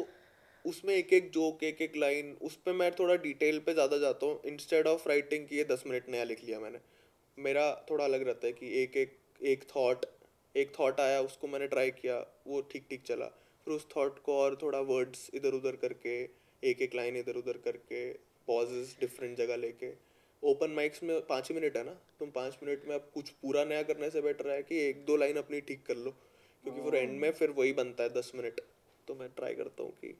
उसमें 0.68 0.94
एक 0.94 1.14
एक 1.14 1.30
जोक 1.32 1.64
एक 1.64 1.82
एक 1.82 1.96
लाइन 1.98 2.36
उस 2.42 2.56
पर 2.66 2.74
मैं 2.74 2.92
थोड़ा 2.92 3.16
डिटेल 3.24 3.60
पे 3.60 3.74
ज़्यादा 3.74 3.98
जाता 3.98 4.26
हूँ। 4.26 4.40
इंस्टेड 4.46 4.88
ऑफ़ 4.88 5.08
राइटिंग 5.10 5.48
कि 5.48 5.56
ये 5.58 5.64
दस 5.64 5.84
मिनट 5.88 6.10
नया 6.10 6.24
लिख 6.24 6.44
लिया 6.44 6.60
मैंने 6.60 6.80
मेरा 7.38 7.64
थोड़ा 7.90 8.04
अलग 8.06 8.26
रहता 8.28 8.48
है 8.48 8.54
कि 8.54 8.72
एक 8.84 8.98
एक 8.98 9.18
एक 9.46 9.64
थॉट 9.76 10.06
एक 10.56 10.72
थॉट 10.80 11.00
आया 11.00 11.22
उसको 11.22 11.48
मैंने 11.48 11.68
ट्राई 11.68 11.92
किया 11.94 12.18
वो 12.48 12.62
ठीक 12.72 12.86
ठीक 12.90 13.04
चला। 13.08 13.26
फिर 13.68 13.74
उस 13.74 13.88
थॉट 13.96 14.20
को 14.24 14.38
और 14.38 14.58
थोड़ा 14.62 14.80
वर्ड्स 14.88 15.30
इधर 15.34 15.54
उधर 15.54 15.76
करके 15.76 16.22
एक 16.64 16.82
एक 16.82 16.96
लाइन 16.96 17.18
इधर 17.18 17.36
उधर 17.36 17.58
करके 17.66 18.08
पॉजेस 18.48 18.96
डिफरेंट 19.00 19.38
जगह 19.38 19.58
लेके। 19.58 19.92
ओपन 20.44 20.72
माइक्स 20.72 21.04
में 21.04 21.20
पाँच 21.28 21.50
ही 21.50 21.56
मिनट 21.56 21.78
है 21.78 21.84
ना? 21.84 21.92
तुम 22.20 22.30
पाँच 22.32 22.58
मिनट 22.64 22.88
में 22.88 22.96
अब 22.96 23.10
कुछ 23.14 23.30
पूरा 23.32 23.64
नया 23.66 23.84
करने 23.84 24.10
से 24.10 24.22
बेटर 24.22 24.50
है 24.50 24.62
कि 24.64 24.80
एक 24.80 25.06
दो 25.06 25.18
लाइन 25.18 25.38
अपनी 25.38 25.62
ठीक 25.62 25.86
कर 25.88 25.96
लो। 25.98 26.12
क्योंकि 26.12 26.82
फिर 26.82 26.96
एंड 26.96 27.20
में 27.20 27.32
फिर 27.32 27.50
वही 27.58 27.74
बनता 27.74 28.04
है 28.04 28.10
दस 28.14 28.32
मिनट 28.36 28.62
तो 29.08 29.16
मैं 29.16 29.30
ट्राई 29.36 29.54
करता 29.54 29.84
हूँ 29.84 29.92
कि 29.94 30.14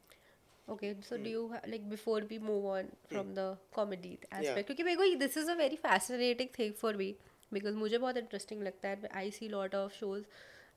Okay, 0.70 0.96
so 1.02 1.16
mm. 1.16 1.24
do 1.24 1.30
you 1.30 1.50
ha- 1.54 1.62
like 1.66 1.90
before 1.90 2.22
we 2.30 2.38
move 2.40 2.66
on 2.66 2.88
from 3.10 3.28
mm. 3.28 3.36
the 3.36 3.48
comedy 3.76 4.20
aspect? 4.32 4.68
क्योंकि 4.68 4.84
मेरे 4.84 4.96
को 4.98 5.20
this 5.20 5.38
is 5.38 5.50
a 5.50 5.56
very 5.56 5.78
fascinating 5.78 6.50
thing 6.58 6.74
for 6.82 6.94
me 7.02 7.10
because 7.54 7.76
मुझे 7.84 7.98
बहुत 7.98 8.18
interesting 8.22 8.64
लगता 8.64 8.90
है 8.90 9.10
I 9.24 9.30
see 9.30 9.50
lot 9.54 9.78
of 9.82 9.94
shows 10.00 10.24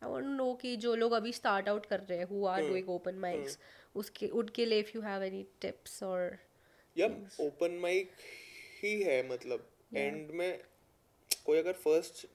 I 0.03 0.11
want 0.13 0.27
to 0.27 0.35
know 0.37 0.55
कि 0.61 0.77
जो 0.85 0.95
लोग 0.95 1.13
अभी 1.13 1.33
start 1.33 1.69
out 1.69 1.87
कर 1.87 2.01
रहे 2.01 2.19
हैं 2.19 2.27
who 2.27 2.45
are 2.53 2.61
doing 2.69 2.93
open 2.97 3.21
mics 3.25 3.57
उसके 3.97 4.29
उनके 4.43 4.67
लिए 4.67 4.83
if 4.83 4.95
you 4.95 5.03
have 5.07 5.27
any 5.31 5.45
tips 5.65 6.03
or 6.03 6.21
yup 6.97 7.41
open 7.41 7.79
mic 7.83 8.11
ही 8.83 8.93
है 9.03 9.23
मतलब 9.29 9.67
एंड 9.97 10.31
में 10.31 10.61
कोई 11.47 11.59
अगर 11.59 11.73
फ़र्स्ट 11.73 12.27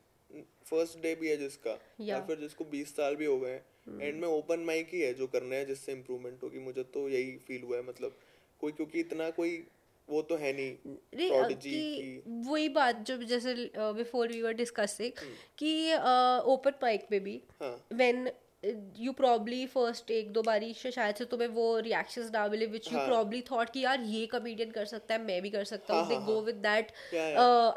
फ़र्स्ट 0.70 1.00
डे 1.00 1.16
भी 1.16 1.30
है 1.30 1.38
जिसका 1.38 1.72
या 2.02 2.18
Yeah. 2.18 2.28
फिर 2.28 2.40
जिसको 2.40 2.66
20 2.74 2.96
साल 2.98 3.16
भी 3.16 3.26
हो 3.26 3.40
गए 3.40 3.60
एंड 3.88 4.22
में 4.22 4.28
ओपन 4.28 4.60
माइक 4.60 4.90
ही 4.94 5.02
है 5.02 5.14
जो 5.14 5.28
करना 5.28 5.56
है 5.56 5.66
जिससे 5.66 5.92
इम्प्रूवमेंट 5.92 6.44
होगी। 6.44 6.60
मुझे 6.60 6.84
तो 6.84 7.10
यही 7.10 7.38
फील 7.48 7.62
हुआ 7.62 7.78
है 7.78 7.84
मतलब 7.88 8.18
कोई 8.60 8.72
क्योंकि 8.72 9.00
इतना 9.00 9.30
कोई 9.30 9.64
वो 10.10 10.22
तो 10.22 10.36
है 10.36 10.54
नहीं 10.54 10.76
नहीं 11.16 11.56
कि 11.56 12.24
वही 12.28 12.70
बात 12.70 12.96
जो 12.96 13.18
जैसे 13.18 13.54
बिफोर 13.78 14.28
वी 14.28 14.42
वर 14.42 14.54
डिस्कसिंग 14.54 15.12
कि 15.58 15.94
ओपन 16.54 16.74
माइक 16.84 17.08
में 17.12 17.24
भी 17.24 17.42
हाँ। 17.62 17.88
when 17.94 18.30
यू 19.00 19.12
प्रॉब्ली 19.14 19.66
फ़र्स्ट 19.68 20.12
एक 20.12 20.32
दो 20.34 20.42
बारी 20.42 20.74
से 20.74 20.92
शायद 20.92 21.16
से 21.16 21.26
तुम्हें 21.26 21.48
वो 21.50 21.66
रिएक्शंस 21.80 22.30
ना 22.34 22.48
मिले 22.48 22.66
विच 22.66 22.92
यू। 22.94 23.00
प्रॉब्ली 23.00 23.42
थॉट 23.52 23.70
कि 23.70 23.80
यार 23.80 24.02
ये 24.04 24.26
कमेडियन 24.26 24.72
कर 24.72 24.86
सकता 24.86 25.14
है 25.14 25.22
मैं 25.24 25.42
भी 25.42 25.50
कर 25.50 25.64
सकता 25.64 25.96
हूँ 25.96 26.08
they 26.10 26.18
go. 26.26 26.40
With 26.42 26.56
that. 26.64 26.92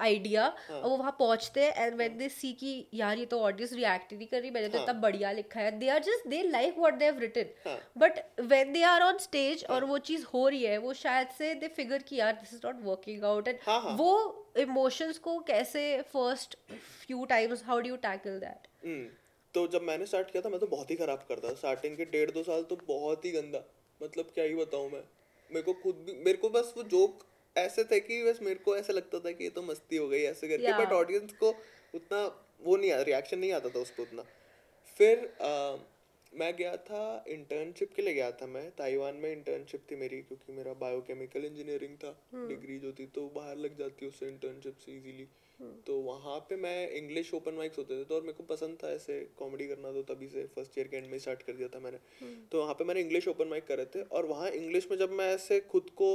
Idea 0.00 0.46
और 0.70 0.88
वो 0.88 0.96
वहाँ 0.96 1.14
पहुँचते 1.18 1.64
हैं 1.64 1.74
एंड 1.76 1.96
व्हेन 1.96 2.16
दे 2.18 2.28
सी 2.30 2.52
कि 2.54 2.72
यार 2.94 3.18
ये 3.18 3.26
तो 3.26 3.40
ऑडियंस 3.40 3.72
रिएक्ट 3.72 4.12
ही 4.12 4.18
नहीं 4.18 4.28
कर 4.28 4.40
रही 4.40 4.50
मैंने 4.50 4.68
तो 4.68 4.78
हाँ। 4.78 4.84
इतना 4.84 5.00
बढ़िया 5.00 5.32
लिखा 5.32 5.60
है 5.60 5.78
they 5.78 5.88
are 5.88 6.02
just 6.02 6.28
they 6.28 6.42
like 6.42 6.78
what 6.78 6.94
they 6.94 7.04
have 7.04 7.18
written. 7.20 7.76
But 7.98 8.24
when 8.40 8.72
they 8.72 8.82
are 8.84 9.02
on 9.02 9.18
stage 9.18 9.64
और 9.70 9.84
वो 9.84 9.98
चीज़ 10.10 10.24
हो 10.34 10.48
रही 10.48 10.62
है 10.64 10.78
वो 10.78 10.92
शायद 10.94 11.28
से 11.38 11.54
दे 11.54 11.68
फिगर 11.76 12.02
कि 12.02 12.16
यार 12.16 12.32
this 12.34 12.54
is 12.54 12.66
not 12.66 12.82
working 12.84 13.24
out 13.24 13.48
and. 13.48 13.58
वो 13.98 14.10
इमोशंस 14.58 15.18
को 15.18 15.38
कैसे 15.46 15.86
first 16.12 16.58
few 17.06 17.24
times 17.26 17.64
how 17.66 17.80
do 17.80 17.88
you 17.88 17.96
tackle 18.02 18.38
that 18.40 18.68
तो 19.58 19.68
जब 19.68 19.82
मैंने 19.82 20.06
स्टार्ट 20.06 20.30
किया 20.30 20.42
था 20.42 20.48
मैं 20.48 20.60
तो 20.60 20.66
बहुत 20.66 20.90
ही 20.90 20.96
खराब 20.96 21.26
करता 21.28 21.50
था। 21.50 21.54
स्टार्टिंग 21.54 21.96
के 21.96 22.04
डेढ़ 22.04 22.30
दो 22.30 22.42
साल 22.42 22.62
तो 22.62 22.76
बहुत 22.76 23.24
ही 23.24 23.30
गंदा। 23.30 23.64
मतलब 24.02 24.24
क्या 24.24 24.44
ही 24.44 24.54
बताऊँ 24.54 24.90
मैं। 24.90 25.00
मेरे 25.50 25.62
को 25.62 25.72
खुद 25.72 25.94
भी 25.94 26.12
मेरे 26.12 26.38
को 26.38 26.50
बस 26.50 26.74
वो 26.76 26.82
जोक 26.82 27.24
ऐसे 27.56 27.84
थे 27.84 28.00
कि 28.00 28.22
बस 28.24 28.38
मेरे 28.42 28.54
को 28.54 28.76
ऐसा 28.76 28.92
लगता 28.92 29.18
था 29.20 29.30
कि 29.30 29.44
ये 29.44 29.50
तो 29.50 29.62
मस्ती 29.62 29.96
हो 29.96 30.08
गई 30.08 30.22
ऐसे 30.22 30.48
करके। 30.48 30.62
बट 30.84 30.92
ऑडियंस 30.92 31.32
को 31.32 31.50
उतना 31.94 32.46
वो 32.62 32.76
नहीं 32.76 32.92
रिएक्शन 32.92 33.38
नहीं 33.38 33.52
आता 33.52 33.68
था 33.68 33.78
उसको 33.78 34.02
उतना। 34.02 34.22
फिर 34.98 35.18
अ, 35.18 35.76
मैं 36.34 36.56
गया 36.56 36.76
था 36.76 37.24
इंटर्नशिप 37.28 37.94
के 37.94 38.02
लिए 38.02 38.14
गया 38.14 38.30
था 38.30 38.46
मैं। 38.46 38.70
ताइवान 38.70 39.14
में 39.14 39.32
इंटर्नशिप 39.32 39.86
थी 39.90 39.96
मेरी 39.96 40.22
क्योंकि 40.22 40.52
मेरा 40.52 40.72
बायोकेमिकल 40.74 41.44
इंजीनियरिंग 41.44 41.96
था। 41.96 42.16
डिग्री 42.48 42.78
जो 42.78 42.92
थी 42.92 43.06
तो 43.06 43.28
बाहर 43.28 43.56
लग 43.56 43.78
जाती 43.78 44.04
है 44.04 44.08
उससे 44.08 44.28
इंटर्नशिप 44.28 44.76
से 44.76 44.92
इजीली 44.92 45.28
तो 45.86 45.94
वहाँ 46.00 46.38
पे 46.40 46.56
मैं 46.56 46.90
इंग्लिश 46.90 47.32
ओपन 47.34 47.54
माइक्स 47.54 47.78
होते 47.78 48.00
थे 48.00 48.04
तो 48.04 48.14
और 48.14 48.20
मेरे 48.20 48.32
को 48.32 48.42
पसंद 48.44 48.76
था 48.82 48.90
ऐसे 48.90 49.18
कॉमेडी 49.38 49.66
करना 49.66 49.92
तो 49.92 50.02
तभी 50.02 50.28
से 50.28 50.44
फ़र्स्ट 50.46 50.78
ईयर 50.78 50.88
के 50.88 50.96
एंड 50.96 51.06
में 51.06 51.18
स्टार्ट 51.18 51.42
कर 51.42 51.52
दिया 51.52 51.68
था 51.68 51.78
मैंने 51.78 51.98
तो 52.52 52.60
वहाँ 52.60 52.74
पे 52.74 52.84
मैंने 52.84 53.00
इंग्लिश 53.00 53.28
ओपन 53.28 53.48
माइक 53.48 53.66
करे 53.66 53.84
थे 53.84 54.02
और 54.02 54.26
वहाँ 54.26 54.50
इंग्लिश 54.50 54.88
में 54.90 54.98
जब 54.98 55.12
मैं 55.12 55.34
ऐसे 55.34 55.60
खुद 55.60 55.90
को 55.96 56.10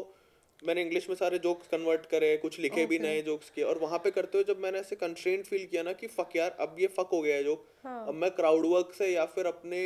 मैंने 0.62 0.82
इंग्लिश 0.82 1.10
में 1.10 1.16
सारे 1.16 1.40
जोक्स 1.40 1.68
कन्वर्ट 1.68 2.06
करे 2.06 2.36
कुछ 2.38 2.60
लिखे 2.60 2.76
okay. 2.76 2.90
भी 2.90 3.00
नए 3.00 3.22
जोक्स 3.22 3.50
किए 3.50 3.64
और 3.64 3.78
वहाँ 3.78 4.00
पे 4.00 4.12
करते 4.12 4.38
हुए 4.38 4.54
जब 4.54 4.60
मैंने 4.60 4.80
ऐसे 4.80 4.96
कंस्ट्रेंट 4.96 5.46
फील 5.46 5.66
किया 5.66 5.84
ना 5.84 5.94
कि 5.94 6.08
फक 6.08 6.36
यार 6.36 6.56
अब 6.60 6.76
ये 6.80 6.88
फक 6.88 7.10
हो 7.12 7.22
गया 7.22 7.36
है 7.36 7.44
जोक 7.44 7.66
हाँ. 7.84 8.08
अब 8.08 8.14
मैं 8.14 8.32
क्राउड 8.32 8.66
वर्क 8.66 8.94
से 8.98 9.08
या 9.08 9.26
फिर 9.26 9.46
अपने 9.46 9.84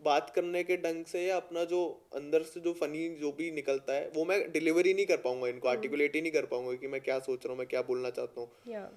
बात 0.00 0.30
करने 0.30 0.62
के 0.64 0.76
ढंग 0.76 1.04
से 1.04 1.24
या 1.26 1.36
अपना 1.36 1.64
जो 1.64 1.80
अंदर 2.14 2.42
से 2.42 2.60
जो 2.60 2.72
फनी 2.72 3.08
जो 3.16 3.32
भी 3.32 3.50
निकलता 3.50 3.92
है 3.92 4.10
वो 4.14 4.24
मैं 4.24 4.40
डिलीवरी 4.52 4.94
नहीं 4.94 5.06
कर 5.06 5.16
पाऊँगा 5.16 5.48
इनको 5.48 5.68
आर्टिकुलेट 5.68 6.14
ही 6.14 6.20
नहीं 6.20 6.32
कर 6.32 6.46
पाऊँगा 6.46 6.74
कि 6.74 6.88
मैं 6.88 7.00
क्या 7.00 7.18
सोच 7.18 7.44
रहा 7.44 7.52
हूँ 7.52 7.58
मैं 7.58 7.66
क्या 7.68 7.82
बोलना 7.82 8.10
चाहता 8.10 8.40
हूँ। 8.40 8.88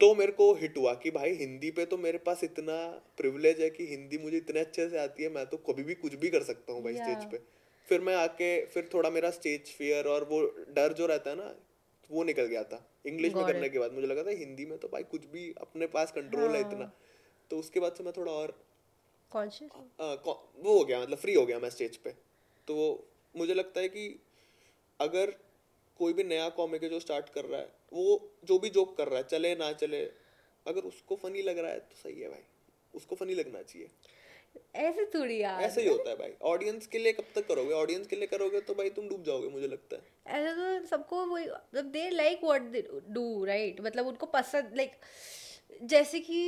तो 0.00 0.14
मेरे 0.14 0.32
को 0.32 0.52
हिट 0.54 0.76
हुआ 0.78 0.92
कि 0.94 1.10
भाई 1.10 1.30
हिंदी 1.34 1.70
पे 1.70 1.84
तो 1.84 1.96
मेरे 1.98 2.18
पास 2.18 2.44
इतना 2.44 2.76
प्रिविलेज 3.16 3.60
है 3.60 3.70
कि 3.70 3.86
हिंदी 3.86 4.18
मुझे 4.18 4.36
इतने 4.36 4.60
अच्छे 4.60 4.88
से 4.88 4.98
आती 4.98 5.22
है 5.22 5.28
मैं 5.28 5.44
तो 5.46 5.56
कभी 5.68 5.82
भी 5.82 5.94
कुछ 5.96 6.14
भी 6.14 6.28
कर 6.30 6.42
सकता 6.42 6.72
हूँ 6.72 6.82
भाई 6.84 6.94
स्टेज 6.94 7.24
पे। 7.30 7.40
फिर 7.88 8.00
मैं 8.00 8.14
आके 8.16 8.50
फिर 8.66 8.88
थोड़ा 8.94 9.10
मेरा 9.10 9.30
स्टेज 9.30 9.72
फियर 9.72 10.06
और 10.06 10.24
वो 10.24 10.40
डर 10.74 10.92
जो 10.92 11.06
रहता 11.06 11.30
है 11.30 11.36
ना 11.36 11.54
वो 12.10 12.24
निकल 12.24 12.46
गया 12.46 12.62
था। 12.64 12.78
इंग्लिश 13.06 13.34
में 13.34 13.44
करने 13.46 13.68
के 13.68 13.78
बाद 13.78 13.92
मुझे 13.92 14.06
लगा 14.06 14.22
था 14.22 14.30
हिंदी 14.38 14.66
में 14.66 14.78
तो 14.78 14.88
भाई 14.88 15.02
कुछ 15.10 15.26
भी 15.26 15.52
अपने 15.60 15.86
पास 15.88 16.12
कंट्रोल 16.12 16.50
है। 16.50 16.60
इतना। 16.60 16.90
तो 17.50 17.58
उसके 17.58 17.80
बाद 17.80 17.92
से 17.92 18.04
मैं 18.04 18.12
थोड़ा 18.16 18.32
और 18.32 18.56
कॉन्शियस 19.30 19.70
वो 19.70 20.78
हो 20.78 20.84
गया 20.84 21.00
मतलब 21.00 21.18
फ्री 21.18 21.34
हो 21.34 21.44
गया 21.46 21.58
मैं 21.58 21.70
स्टेज 21.70 21.96
पे। 21.96 22.14
तो 22.68 22.74
वो 22.74 22.88
मुझे 23.34 23.54
लगता 23.54 23.80
है 23.80 23.88
कि 23.88 24.08
अगर 25.00 25.34
कोई 26.00 26.12
भी 26.12 26.24
नया 26.24 26.48
कॉमिक 26.56 26.84
जो 26.90 27.00
स्टार्ट 27.00 27.28
कर 27.28 27.44
रहा 27.44 27.60
है 27.60 27.72
वो 27.92 28.20
जो 28.44 28.58
भी 28.58 28.70
जोक 28.70 28.96
कर 28.96 29.08
रहा 29.08 29.18
है 29.18 29.26
चले 29.26 29.54
ना 29.54 29.72
चले 29.74 30.04
अगर 30.66 30.80
उसको 30.82 31.16
फनी 31.16 31.42
लग 31.42 31.58
रहा 31.58 31.70
है 31.70 31.80
तो 31.80 31.96
सही 31.96 32.20
है 32.20 32.28
भाई। 32.28 32.42
उसको 32.94 33.16
फनी 33.16 33.34
लगना 33.34 33.62
चाहिए। 33.62 33.88
ऐसे 34.76 35.04
थोड़ी 35.04 35.40
यार। 35.40 35.62
ऐसे 35.62 35.82
ही 35.82 35.88
होता 35.88 36.10
है 36.10 36.16
भाई। 36.16 36.32
ऑडियंस 36.42 36.86
के 36.86 36.98
लिए 36.98 37.12
कब 37.12 37.24
तक 37.34 37.46
करोगे? 37.48 37.72
ऑडियंस 37.74 38.06
के 38.06 38.16
लिए 38.16 38.26
करोगे 38.26 38.60
तो 38.60 38.74
भाई 38.74 38.90
तुम 38.90 39.08
डूब 39.08 39.22
जाओगे 39.24 39.48
मुझे 39.48 39.68
लगता 39.68 39.96
है। 39.96 40.36
ऐसे 40.36 40.54
तो 40.54 40.86
सबको 40.86 41.24
वही 41.26 41.44
मतलब 41.44 41.90
they 41.92 42.08
like 42.10 42.44
what 42.44 42.62
they 42.72 42.82
do 43.08 43.44
right 43.44 43.80
मतलब 43.80 44.06
उनको 44.06 44.26
पसंद 44.26 44.76
लाइक 44.76 44.90
like, 44.90 45.82
जैसे 45.84 46.20
कि 46.20 46.40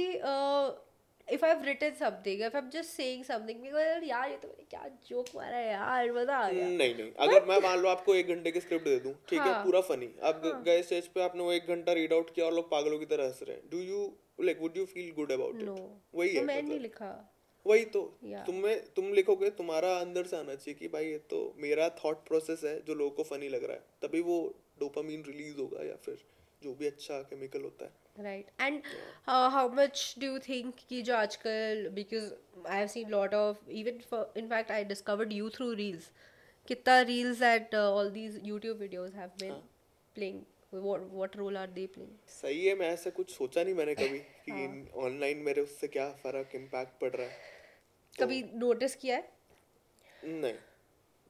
if 1.30 1.44
I 1.44 1.50
have 1.50 1.64
written 1.64 1.94
something 1.98 2.42
if 2.42 2.56
I 2.56 2.62
am 2.62 2.70
just 2.70 2.90
saying 2.92 3.24
something 3.24 3.66
यार 3.66 4.04
यार 4.04 4.30
ये 4.30 4.36
तो 4.36 4.48
मैंने 4.48 4.64
क्या 4.70 4.88
जोक 5.08 5.26
मारा 5.36 5.56
है 5.56 5.70
यार 5.70 6.12
मज़ा 6.12 6.36
आ 6.36 6.50
गया. 6.50 6.68
नहीं 6.68 6.94
नहीं 6.94 7.10
अगर 7.18 7.44
मैं 7.46 7.60
मान 7.62 7.78
लो 7.78 7.88
आपको 7.88 8.14
एक 8.14 8.28
घंटे 8.28 8.50
की 8.50 8.60
स्क्रिप्ट 8.60 8.84
दे 8.84 8.98
दूँ 9.00 9.14
ठीक 9.28 9.40
है 9.40 9.46
हाँ। 9.46 9.64
पूरा 9.64 9.80
फनी 9.88 10.10
आप 10.22 10.42
गए 10.66 10.82
स्टेज 10.82 11.06
पे 11.08 11.22
आपने 11.22 11.42
वो 11.42 11.52
एक 11.52 11.66
घंटा 11.68 11.92
रीड 11.92 12.12
आउट 12.12 12.34
किया 12.34 12.46
और 12.46 12.54
लोग 12.54 12.70
पागलों 12.70 12.98
की 12.98 13.06
तरह 13.06 13.24
हंस 13.24 13.40
रहे 13.42 13.56
हैं। 13.56 13.68
Do 13.70 13.78
you 13.80 14.06
like 14.42 14.60
would 14.60 14.76
you 14.76 14.84
feel 14.86 15.12
good 15.16 15.32
about 15.32 15.62
it 15.62 15.68
वही 15.68 16.28
तो 16.28 16.38
है 16.38 16.44
मैंने 16.44 16.62
नहीं 16.62 16.70
मतलब। 16.70 16.82
लिखा। 16.82 17.12
वही 17.66 17.84
तो. 17.86 18.00
तुम्हें 18.46 18.76
तुम 18.96 19.12
लिखोगे 19.12 19.50
तुम्हारा 19.56 19.88
अंदर 19.96 20.26
से 20.26 20.36
आना 20.36 20.54
चाहिए 20.54 20.74
कि 20.74 20.88
भाई 20.88 21.06
ये 21.06 21.18
तो 21.30 21.40
मेरा 21.58 21.88
थॉट 21.96 22.26
प्रोसेस 22.28 22.64
है 22.64 22.74
जो 22.82 22.94
लोगों 22.94 23.10
को 23.10 23.22
फनी 23.24 23.48
लग 23.48 23.64
रहा 23.64 23.76
है। 23.76 23.82
तभी 24.02 24.20
वो 24.22 24.36
डोपामीन 24.80 25.24
रिलीज़ 25.26 25.58
होगा 25.58 25.84
या 25.86 25.96
फिर 26.04 26.22
जो 26.62 26.74
भी 26.74 26.86
अच्छा 26.86 27.18
केमिकल 27.24 27.62
होता 27.62 27.84
है। 27.84 27.99
Right 28.16 28.46
and 28.61 28.83
how 29.27 29.68
much 29.68 30.14
do 30.18 30.27
you 30.27 30.38
think 30.38 30.75
कि 30.88 31.03
जो 31.03 31.14
आजकल 31.16 31.88
because 31.88 32.33
I 32.68 32.79
have 32.79 32.87
seen 32.87 33.11
lot 33.11 33.35
of 33.35 33.70
even 33.70 34.01
in 34.37 34.49
fact 34.49 34.70
I 34.70 34.85
discovered 34.85 35.33
you 35.33 35.51
through 35.51 35.73
reels 35.73 36.11
कितना 36.68 37.01
reels 37.01 37.42
at 37.42 37.75
all 37.75 38.11
these 38.11 38.40
YouTube 38.44 38.79
videos 38.79 39.14
have 39.14 39.29
been 39.40 39.53
playing 40.14 40.42
what 40.75 41.37
role 41.37 41.57
are 41.57 41.70
they 41.70 41.87
playing 41.87 42.12
सही 42.29 42.66
है 42.66 42.75
मैं 42.75 42.90
ऐसा 42.90 43.11
कुछ 43.11 43.31
सोचा 43.31 43.64
नहीं 43.64 43.75
मैंने 43.75 43.94
कभी 43.94 44.18
कि 44.49 44.90
ऑनलाइन 44.94 45.38
मेरे 45.38 45.62
उससे 45.62 45.88
क्या 45.88 46.09
फ़र्क 46.12 46.55
इम्पैक्ट 46.55 47.01
पड़ 47.01 47.11
रहा 47.11 47.27
है। 47.27 47.38
कभी 48.20 48.42
नोटिस 48.55 48.94
किया 48.96 49.16
है? 49.16 49.33
नहीं। 50.25 50.55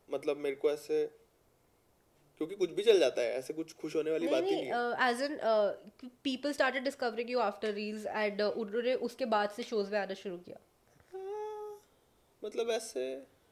मतलब 0.09 0.37
मेरे 0.37 0.57
को 0.57 0.71
ऐसे 0.71 1.05
क्योंकि 2.40 2.57
कुछ 2.57 2.70
भी 2.70 2.83
चल 2.83 2.98
जाता 2.98 3.22
है 3.22 3.33
ऐसे 3.38 3.53
कुछ 3.55 3.72
खुश 3.81 3.94
होने 3.96 4.11
वाली 4.11 4.26
नहीं 4.26 4.35
बात 4.35 4.44
ही 4.44 4.55
नहीं 4.55 4.66
है। 4.66 5.09
As 5.09 5.22
an 5.22 6.11
people 6.24 6.53
started 6.53 6.85
discovering 6.85 7.31
you 7.31 7.38
after 7.38 7.72
reels 7.74 8.07
and 8.07 8.40
उन्होंने 8.42 8.94
उसके 9.09 9.24
बाद 9.35 9.50
से 9.50 9.62
शोज़ 9.62 9.90
में 9.92 9.98
आना 9.98 10.14
शुरू 10.14 10.37
किया। 10.38 10.59
हाँ, 11.12 11.81
मतलब 12.42 12.70
ऐसे 12.70 13.05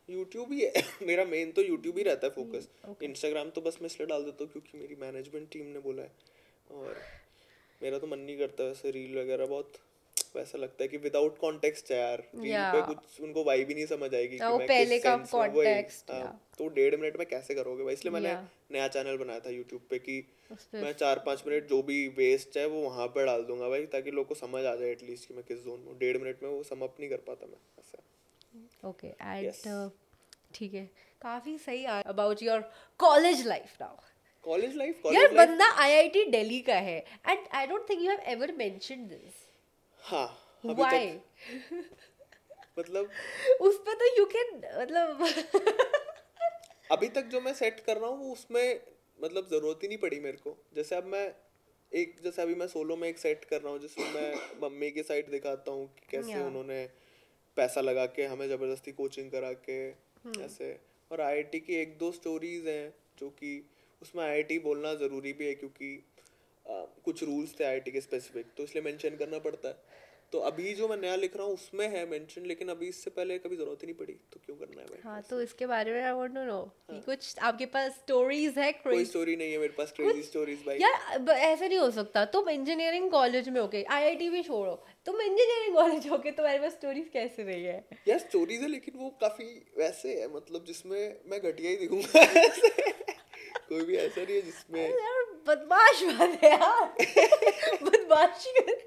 यूट्यूब 0.09 0.53
ही 0.53 0.61
है। 0.61 0.73
मेरा 1.07 1.25
मेन 1.25 1.53
तो 1.53 1.63
यूट्यूब 1.63 1.99
ही 1.99 2.05
रहता 2.05 2.27
है 2.27 2.33
फोकस 2.35 2.69
इंस्टाग्राम 3.03 3.51
तो 3.51 3.61
बस 3.61 3.79
मैं 3.83 3.87
इसलिए 3.87 4.07
डाल 4.07 4.25
देता 4.25 4.45
हूँ 4.45 4.53
क्योंकि 4.53 4.79
मेरी 4.79 4.97
मैनेजमेंट 5.01 5.49
टीम 5.53 5.67
ने 5.67 5.81
बोला 5.81 6.03
है। 6.03 6.13
और 6.71 6.97
मेरा 7.83 7.99
तो 7.99 8.07
मन 8.07 8.19
नहीं 8.21 8.39
करता 8.39 8.65
वैसे 8.65 8.91
रील 8.91 9.19
वगैरह 9.19 9.47
बहुत। 9.47 9.73
वैसा 10.39 10.59
लगता 10.59 10.83
है 10.83 10.89
कि 10.89 10.97
विदाउट 10.99 11.39
कॉन्टेक्स्ट 11.39 11.91
है 11.93 11.99
यार। 11.99 12.23
रील 12.37 12.57
पे 12.73 12.81
कुछ 12.87 13.21
उनको 13.21 13.45
वाइब 13.45 13.69
ही 13.69 13.75
नहीं 13.75 13.87
समझ 13.87 14.15
आएगी 14.15 14.37
कि 14.37 14.43
हाँ, 14.43 14.51
वो 14.51 14.59
मैं 14.59 14.69
पहले 14.69 14.99
का 14.99 15.15
context, 15.25 16.11
हाँ, 16.11 16.21
yeah. 16.23 16.59
तो 16.59 16.69
डेढ़ 16.75 16.97
मिनट 16.97 17.17
में 17.19 17.27
कैसे 17.29 17.55
करोगे 17.55 17.85
भाई? 17.85 17.95
इसलिए 17.95 18.13
मैंने 18.13 18.29
Yeah. 18.29 18.73
नया 18.73 18.89
चैनल 18.89 19.17
बनाया 19.17 19.41
था 19.41 19.51
यूट्यूब 19.51 19.83
पे 19.91 19.99
कि 19.99 20.17
मैं 20.75 20.93
चार 20.95 21.23
पाँच 21.27 21.43
मिनट 21.47 21.69
जो 21.69 21.83
भी 21.83 21.97
वेस्ट 22.17 22.57
है 22.59 22.67
वो 22.69 22.81
वहाँ 22.83 23.07
पे 23.15 23.25
डाल 23.27 23.43
दूँगा 23.45 23.69
भाई 23.69 23.87
ताकि 23.93 24.11
लोग 24.11 24.27
को 24.29 24.35
समझ 24.37 24.65
आ 24.65 24.75
जाए 24.75 24.91
एटलीस्ट 24.91 25.29
कि 25.29 25.35
मैं 25.35 25.45
किस 25.49 25.65
जोन 25.65 25.81
में 25.81 25.99
डेढ़ 25.99 26.19
मिनट 26.19 26.43
में 26.43 26.51
वो 26.51 26.63
सम 26.63 26.83
अप 26.83 26.97
नहीं 27.01 27.11
कर 27.11 27.25
पाता 27.29 27.47
मैं 27.47 27.63
ऐसा। 27.79 28.89
ओके 28.89 29.09
एंड 29.09 29.91
ठीक 30.55 30.75
है। 30.75 30.85
काफ़ी 31.23 31.57
सही 31.59 31.85
about 31.87 32.43
your 32.43 32.61
college 33.01 33.47
life 33.47 33.77
now 33.81 33.97
college 34.47 34.77
life 34.77 35.07
यार 35.13 35.35
बंदा 35.35 35.67
आईआईटी 35.83 36.25
दिल्ली 36.31 36.61
का 36.69 36.75
है 36.89 36.99
and 37.29 37.39
I 37.53 37.67
don't 37.67 37.89
think 37.89 38.03
you 38.03 38.11
have 38.11 38.21
ever 38.33 38.53
mentioned 38.59 39.09
this 39.09 39.47
हाँ 40.09 40.27
अभी 40.65 40.83
तक। 40.83 41.23
मतलब? 42.79 43.11
उस 43.61 43.79
पे 43.79 43.95
तो 43.95 44.07
यू 44.19 44.25
कैन 44.27 44.57
मतलब 44.81 45.23
अभी 46.93 47.09
तक 47.09 47.23
जो 47.23 47.41
मैं 47.41 47.53
सेट 47.55 47.81
कर 47.81 47.97
रहा 47.97 48.11
हूँ 48.11 48.33
उसमें 48.33 48.81
मतलब 49.19 49.49
ज़रूरत 49.51 49.79
ही 49.83 49.89
नहीं 49.89 49.99
पड़ी 49.99 50.21
मेरे 50.21 50.37
को। 50.37 50.57
जैसे 50.75 50.97
अब 50.97 51.05
मैं 51.05 51.35
एक 51.93 52.17
जैसे 52.25 52.43
अभी 52.43 52.55
मैं 52.55 52.67
सोलो 52.67 52.97
में 52.97 53.09
एक 53.09 53.19
सेट 53.19 53.45
कर 53.45 53.61
रहा 53.61 53.73
हूँ 53.73 53.81
जिसमें 53.81 54.13
मैं 54.15 54.35
मम्मी 54.63 54.91
की 54.91 55.03
साइड 55.03 55.31
दिखाता 55.31 55.73
हूँ 55.73 55.87
कि 55.95 56.07
कैसे 56.11 56.33
Yeah. 56.33 56.47
उन्होंने 56.47 56.85
पैसा 57.57 57.81
लगा 57.81 58.07
के 58.07 58.25
हमें 58.25 58.49
ज़बरदस्ती 58.49 58.93
कोचिंग 58.93 59.31
करा 59.31 59.53
के 59.69 59.79
Hmm. 60.27 60.41
ऐसे। 60.41 60.81
और 61.11 61.21
आईआईटी 61.21 61.61
की 61.61 61.75
एक 61.75 61.97
दो 61.99 62.11
स्टोरीज 62.13 62.67
हैं 62.69 62.95
जो 63.19 63.29
कि 63.31 63.51
उसमें 64.03 64.23
आईआईटी 64.25 64.59
बोलना 64.59 64.95
ज़रूरी 64.95 65.33
भी 65.33 65.47
है 65.47 65.55
क्योंकि 65.55 65.91
कुछ 66.69 67.23
रूल्स 67.25 67.55
थे 67.61 67.65
आईआईटी 67.65 67.91
के 67.91 68.01
स्पेसिफिक 68.01 68.47
तो 68.57 68.63
इसलिए 68.63 68.85
मेंशन 68.85 69.17
करना 69.17 69.39
पड़ता 69.41 69.69
है। 69.69 70.07
तो 70.33 70.39
अभी 70.47 70.73
जो 70.75 70.87
मैं 70.89 70.97
नया 70.97 71.15
लिख 71.17 71.37
रहा 71.37 71.45
हूँ 71.47 71.55
उसमें 71.55 71.87
है 71.89 72.05
मेंशन 72.07 72.47
लेकिन 72.47 72.69
अभी 72.69 72.89
इससे 72.89 73.11
पहले 73.11 73.39
कभी 73.39 73.57
ज़रूरत 73.57 73.83
ही 73.83 73.87
नहीं 73.87 73.95
पड़ी 73.97 74.13
तो 74.33 74.41
क्यों 74.47 74.57
करना 74.57 74.81
है 74.81 74.87
भाई? 74.87 75.01
हाँ 75.05 75.23
तो 75.31 75.41
इसके 75.43 75.67
बारे 75.67 75.93
में 75.93 76.03
आई 76.03 76.13
वांट 76.13 76.35
टू 76.35 76.43
नो 76.45 76.61
कुछ 77.07 77.39
आपके 77.41 77.67
पास 77.67 77.93
स्टोरीज 77.93 78.59
है 78.59 78.71
कोई 78.75 79.05
स्टोरी 79.05 79.37
नहीं 79.37 79.53
है 79.53 79.59
मेरे 79.59 79.73
पास 79.79 79.93
क्रेजी 79.97 80.23
स्टोरीज 80.23 80.59
भाई। 80.67 80.79
यार 80.79 81.31
ऐसे 81.31 81.69
नहीं 81.69 81.79
हो 81.79 81.91
सकता 81.91 82.25
तुम 82.35 82.49
इंजीनियरिंग 82.51 83.11
कॉलेज 83.11 83.49
में 83.49 83.61
हो 83.61 83.67
गए 83.69 83.83
आईआईटी 83.91 84.29
भी 84.29 84.43
छोड़ो 84.43 84.75
तुम 85.07 85.21
इंजीनियरिंग 85.21 85.75
कॉलेज 85.77 86.09
हो 86.09 86.19
गए 86.19 86.31
तुम्हारे 86.33 86.59
पास 86.59 86.73
स्टोरीज 86.73 87.09
कैसे 87.13 87.43
रही 87.45 87.65
है? 87.65 87.85
यार 88.09 88.19
स्टोरीज 88.19 88.63
है 88.63 88.69
लेकिन 88.69 88.99
वो 88.99 89.11
काफ़ी 89.21 89.47
वैसे 89.79 90.21
है 90.21 90.29
मतलब 90.35 90.65
जिसमें 90.67 91.01
मैं 91.31 91.41
घटिया 91.43 91.71
ही 91.71 91.77
दिखूँगा। 91.77 92.25
कोई 93.69 93.85
भी 93.85 93.97
ऐसा 93.97 94.23
नहीं 94.23 94.35
है 94.37 94.43
जिसमें 94.43 94.83
यार 94.83 95.25
बदमाश 95.49 96.03
बात 96.05 96.43
है 96.45 96.51
यार। 96.51 96.95
बदमाशी 97.83 98.61
कर 98.61 98.87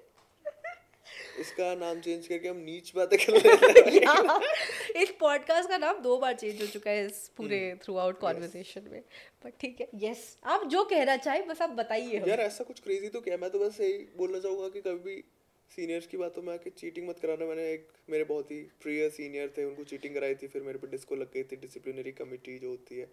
इसका 1.39 1.73
नाम 1.75 1.99
चेंज 2.01 2.27
करके 2.27 2.47
हम 2.47 2.57
नीच 2.57 2.91
बातें 2.95 3.17
कर 3.19 3.33
रहे 3.39 3.99
हैं। 3.99 5.03
इस 5.03 5.11
पॉडकास्ट 5.19 5.69
का 5.69 5.77
नाम 5.77 6.01
दो 6.01 6.17
बार 6.17 6.33
चेंज 6.33 6.61
हो 6.61 6.67
चुका 6.67 6.91
है 6.91 7.05
इस 7.05 7.27
पूरे 7.37 7.59
थ्रू 7.83 7.95
आउट 7.97 8.19
कॉन्वर्सेशन 8.19 8.89
में। 8.91 9.01
बट 9.45 9.53
ठीक 9.59 9.81
है 9.81 9.87
यस 9.95 10.37
आप 10.45 10.67
जो 10.67 10.83
कहना 10.83 11.15
चाहें 11.17 11.47
बस 11.47 11.61
आप 11.61 11.69
बताइए 11.69 12.19
यार 12.27 12.39
ऐसा 12.39 12.63
कुछ 12.63 12.79
क्रेजी 12.79 13.09
तो 13.09 13.21
क्या 13.21 13.37
मैं 13.37 13.49
तो 13.49 13.59
बस 13.59 13.79
यही 13.81 13.97
बोलना 14.17 14.39
चाहूँगा 14.39 14.69
कि 14.69 14.81
कभी 14.81 14.99
भी 15.05 15.23
सीनियर्स 15.71 16.07
की 16.07 16.17
बातों 16.17 16.41
में 16.41 16.53
आके 16.53 16.69
चीटिंग 16.69 17.07
मत 17.09 17.19
कराना। 17.19 17.45
मैंने 17.45 17.71
एक 17.73 17.87
मेरे 18.09 18.23
बहुत 18.23 18.51
ही 18.51 18.61
प्रिय 18.81 19.09
सीनियर 19.09 19.53
थे 19.57 19.65
उनको 19.65 19.83
चीटिंग 19.83 20.15
कराई 20.15 20.35
थी 20.35 20.47
फिर 20.47 20.61
मेरे 20.61 20.77
पे 20.77 20.87
डिस्को 20.87 21.15
लग 21.15 21.33
गई 21.33 21.43
थी 21.43 21.55
डिसिप्लिनरी 21.55 22.11
कमेटी 22.11 22.57
जो 22.59 22.69
होती 22.69 22.99
है। 22.99 23.07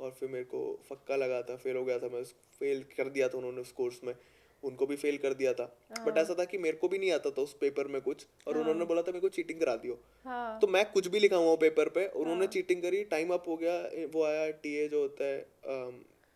और 0.00 0.10
फिर 0.10 0.28
मेरे 0.28 0.44
को 0.46 0.60
फक्का 0.88 1.16
लगा 1.16 1.40
था 1.42 1.56
फेल 1.58 1.76
हो 1.76 1.84
गया 1.84 1.98
था 1.98 2.08
मैं 2.08 2.22
फेल 2.60 2.84
कर 2.96 3.08
दिया 3.10 3.28
था 3.28 3.38
उन्होंने 3.38 3.60
उस 3.60 3.72
कोर्स 3.72 4.00
में। 4.04 4.14
उनको 4.62 4.86
भी 4.86 4.96
फेल 4.96 5.16
कर 5.18 5.34
दिया 5.34 5.52
था। 5.54 5.64
बट 5.98 6.18
ऐसा 6.18 6.34
था 6.38 6.44
कि 6.44 6.58
मेरे 6.58 6.76
को 6.76 6.88
भी 6.88 6.98
नहीं 6.98 7.12
आता 7.12 7.30
था 7.30 7.42
उस 7.42 7.52
पेपर 7.60 7.86
में 7.88 8.00
कुछ 8.02 8.26
और 8.46 8.58
उन्होंने 8.58 8.84
बोला 8.84 9.02
था 9.02 9.12
मेरे 9.12 9.20
को 9.20 9.28
चीटिंग 9.30 9.60
करा 9.60 9.74
दियो। 9.76 9.98
हाँ। 10.26 10.58
तो 10.60 10.66
मैं 10.66 10.84
कुछ 10.92 11.08
भी 11.08 11.18
लिखा 11.18 11.36
हुआ 11.36 11.54
पेपर 11.56 11.88
पे 11.88 12.06
उन्होंने 12.16 12.46
चीटिंग 12.48 12.82
करी। 12.82 13.02
टाइम 13.06 13.32
अप 13.34 13.48
हो 13.48 13.56
गया 13.56 14.06
वो 14.14 14.24
आया 14.24 14.50
टीए 14.62 14.86
जो 14.88 15.00
होता 15.00 15.24
है 15.24 15.38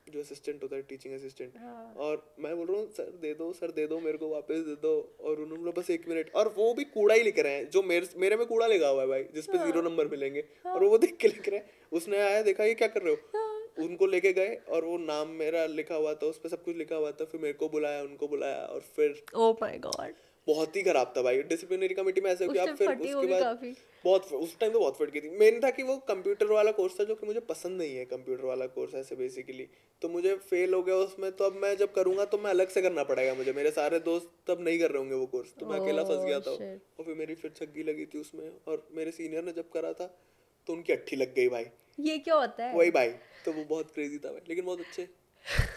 जो 0.06 0.20
असिस्टेंट 0.20 0.62
होता 0.62 0.76
है 0.76 0.82
टीचिंग 0.82 1.14
असिस्टेंट 1.14 1.52
और 1.98 2.24
मैं 2.40 2.56
बोल 2.56 2.66
रहा 2.66 2.76
हूँ 2.78 2.90
सर 2.92 3.10
दे 3.20 3.34
दो 3.34 3.52
सर 3.52 3.70
दे 3.72 3.86
दो 3.86 4.00
मेरे 4.00 4.18
को 4.18 4.28
वापस 4.28 4.64
दे 4.66 4.74
दो। 4.82 4.96
और 5.20 5.40
उन्होंने 5.40 5.72
बस 5.72 5.90
एक 5.90 6.08
मिनट 6.08 6.34
और 6.34 6.52
वो 6.56 6.72
भी 6.74 6.84
कूड़ा 6.90 7.14
ही 7.14 7.22
लिख 7.22 7.38
रहे 7.38 7.54
हैं 7.54 7.70
जो 7.70 7.82
मेरे 7.84 8.08
मेरे 8.18 8.36
में 8.36 8.46
कूड़ा 8.46 8.66
लिखा 8.66 8.88
हुआ 8.88 9.02
है 9.02 9.08
भाई 9.08 9.24
जिसपे 9.34 9.58
ज़ीरो 9.58 9.82
नंबर 9.82 10.08
मिलेंगे। 10.08 10.44
और 10.66 10.84
वो 10.84 10.98
देख 10.98 11.16
के 11.16 11.28
लिख 11.28 11.48
रहे 11.48 11.58
हैं। 11.58 11.88
उसने 11.92 12.18
आया 12.20 12.42
देखा 12.42 12.64
ये 12.64 12.74
क्या 12.74 12.88
कर 12.88 13.02
रहे 13.02 13.14
हो। 13.14 13.42
उनको 13.78 14.06
लेके 14.06 14.32
गए 14.32 14.54
और 14.68 14.84
वो 14.84 14.98
नाम 14.98 15.28
मेरा 15.38 15.64
लिखा 15.68 15.94
हुआ 15.94 16.14
था 16.14 16.26
उस 16.26 16.38
पर 16.38 16.48
सब 16.48 16.62
कुछ 16.64 16.76
लिखा 16.76 16.96
हुआ 16.96 17.10
था 17.10 17.24
फिर 17.24 17.40
मेरे 17.40 17.54
को 17.54 17.68
बुलाया 17.68 18.02
उनको 18.02 18.28
बुलाया 18.28 18.64
और 18.66 18.80
फिर 18.96 19.22
ओ 19.34 19.52
माय 19.62 19.78
गॉड 19.78 20.14
बहुत 20.46 20.74
ही 20.76 20.82
खराब 20.82 21.12
था 21.16 21.22
भाई। 21.22 21.42
डिसिप्लिनरी 21.42 21.94
कमेटी 21.94 22.20
में 22.20 22.30
ऐसे 22.30 22.44
हो 22.44 22.52
कि 22.52 22.58
आप 22.58 22.68
फिर 22.76 22.88
उसके 22.88 23.26
बाद 23.26 23.62
बहुत 24.04 24.32
उस 24.34 24.58
टाइम 24.58 24.72
तो 24.72 24.80
बहुत 24.80 24.96
फट 24.96 25.10
गई 25.10 25.20
थी। 25.20 25.28
मेन 25.38 25.60
था 25.60 25.70
कि 25.70 25.82
वो 25.82 25.96
कंप्यूटर 26.08 26.46
वाला 26.46 26.70
कोर्स 26.72 26.98
था 27.00 27.04
जो 27.04 27.14
कि 27.14 27.26
मुझे 27.26 27.40
पसंद 27.42 27.80
नहीं 27.80 27.96
है 27.96 28.04
कंप्यूटर 28.04 28.44
वाला 28.44 28.66
कोर्स 28.74 28.94
ऐसे 28.94 29.16
बेसिकली 29.16 29.66
तो 30.02 30.08
मुझे 30.08 30.34
फेल 30.50 30.74
हो 30.74 30.82
गया 30.82 30.96
उसमें 30.96 31.30
तो 31.32 31.44
अब 31.44 31.56
मैं 31.62 31.74
जब 31.76 31.92
करूँगा 31.92 32.24
तो 32.24 32.38
मैं 32.38 32.50
अलग 32.50 32.68
से 32.68 32.82
करना 32.82 33.04
पड़ेगा 33.04 33.34
मुझे। 33.34 33.52
मेरे 33.52 33.70
सारे 33.70 34.00
दोस्त 34.00 34.30
तब 34.46 34.60
नहीं 34.60 34.78
कर 34.78 34.90
रहे 34.90 34.98
होंगे 34.98 35.14
वो 35.14 35.26
कोर्स 35.26 35.54
तो 35.60 35.66
मैं 35.66 35.80
अकेला 35.80 36.04
फंस 36.04 36.24
गया 36.24 36.40
था। 36.40 36.52
Oh, 36.52 36.60
और 36.98 37.04
फिर 37.04 37.14
मेरी 37.14 37.34
फिर 37.34 37.50
छग्गी 37.56 37.82
लगी 37.82 38.06
थी 38.06 38.18
उसमें 38.18 38.50
और 38.68 38.86
मेरे 38.92 39.10
सीनियर 39.10 39.44
ने 39.44 39.52
जब 39.52 39.70
करा 39.70 39.92
था 39.92 40.06
तो 40.66 40.72
उनकी 40.72 40.92
अट्ठी 40.92 41.16
लग 41.16 41.34
गई 41.34 41.48
भाई। 41.48 41.64
ये 42.00 42.18
क्या 42.18 42.34
होता 42.34 42.64
है? 42.64 42.74
वही 42.76 42.90
भाई 42.90 43.08
तो 43.44 43.52
वो 43.52 43.64
बहुत 43.64 43.90
क्रेजी 43.94 44.18
था 44.18 44.30
भाई 44.30 44.40
लेकिन 44.48 44.64
बहुत 44.64 44.80
अच्छे 44.80 45.08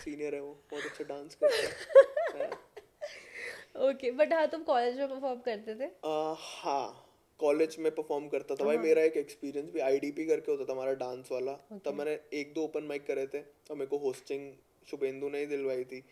सीनियर 0.03 0.35
है 0.35 0.41
वो 0.41 0.53
बहुत 0.71 0.83
अच्छा 0.83 1.03
डांस 1.03 1.35
करते 1.35 2.37
हैं। 2.37 2.51
ओके 3.89 4.11
बट 4.11 4.33
हाँ 4.33 4.47
तुम 4.47 4.63
कॉलेज 4.63 4.97
में 4.99 5.07
परफॉर्म 5.09 5.39
करते 5.39 5.75
थे? 5.75 5.89
हाँ 6.05 7.03
कॉलेज 7.39 7.75
में 7.79 7.91
परफॉर्म 7.95 8.27
करता 8.27 8.55
था 8.55 8.65
भाई। 8.65 8.77
मेरा 8.77 9.01
एक 9.01 9.17
एक्सपीरियंस 9.17 9.69
भी 9.71 9.79
आईडीपी 9.79 10.25
करके 10.25 10.51
होता 10.51 10.65
था 10.65 10.73
हमारा 10.73 10.93
डांस 11.01 11.29
वाला। 11.31 11.53
तब 11.85 11.93
मैंने 11.93 12.19
एक 12.33 12.53
दो 12.53 12.63
ओपन 12.63 12.83
माइक 12.83 13.05
करे 13.07 13.25
थे 13.27 13.39
और 13.39 13.75
मेरे 13.75 13.87
को 13.87 13.97
होस्टिंग 13.97 14.51
शुभेंदु 14.87 15.29
ने 15.29 15.39
ही 15.39 15.45
दिलवाई 15.45 15.83
थी। 15.83 16.03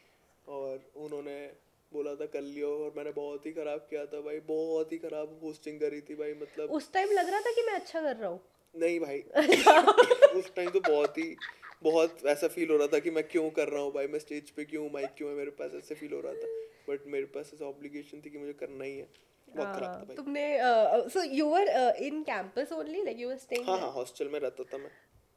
और 0.48 0.92
उन्होंने 0.96 1.38
बोला 1.92 2.14
था 2.16 2.26
कर 2.26 2.42
लियो। 2.42 2.70
और 2.78 2.94
मैंने 2.98 3.12
बहुत 3.12 3.46
ही 3.46 3.52
खराब 3.52 3.88
किया 3.90 4.06
था 4.06 4.22
भाई 4.22 4.40
बहुत 4.48 4.92
ही 4.92 4.98
खराब 4.98 5.40
होस्टिंग 5.44 5.80
करी 5.80 6.02
थी 6.02 6.16
भाई 6.16 6.34
मतलब 6.42 6.72
उस 6.72 6.92
टाइम 6.94 7.12
लग 7.12 7.30
रहा 7.30 7.40
था 7.40 7.52
कि 7.52 7.62
मैं 7.62 7.74
अच्छा 7.74 8.02
कर 8.02 8.16
रहा 8.16 8.30
हूँ। 8.30 8.40
नहीं 8.76 9.00
भाई। 9.00 9.20
उस 10.40 10.54
टाइम 10.56 10.70
तो 10.70 10.80
बहुत 10.80 11.18
ही 11.18 11.36
बहुत 11.84 12.26
ऐसा 12.26 12.48
फील 12.48 12.70
हो 12.70 12.78
रहा 12.78 12.88
था 12.88 13.00
कि 13.00 13.12
मैं 13.12 13.24
क्यों 13.24 13.50
कर 13.50 13.68
रहा 13.68 13.82
हूँ 13.82 13.92
भाई? 13.94 14.08
मैं 14.08 14.20
स्टेज 14.20 14.50
पे 14.50 14.66
क्यों 14.66 14.90
माइक 14.90 15.10
क्यों 15.18 15.30
है? 15.30 15.36
मेरे 15.36 15.52
पास 15.52 15.72
ऐसे 15.76 15.96
फील 15.96 16.14
हो 16.14 16.22
रहा 16.22 16.34
था। 16.34 16.48
बट 16.90 17.08
मेरे 17.08 17.26
पास 17.26 17.52
ऐसा 17.54 17.66
ऑब्लिगेशन 17.66 18.22
थी 18.26 18.30
कि 18.30 18.38
मुझे 18.38 18.54
करना 18.54 18.84
ही 18.84 18.98
है। 18.98 19.08
बहुत 19.50 19.76
खराब 19.76 19.94
था 19.94 20.04
भाई। 20.04 20.16
तुमने 20.16 20.58
so 21.10 21.24
you 21.24 21.46
were 21.50 21.70
in 22.02 22.24
campus 22.24 22.72
only 22.72 23.04
like 23.04 23.20
you 23.20 23.30
were 23.30 23.38
staying 23.38 23.68
हाँ 23.68 23.80
हाँ 23.80 23.92
हॉस्टल 23.92 24.30
में 24.30 24.40
रहता 24.40 24.64
था 24.64 24.78
मैं। 24.78 24.92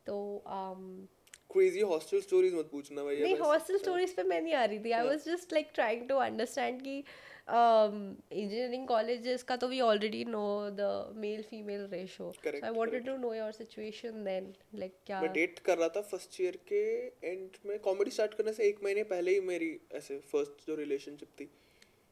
तो 0.06 0.42
um, 0.46 1.08
क्रेजी 1.52 1.80
हॉस्टल 1.80 2.20
स्टोरीज 2.20 2.54
मत 2.54 2.68
पूछना 2.72 3.04
भाई 3.04 3.16
नहीं 3.16 3.36
हॉस्टल 3.36 3.78
स्टोरीज 3.78 4.14
पे 4.16 4.22
मैं 4.22 4.40
नहीं 4.40 4.54
आ 4.54 4.64
रही 4.64 4.78
थी। 4.78 4.90
I 4.90 5.06
was 5.06 5.24
just 5.24 5.52
like 5.52 5.70
trying 5.74 6.08
to 6.08 6.16
understand 6.16 6.82
कि 6.82 7.02
इंजीनियरिंग 7.50 8.86
कॉलेजेस 8.88 9.42
का 9.42 9.56
तो 9.56 9.68
we 9.68 9.80
already 9.80 10.24
know 10.26 10.44
the 10.78 10.88
male 11.16 11.42
female 11.42 11.86
ratio 11.92 12.24
Correct, 12.44 12.64
I 12.64 12.70
wanted 12.72 13.06
to 13.06 13.16
know 13.18 13.32
your 13.34 13.52
situation 13.52 14.24
then 14.24 14.52
like 14.74 14.94
क्या 15.06 15.20
मैं 15.22 15.32
डेट 15.32 15.58
कर 15.66 15.78
रहा 15.78 15.88
था 15.96 16.00
फ़र्स्ट 16.10 16.40
ईयर 16.40 16.58
के 16.72 16.82
एंड 17.24 17.56
में 17.66 17.78
कॉमेडी 17.80 18.10
स्टार्ट 18.10 18.34
करने 18.34 18.52
से 18.52 18.68
एक 18.68 18.82
महीने 18.84 19.02
पहले 19.12 19.34
ही 19.34 19.40
मेरी 19.46 19.70
ऐसे 19.94 20.18
फ़र्स्ट 20.32 20.66
जो 20.66 20.74
रिलेशनशिप 20.76 21.28
थी। 21.40 21.48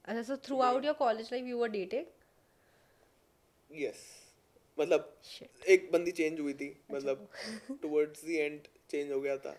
अच्छा 0.05 0.22
so 0.22 0.37
throughout 0.68 0.84
your 0.84 0.95
college 1.03 1.28
life 1.32 1.47
you 1.47 1.59
were 1.59 1.68
dating 1.70 2.07
yes 3.70 4.05
मतलब 4.78 5.12
Shit. 5.26 5.68
एक 5.68 5.89
बंदी 5.93 6.11
चेंज 6.12 6.41
हुई 6.41 6.53
थी 6.55 6.70
मतलब 6.93 7.28
टुवर्ड्स 7.82 8.24
द 8.24 8.30
एंड 8.30 8.61
चेंज 8.91 9.12
हो 9.12 9.20
गया 9.20 9.37
था। 9.45 9.53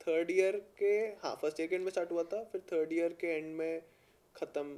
थर्ड 0.00 0.30
ईयर 0.30 0.56
के 0.78 0.94
हाँ 1.22 1.34
फ़र्स्ट 1.42 1.60
ईयर 1.60 1.68
के 1.68 1.74
एंड 1.74 1.84
में 1.84 1.90
स्टार्ट 1.90 2.10
हुआ 2.12 2.22
था 2.32 2.42
फिर 2.52 2.60
थर्ड 2.72 2.92
ईयर 2.92 3.12
के 3.20 3.36
एंड 3.36 3.54
में 3.58 3.82
ख़त्म 4.34 4.76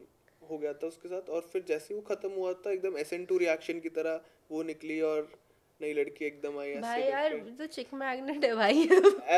हो 0.51 0.59
गया 0.59 0.73
था 0.73 0.87
उसके 0.87 1.09
साथ 1.09 1.29
और 1.31 1.49
फिर 1.53 1.65
जैसे 1.69 1.95
वो 1.95 2.01
ख़त्म 2.09 2.31
हुआ 2.33 2.53
था 2.67 2.71
एकदम 2.73 2.99
एस 2.99 3.11
टू 3.29 3.39
रिएक्शन 3.39 3.81
की 3.81 3.89
तरह 3.99 4.21
वो 4.51 4.63
निकली 4.63 5.01
और 5.09 5.29
नई 5.81 5.93
लड़की 5.93 6.25
एकदम 6.25 6.59
आई 6.59 6.75
भाई 6.81 7.03
यार 7.03 7.35
तो 7.59 7.67
चिक 7.69 7.93
मैग्नेट 7.95 8.45
है 8.45 8.55
भाई। 8.57 8.87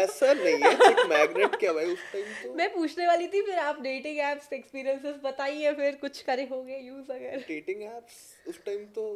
ऐसा 0.01 0.33
नहीं 0.33 0.59
है 0.65 0.75
चिक 0.77 1.01
मैग्नेट 1.11 1.57
क्या 1.61 1.73
भाई 1.73 1.87
उस 1.93 2.05
टाइम 2.13 2.27
तो 2.43 2.53
मैं 2.55 2.73
पूछने 2.75 3.07
वाली 3.07 3.27
थी 3.29 3.41
फिर 3.43 3.59
आप 3.61 3.81
डेटिंग 3.83 4.19
एप्स 4.27 4.53
एक्सपीरियंसेस 4.53 5.17
बताइए 5.25 5.73
फिर 5.75 5.97
कुछ 6.01 6.21
करे 6.23 6.45
होंगे 6.51 6.79
यूज़ 6.79 7.11
अगर। 7.13 7.45
डेटिंग 7.49 7.83
एप्स 7.85 8.21
उस 8.49 8.63
टाइम 8.65 8.85
तो 8.95 9.09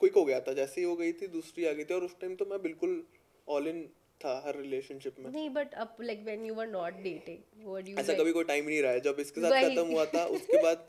क्विक 0.00 0.14
हो 0.14 0.24
गया 0.24 0.40
था 0.40 0.52
जैसे 0.52 0.80
ही 0.80 0.86
हो 0.86 0.96
गई 0.96 1.12
थी 1.12 1.26
दूसरी 1.34 1.66
आ 1.66 1.72
गई 1.72 1.84
थी 1.84 1.94
और 1.94 2.04
उस 2.04 2.18
टाइम 2.20 2.34
तो 2.36 2.46
मैं 2.46 2.62
बिल्कुल 2.62 3.02
ऑल 3.48 3.68
इन 3.68 3.86
था 4.20 4.32
हर 4.46 4.56
रिलेशनशिप 4.56 5.18
में। 5.18 5.30
नहीं 5.30 5.48
बट 5.50 5.74
अब 5.74 5.96
like 6.00 6.22
when 6.24 6.44
you 6.46 6.54
were 6.54 6.66
not 6.68 7.02
dating 7.02 7.66
what 7.66 7.88
you 7.88 7.96
ऐसा 7.98 8.14
कभी 8.14 8.32
कोई 8.32 8.44
टाइम 8.44 8.66
नहीं 8.66 8.80
रहा 8.82 8.92
है। 8.92 9.00
जब 9.00 9.16
इसके 9.20 9.40
साथ 9.40 9.62
खत्म 9.62 9.86
हुआ 9.88 10.04
था 10.06 10.24
उसके 10.36 10.62
बाद 10.62 10.86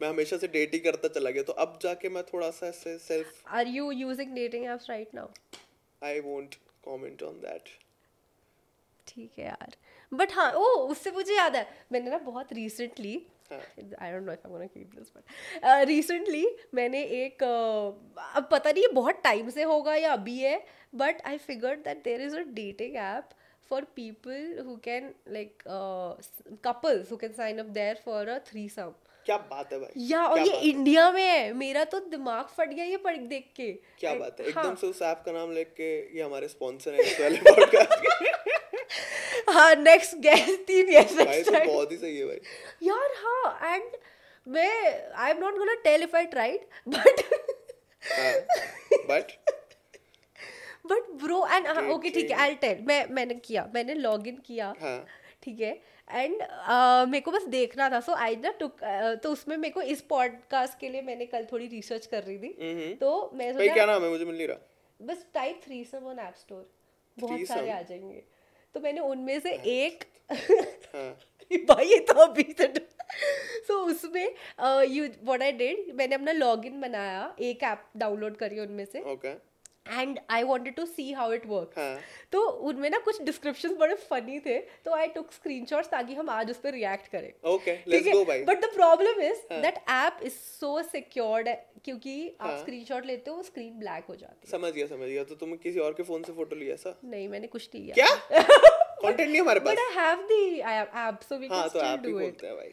मैं 0.00 0.08
हमेशा 0.08 0.36
से 0.36 0.48
डेट 0.48 0.74
ही 0.74 0.78
करता 0.80 1.08
चला 1.08 1.30
गया। 1.30 1.42
तो 1.42 1.52
अब 1.64 1.78
जाके 1.82 2.08
मैं 2.08 2.22
थोड़ा 2.24 2.50
सा 2.50 2.66
ऐसे 2.66 2.96
self 2.98 3.42
are 3.48 3.66
you 3.68 3.90
using 3.92 4.34
dating 4.34 4.64
apps 4.66 4.90
right 4.90 5.14
now 5.14 5.28
I 6.02 6.20
won't 6.20 6.54
comment 6.84 7.22
on 7.22 7.40
that 7.40 7.68
ठीक 9.06 9.38
है 9.38 9.44
यार। 9.44 9.76
बट 10.12 10.32
हाँ 10.32 10.52
ओ 10.52 10.64
उससे 10.86 11.10
मुझे 11.10 11.36
याद 11.36 11.56
है 11.56 11.66
मैंने 11.92 12.10
ना 12.10 12.18
बहुत 12.24 12.52
recently. 12.52 13.14
I 13.52 14.12
don't 14.12 14.22
know 14.22 14.32
if 14.32 14.46
I 14.46 14.50
gonna 14.50 14.66
keep 14.66 14.90
this 14.94 15.12
but 15.16 15.88
recently 15.88 16.46
मैंने 16.74 17.02
एक 17.02 17.42
uh, 17.42 18.22
अब 18.36 18.48
पता 18.52 18.72
नहीं 18.72 18.82
ये 18.82 18.92
बहुत 18.92 19.20
टाइम 19.24 19.50
से 19.50 19.62
होगा 19.62 19.94
या 19.94 20.12
अभी 20.12 20.38
है 20.38 20.64
but 20.94 21.22
I 21.26 21.38
figured 21.38 21.78
that 21.78 22.02
there 22.04 22.22
is 22.22 22.36
a 22.36 22.42
dating 22.52 22.96
app 22.96 23.28
for 23.70 23.84
people 23.84 24.64
who 24.66 24.76
can 24.76 25.14
like 25.28 25.62
couples 26.64 27.12
who 27.12 27.16
can 27.16 27.32
sign 27.32 27.58
up 27.58 27.66
there 27.66 28.02
for 28.04 28.28
a 28.28 28.38
threesome 28.38 28.92
क्या 29.26 29.36
बात 29.36 29.72
है 29.72 29.78
भाई। 29.78 29.92
या 29.96 30.26
और 30.26 30.38
ये 30.38 30.44
बात 30.44 30.62
है? 30.62 30.68
इंडिया 30.68 31.10
में 31.12 31.22
है। 31.22 31.52
मेरा 31.52 31.84
तो 31.84 32.00
दिमाग 32.00 32.44
फट 32.44 32.68
गया 32.68 32.84
ये 32.84 32.96
पढ़ 32.96 33.16
देख 33.16 33.50
के। 33.56 33.72
क्या 33.72 34.14
बात 34.14 34.40
है। 34.40 34.50
हाँ। 34.50 34.64
एकदम 34.64 34.74
से 34.74 34.86
उस 34.86 35.02
ऐप 35.02 35.22
का 35.26 35.32
नाम 35.32 35.52
लेके 35.52 36.16
ये 36.16 36.22
हमारे 36.22 36.48
स्पॉन्सर 36.48 36.94
है 36.94 37.00
इस 37.00 37.20
वाले 37.20 37.38
पॉडकास्ट 37.38 38.39
हाँ 39.60 39.74
नेक्स्ट 39.74 40.16
गेस्ट 40.16 40.60
तीन 40.66 40.90
यस 40.90 41.16
तो 41.16 41.52
बहुत 41.52 41.92
ही 41.92 41.96
सही 41.96 42.18
है 42.18 42.26
भाई। 42.26 42.40
यार 42.82 43.14
हाँ 43.16 43.74
एंड 43.74 43.96
मैं 44.46 45.12
I 45.14 45.30
am 45.30 45.38
not 45.38 45.56
gonna 45.56 45.74
tell 45.74 46.02
if 46.02 46.16
I 46.16 46.26
tried 46.26 46.60
but 46.88 47.20
but 49.08 49.32
but 50.86 51.10
bro 51.22 51.46
and 51.46 51.66
okay 51.92 52.10
ठीक 52.10 52.30
है 52.30 52.36
आई 52.36 52.54
टेल 52.54 52.78
मैं 52.82 53.04
मैंने 53.10 53.34
किया 53.34 53.68
मैंने 53.74 53.94
लॉग 53.94 54.28
इन 54.28 54.36
किया 54.36 54.74
हाँ। 54.80 55.06
ठीक 55.42 55.60
है 55.60 55.72
एंड 56.10 56.34
uh, 56.34 57.08
मेरे 57.08 57.20
को 57.20 57.30
बस 57.30 57.44
देखना 57.44 57.88
था 57.90 58.00
सो 58.00 58.12
आई 58.12 58.36
ना 58.36 58.50
टुक 58.50 58.80
तो 59.22 59.32
उसमें 59.32 59.56
मेरे 59.56 59.72
को 59.72 59.82
इस 59.82 60.00
पॉडकास्ट 60.00 60.78
के 60.78 60.88
लिए 60.88 61.02
मैंने 61.02 61.26
कल 61.26 61.46
थोड़ी 61.52 61.66
रिसर्च 61.66 62.06
कर 62.06 62.22
रही 62.22 62.38
थी 62.38 62.56
हम्म 62.60 62.94
तो 62.94 63.30
मैं 63.34 63.52
सोचा 63.52 63.74
क्या 63.74 63.86
नाम 63.86 64.02
है? 64.02 64.10
मुझे 64.10 64.24
मिल 64.24 64.36
नहीं 64.36 64.48
रहा। 64.48 64.58
बस 65.00 65.26
type 65.34 65.60
threesome 65.84 66.06
on 66.06 66.18
app 66.18 66.34
store 66.34 66.70
बहुत 67.16 67.46
सारे 67.46 67.70
आ 67.70 67.82
जाएँगे। 67.82 68.22
तो 68.74 68.80
मैंने 68.80 69.00
उनमें 69.00 69.40
से 69.40 69.50
एक 69.50 70.04
हाँ। 70.32 71.16
भाई 71.68 71.86
ये 71.86 71.98
तो 71.98 72.14
अभी 72.14 72.42
सो 73.66 73.74
उसमें 73.74 74.34
यू 74.88 75.08
व्हाट 75.24 75.42
आई 75.42 75.52
डिड 75.52 75.94
मैंने 75.94 76.14
अपना 76.14 76.32
लॉगिन 76.32 76.80
बनाया 76.80 77.36
एक 77.40 77.62
ऐप 77.62 77.84
डाउनलोड 77.96 78.36
करी 78.36 78.60
उनमें 78.60 78.84
से। 78.84 79.00
Okay 79.00 79.32
and 79.86 80.18
I 80.30 80.42
wanted 80.42 80.74
to 80.74 80.84
see 80.86 81.12
how 81.12 81.32
it 81.32 81.46
work 81.46 81.74
तो 82.32 82.40
उनमें 82.68 82.88
ना 82.90 82.98
कुछ 82.98 83.20
डिस्क्रिप्शन 83.22 83.74
बड़े 83.74 83.94
फनी 83.94 84.38
थे 84.40 84.58
तो 84.84 84.94
आई 84.94 85.06
टुक 85.06 85.32
स्क्रीनशॉट्स 85.32 85.88
ताकि 85.88 86.14
हम 86.14 86.30
आज 86.30 86.50
उस 86.50 86.56
पर 86.56 86.72
रिएक्ट 86.72 87.06
करें। 87.06 87.32
But 88.44 88.60
the 88.60 88.70
problem 88.74 89.20
is. 89.22 89.38
That 89.52 89.78
app 89.90 90.20
is 90.22 90.32
so 90.32 90.82
secured 90.82 91.48
क्योंकि 91.84 92.14
आप 92.40 92.50
हाँ। 92.50 92.58
स्क्रीनशॉट 92.58 93.06
लेते 93.06 93.30
हो 93.30 93.36
वो 93.36 93.42
स्क्रीन 93.42 93.78
ब्लैक 93.78 94.04
हो 94.08 94.16
जाती 94.16 94.46
है। 94.46 94.50
समझ 94.50 94.72
गया 94.72 94.86
समझ 94.86 95.08
गया। 95.08 95.24
तो 95.24 95.34
तुमने 95.34 95.56
किसी 95.56 95.78
और 95.78 95.92
के 95.92 96.02
फ़ोन 96.02 96.22
से 96.22 96.32
फ़ोटो 96.32 96.56
लिया 96.56 96.74
ऐसा? 96.74 96.98
नहीं 97.04 97.28
मैंने 97.28 97.46
कुछ 97.46 97.68
नहीं 97.74 97.84
किया? 97.84 97.94
क्या 97.94 98.40
कंटेंट 99.02 99.28
नहीं 99.30 99.40
हमारे 99.40 99.60
but 99.60 99.66
pass. 99.66 99.78
I 99.78 100.04
have 100.04 100.26
the 100.26 100.96
app 101.08 101.20
so 101.28 101.36
we 101.36 101.48
can 101.48 101.68
still 101.68 101.96
do 102.02 102.18
it 102.20 102.44
हैं 102.44 102.54
भाई। 102.56 102.72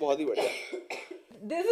बहुत 0.00 0.20
ही 0.20 0.24
बढ़िया। 0.24 0.50
दिस 1.44 1.66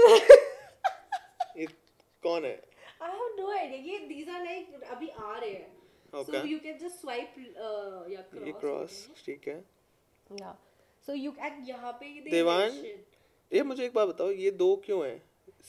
कौन 2.23 2.45
है? 2.45 2.74
I 3.05 3.11
have 3.13 3.33
no 3.39 3.47
idea. 3.53 3.81
ये 3.89 3.99
these 4.09 4.29
are 4.29 4.43
like 4.45 4.91
अभी 4.93 5.09
आ 5.11 5.39
रहे 5.39 5.51
हैं. 5.51 5.71
So 6.13 6.43
you 6.45 6.59
can 6.61 6.77
just 6.81 7.01
swipe 7.01 7.35
uh, 7.37 8.05
या 8.11 8.23
cross. 8.31 8.47
ये 8.47 8.53
क्रॉस 8.61 9.01
ठीक 9.27 9.49
है 9.49 9.59
Yeah. 10.31 10.55
So 11.09 11.17
you 11.17 11.33
can 11.33 11.65
यहाँ 11.69 11.93
पे 12.01 12.07
ये 12.09 12.31
देवान? 12.31 12.83
ये 13.53 13.63
मुझे 13.63 13.85
एक 13.85 13.95
बात 13.95 14.09
बताओ 14.09 14.31
ये 14.45 14.51
दो 14.63 14.75
क्यों 14.87 15.05
हैं 15.07 15.21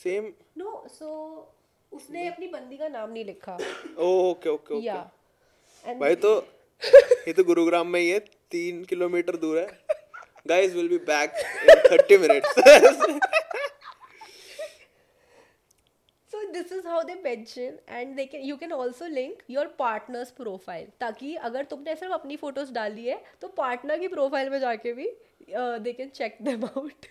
सेम 0.02 0.32
No, 0.58 0.72
so 0.92 1.08
उसने 1.92 2.26
अपनी 2.28 2.46
बंदी 2.48 2.76
का 2.76 2.88
नाम 2.88 3.10
नहीं 3.10 3.24
लिखा. 3.24 3.54
Okay 4.00 4.48
okay 4.48 4.80
Yeah. 4.82 5.02
Okay 5.02 5.90
And 5.90 6.00
भाई 6.00 6.14
तो 6.24 6.32
ये 7.28 7.32
तो 7.32 7.44
गुरुग्राम 7.44 7.86
में 7.88 8.00
ही 8.00 8.08
है 8.08 8.18
तीन 8.50 8.84
किलोमीटर 8.84 9.36
दूर 9.44 9.58
है 9.58 9.66
guys 10.48 10.72
will 10.74 10.88
be 10.88 10.98
back 11.06 11.32
in 11.70 11.96
30 11.96 12.18
minutes 12.20 12.54
this 16.56 16.72
is 16.72 16.84
how 16.84 16.98
they 17.08 17.16
mention 17.22 17.78
and 17.96 18.18
they 18.18 18.26
can 18.26 18.44
you 18.50 18.56
can 18.56 18.72
also 18.72 19.08
link 19.14 19.42
your 19.54 19.64
partner's 19.80 20.30
profile 20.40 20.86
ताकि 21.00 21.34
अगर 21.48 21.64
तुमने 21.72 21.94
सिर्फ़ 21.96 22.14
अपनी 22.14 22.36
फ़ोटोज़ 22.44 22.72
डाली 22.72 23.06
है 23.06 23.22
तो 23.40 23.48
पार्टनर 23.56 23.98
की 23.98 24.08
प्रोफ़ाइल 24.14 24.50
में 24.50 24.58
जाके 24.60 24.92
भी 25.00 25.08
they 25.86 25.92
can 25.92 26.08
check 26.20 26.38
them 26.48 26.64
out 26.64 27.06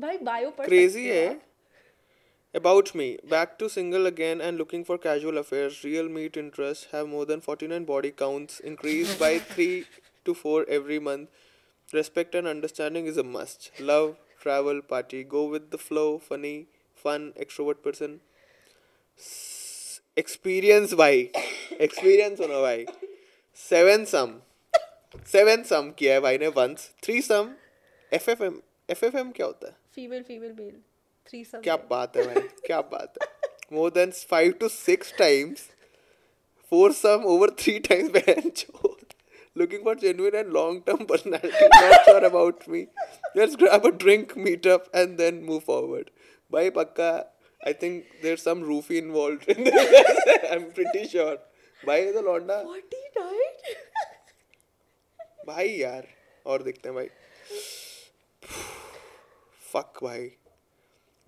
भाई 0.00 0.18
बायो 0.30 0.50
पर 0.58 0.68
crazy 0.68 1.06
सकते 1.06 1.20
हो 1.20 1.28
है 1.28 1.36
About 2.54 2.90
me, 2.94 3.06
back 3.30 3.50
to 3.58 3.66
single 3.72 4.06
again 4.06 4.40
and 4.40 4.60
looking 4.60 4.82
for 4.82 4.96
casual 5.00 5.38
affairs. 5.40 5.74
Real 5.84 6.06
meet 6.08 6.36
interests 6.42 6.86
have 6.92 7.08
more 7.08 7.26
than 7.30 7.42
49 7.42 7.84
body 7.90 8.10
counts, 8.22 8.62
increased 8.70 9.18
by 9.22 9.28
3 9.50 9.84
to 10.28 10.34
4 10.34 10.64
every 10.76 10.98
month. 10.98 11.28
Respect 11.92 12.38
and 12.40 12.50
understanding 12.54 13.10
is 13.12 13.18
a 13.18 13.26
must. 13.34 13.68
Love, 13.90 14.16
travel, 14.48 14.82
party, 14.94 15.22
go 15.36 15.44
with 15.54 15.70
the 15.70 15.82
flow, 15.84 16.08
funny, 16.30 16.56
fun, 17.04 17.32
extrovert 17.46 17.82
person. 17.88 18.18
S- 19.18 20.00
experience 20.16 20.92
भाई 20.94 21.28
experience 21.80 22.40
होना 22.40 22.60
भाई 22.60 22.84
seven 23.58 24.06
sum 24.12 24.32
seven 25.32 25.64
sum 25.70 25.90
किया 25.98 26.14
है 26.14 26.20
भाई 26.20 26.38
ने 26.38 26.48
once 26.56 26.86
three 27.04 27.20
sum 27.26 27.50
FFM 28.12 28.56
FFM 28.88 29.32
क्या 29.32 29.46
होता 29.46 29.66
है 29.66 29.76
फीमेल 29.94 30.22
फीमेल 30.22 30.52
मेल 30.52 30.72
थ्री 31.26 31.44
सब 31.44 31.62
क्या 31.62 31.76
बात 31.90 32.16
है 32.16 32.26
भाई 32.26 32.42
क्या 32.66 32.80
बात 32.92 33.18
है 33.22 33.28
more 33.72 33.90
than 33.90 34.10
five 34.30 34.52
to 34.60 34.68
six 34.68 35.12
times 35.18 35.68
foursome 36.92 37.24
over 37.26 37.50
three 37.60 37.78
times 37.88 38.10
बहन 38.10 38.50
looking 39.62 39.82
for 39.88 39.94
genuine 40.04 40.36
and 40.40 40.52
long 40.58 40.78
term 40.88 41.04
personality 41.12 41.68
not 41.74 42.06
sure 42.08 42.24
about 42.30 42.66
me 42.74 42.80
let's 43.40 43.56
grab 43.62 43.86
a 43.90 43.92
drink 44.04 44.34
meet 44.48 44.66
up 44.76 44.88
and 45.02 45.18
then 45.22 45.42
move 45.50 45.62
forward 45.70 46.10
bhai 46.56 46.64
pakka 46.80 47.10
i 47.70 47.74
think 47.84 48.10
there's 48.24 48.44
some 48.48 48.64
roofie 48.72 48.98
involved 49.04 49.48
in 49.56 49.64
this 49.70 49.94
i'm 50.50 50.66
pretty 50.80 51.04
sure 51.14 51.36
bhai 51.90 51.98
ये 52.04 52.12
तो 52.18 52.22
लौंडा 52.30 52.60
Forty 52.68 53.02
nine. 53.18 53.56
भाई 55.52 55.68
यार 55.80 56.06
और 56.52 56.62
देखते 56.62 56.88
हैं 56.88 56.94
भाई 56.96 57.08
fuck 59.72 60.02
भाई 60.02 60.28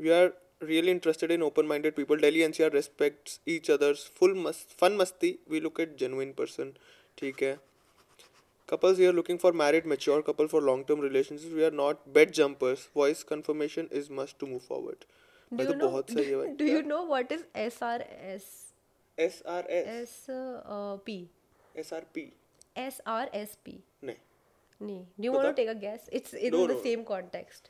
we 0.05 0.13
are 0.19 0.29
really 0.71 0.93
interested 0.97 1.31
in 1.37 1.43
open 1.49 1.69
minded 1.73 1.95
people 1.99 2.21
delhi 2.25 2.43
ncr 2.49 2.71
respects 2.77 3.39
each 3.55 3.71
other's 3.75 4.03
full 4.21 4.35
mus- 4.47 4.65
fun 4.83 4.97
masti 5.03 5.31
we 5.55 5.61
look 5.67 5.81
at 5.87 5.97
genuine 6.05 6.33
person 6.43 6.73
ठीक 7.19 7.43
है 7.43 7.53
couples 8.70 8.98
here 9.04 9.12
looking 9.16 9.38
for 9.42 9.52
married 9.62 9.86
mature 9.94 10.22
couple 10.28 10.48
for 10.54 10.60
long 10.68 10.84
term 10.92 11.02
relationships 11.06 11.54
we 11.58 11.66
are 11.70 11.76
not 11.80 12.00
bed 12.18 12.32
jumpers 12.40 12.86
voice 13.00 13.24
confirmation 13.32 13.90
is 14.02 14.10
must 14.20 14.38
to 14.44 14.48
move 14.54 14.64
forward 14.70 15.06
Do 15.06 15.58
भाई 15.58 15.66
you 15.66 15.74
तो 15.74 15.78
know? 15.80 15.90
बहुत 15.90 16.12
सही 16.12 16.26
है 16.30 16.36
भाई 16.38 16.54
Do 16.62 16.70
you 16.72 16.82
know 16.92 17.02
what 17.14 17.34
is 17.38 17.44
SRS? 17.66 18.48
S 19.26 19.42
R 19.48 19.68
S 19.72 19.92
S 20.00 20.16
uh, 20.30 20.98
P. 21.10 21.18
S 21.80 21.94
R 21.94 22.06
P 22.16 22.24
SRSP. 22.88 23.76
नहीं 24.04 24.16
Nee. 24.88 25.02
Do 25.20 25.28
you 25.28 25.32
want 25.34 25.46
to 25.46 25.52
बता। 25.52 25.56
take 25.60 25.70
a 25.74 25.76
guess? 25.84 26.10
It's 26.20 26.34
in 26.48 26.52
No, 26.56 26.64
the 26.68 26.74
no. 26.74 26.82
same 26.88 27.06
context. 27.12 27.70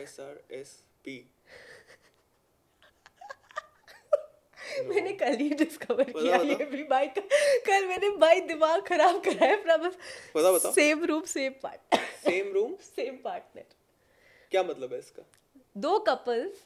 S 0.00 0.72
मैंने 4.83 5.11
कल 5.13 5.35
ही 5.37 5.49
discover 5.61 6.11
किया 6.11 6.35
ये 6.43 6.65
भी 6.65 6.83
भाई 6.89 7.07
कल 7.17 7.85
मैंने 7.87 8.09
भाई 8.17 8.41
दिमाग 8.51 8.81
खराब 8.87 9.21
करा 9.23 9.45
है 9.45 9.55
पता 9.57 10.51
बता 10.51 10.71
same 10.71 11.03
room 11.05 11.21
same 11.33 11.53
part 11.63 11.95
same 12.25 12.51
room 12.53 12.75
same 12.85 13.17
partner 13.23 13.63
क्या 14.51 14.63
मतलब 14.63 14.93
है 14.93 14.99
इसका? 14.99 15.23
दो 15.77 15.97
couples 16.07 16.63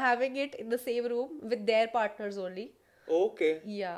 having 0.00 0.38
it 0.38 0.54
in 0.54 0.68
the 0.68 0.76
same 0.80 1.06
room 1.06 1.38
with 1.48 1.58
their 1.70 1.86
partners 1.94 2.38
only 2.38 2.68
okay 3.08 3.50
या 3.76 3.94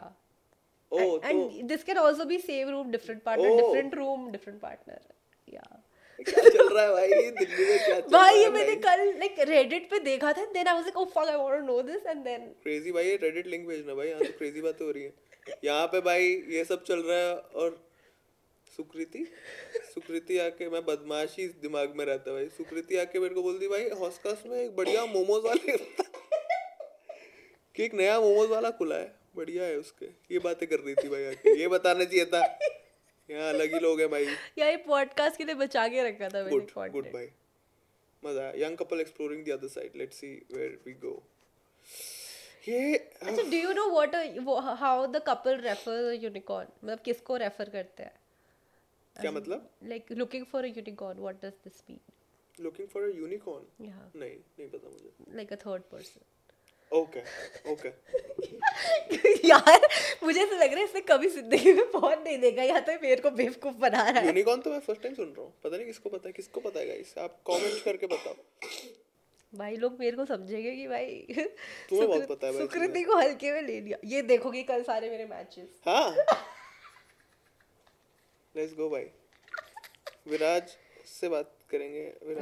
ओह 0.93 1.29
and 1.29 1.63
this 1.69 1.85
can 1.85 1.99
also 1.99 2.25
be 2.25 2.39
same 2.41 2.69
room 2.71 2.91
different 2.91 3.23
partner 3.23 3.57
different 3.57 3.95
room 3.95 4.31
different 4.31 4.61
partner 4.61 5.01
या 5.49 5.63
क्या 6.19 6.49
चल 6.49 6.69
रहा 6.69 6.85
है 6.85 6.93
भाई? 6.93 7.09
दिल्ली 7.31 7.65
में 7.65 7.79
क्या 7.85 8.01
चल 8.01 8.09
भाई 8.13 8.39
ये 8.39 8.49
मैंने 8.51 8.75
कल 8.85 9.05
लाइक 9.19 9.39
रेडिट 9.49 9.91
पे 9.91 9.99
देखा 10.05 10.33
था 10.33 10.45
then 10.53 10.67
I 10.67 10.75
was 10.75 10.85
like 10.85 10.97
oh 10.97 11.07
fuck 11.15 11.29
I 11.29 11.37
want 11.37 11.61
to 11.61 11.67
know 11.67 11.81
this 11.83 12.07
and 12.07 12.23
then 12.25 12.47
crazy 12.63 12.93
भाई 12.93 13.17
रेडिट 13.23 13.47
लिंक 13.47 13.67
भेजना 13.69 13.95
भाई 13.95 14.09
यहाँ 14.09 14.21
तो 14.21 14.33
क्रेजी 14.39 14.61
बातें 14.61 14.85
हो 14.85 14.91
रही 14.91 15.03
है। 15.03 15.13
यहाँ 15.65 15.87
पे 15.87 16.01
भाई 16.07 16.31
ये 16.51 16.65
सब 16.65 16.85
चल 16.85 17.03
रहा 17.03 17.19
है 17.19 17.35
और 17.35 17.77
सुकृति 18.79 19.27
सुकृति 19.95 20.39
आके 20.39 20.69
मैं 20.71 20.85
बदमाशी 20.85 21.47
दिमाग 21.63 21.93
में 21.97 22.05
रहता 22.05 22.33
भाई। 22.33 22.49
सुकृति 22.57 22.97
आके 22.99 23.19
मेरे 23.21 23.35
को 23.35 23.43
बोलती 23.43 23.69
भाई 23.69 23.89
हॉस्कस 24.01 24.43
में 24.47 24.59
एक 24.61 24.75
बढ़िया 24.77 25.05
मोमोज 25.13 25.45
वाले 25.45 25.77
कि 27.77 27.85
एक 27.85 27.95
नया 27.95 28.19
मोमोज 28.21 28.49
वाला 28.51 28.71
खुला 28.81 28.97
है 28.97 29.15
बढ़िया 29.37 29.65
है 29.65 29.77
उसके। 29.77 30.07
ये 30.33 30.39
बातें 30.45 30.67
कर 30.69 30.79
रही 30.79 30.95
थी 30.95 31.09
भाई 31.09 31.25
आके 31.27 31.59
ये 31.61 31.69
बताना 31.69 32.05
चाहिए 32.05 32.25
था। 32.25 32.41
यहाँ 33.29 33.49
अलग 33.49 33.73
ही 33.75 33.79
लोग 33.81 34.01
हैं 34.01 34.09
भाई। 34.11 34.25
यार 34.59 34.71
ये 34.71 34.77
पॉडकास्ट 34.87 35.37
के 35.39 35.45
लिए 35.45 35.55
बचा 35.63 35.87
के 35.89 36.03
रखा 36.09 36.29
था 36.29 36.43
मैंने 36.45 36.51
गुड 36.51 36.93
गुड. 36.93 37.07
भाई 37.13 37.29
मज़ा 38.23 38.51
young 38.57 38.77
couple 38.79 39.01
exploring 39.01 39.45
the 39.47 39.51
other 39.53 39.69
side 39.69 39.97
let's 39.97 40.17
see 40.21 40.29
where 40.53 40.79
we 40.87 40.93
go 41.05 41.15
ये 42.69 42.95
अच्छा 42.97 43.43
do 43.43 43.57
you 43.57 43.73
know 43.73 43.89
what 43.91 44.15
how 44.79 45.07
the 45.07 45.23
couple 45.27 45.61
refer 45.63 46.13
unicorn 46.23 46.69
मतलब 46.85 47.01
किसको 47.05 47.37
रेफर 47.43 47.69
करते 47.71 48.03
हैं? 48.03 48.13
क्या 49.17 49.31
मतलब? 49.33 49.69
Like 49.85 50.13
looking 50.13 50.45
for 50.47 50.65
a 50.65 50.69
unicorn 50.69 51.21
what 51.21 51.45
does 51.45 51.53
this 51.65 51.83
mean 51.91 52.01
looking 52.59 52.89
for 52.89 53.03
a 53.03 53.13
unicorn 53.17 53.85
नहीं 53.85 54.37
नहीं 54.59 54.69
पता 54.71 54.89
मुझे। 54.89 55.37
Like 55.37 55.53
a 55.53 55.57
third 55.57 55.83
person 55.93 56.21
okay 56.93 57.21
okay 57.73 57.89
यार 59.49 59.87
मुझे 60.23 60.41
ऐसा 60.41 60.57
लग 60.57 60.73
रहा 60.73 60.79
है 60.79 60.85
इसने 60.85 61.01
कभी 61.09 61.29
ज़िंदगी 61.29 61.73
में 61.73 61.85
फ़ोन 61.93 62.23
नहीं 62.23 62.39
देखा 62.39 62.63
या 62.63 62.81
तो 62.81 62.93
मेरे 63.03 63.21
को 63.23 63.31
बेवकूफ़ 63.31 63.75
बना 63.77 64.03
रहा 64.03 64.21
है। 64.21 64.27
यूनिकॉर्न 64.27 64.61
तो 64.61 64.71
मैं 64.71 64.79
फ़र्स्ट 64.81 65.03
टाइम 65.03 65.15
सुन 65.15 65.27
रहा 65.27 65.45
हूँ। 65.45 65.53
पता 65.65 65.77
नहीं 65.77 65.87
किसको 65.87 66.11
पता 66.11 66.29
है 66.29 66.33
किसको 66.33 66.61
पता 66.61 66.81
है 66.81 66.87
गाइस 66.87 67.15
आप 67.19 67.41
कमेंट 67.47 67.83
करके 67.85 68.07
बताओ। 68.07 68.35
भाई 69.53 69.77
लोग 69.77 69.99
मेरे 70.01 70.17
को 70.17 70.25
समझेंगे 70.25 70.71
कि 70.77 70.87
भाई 70.89 71.27
तुम्हें 71.31 72.09
बहुत 72.09 72.27
पता 72.29 72.47
है 72.47 72.53
भाई 72.53 72.63
सुकृति 72.63 73.03
को 73.03 73.17
हल्के 73.17 73.53
में 73.53 73.63
ले 73.63 73.81
लिया। 73.81 73.99
ये 74.05 74.23
देखोगे 74.23 74.63
कल 74.63 74.83
सारे 74.83 75.11
मेरे 75.11 75.27
मैचेस 75.27 75.81
हाँ। 75.87 76.11
लेट्स 78.55 78.75
गो 78.75 78.89
भाई 78.91 79.07
विराज 80.29 80.77
से 81.07 81.29
बात 81.29 81.53
करेंगे 81.71 82.01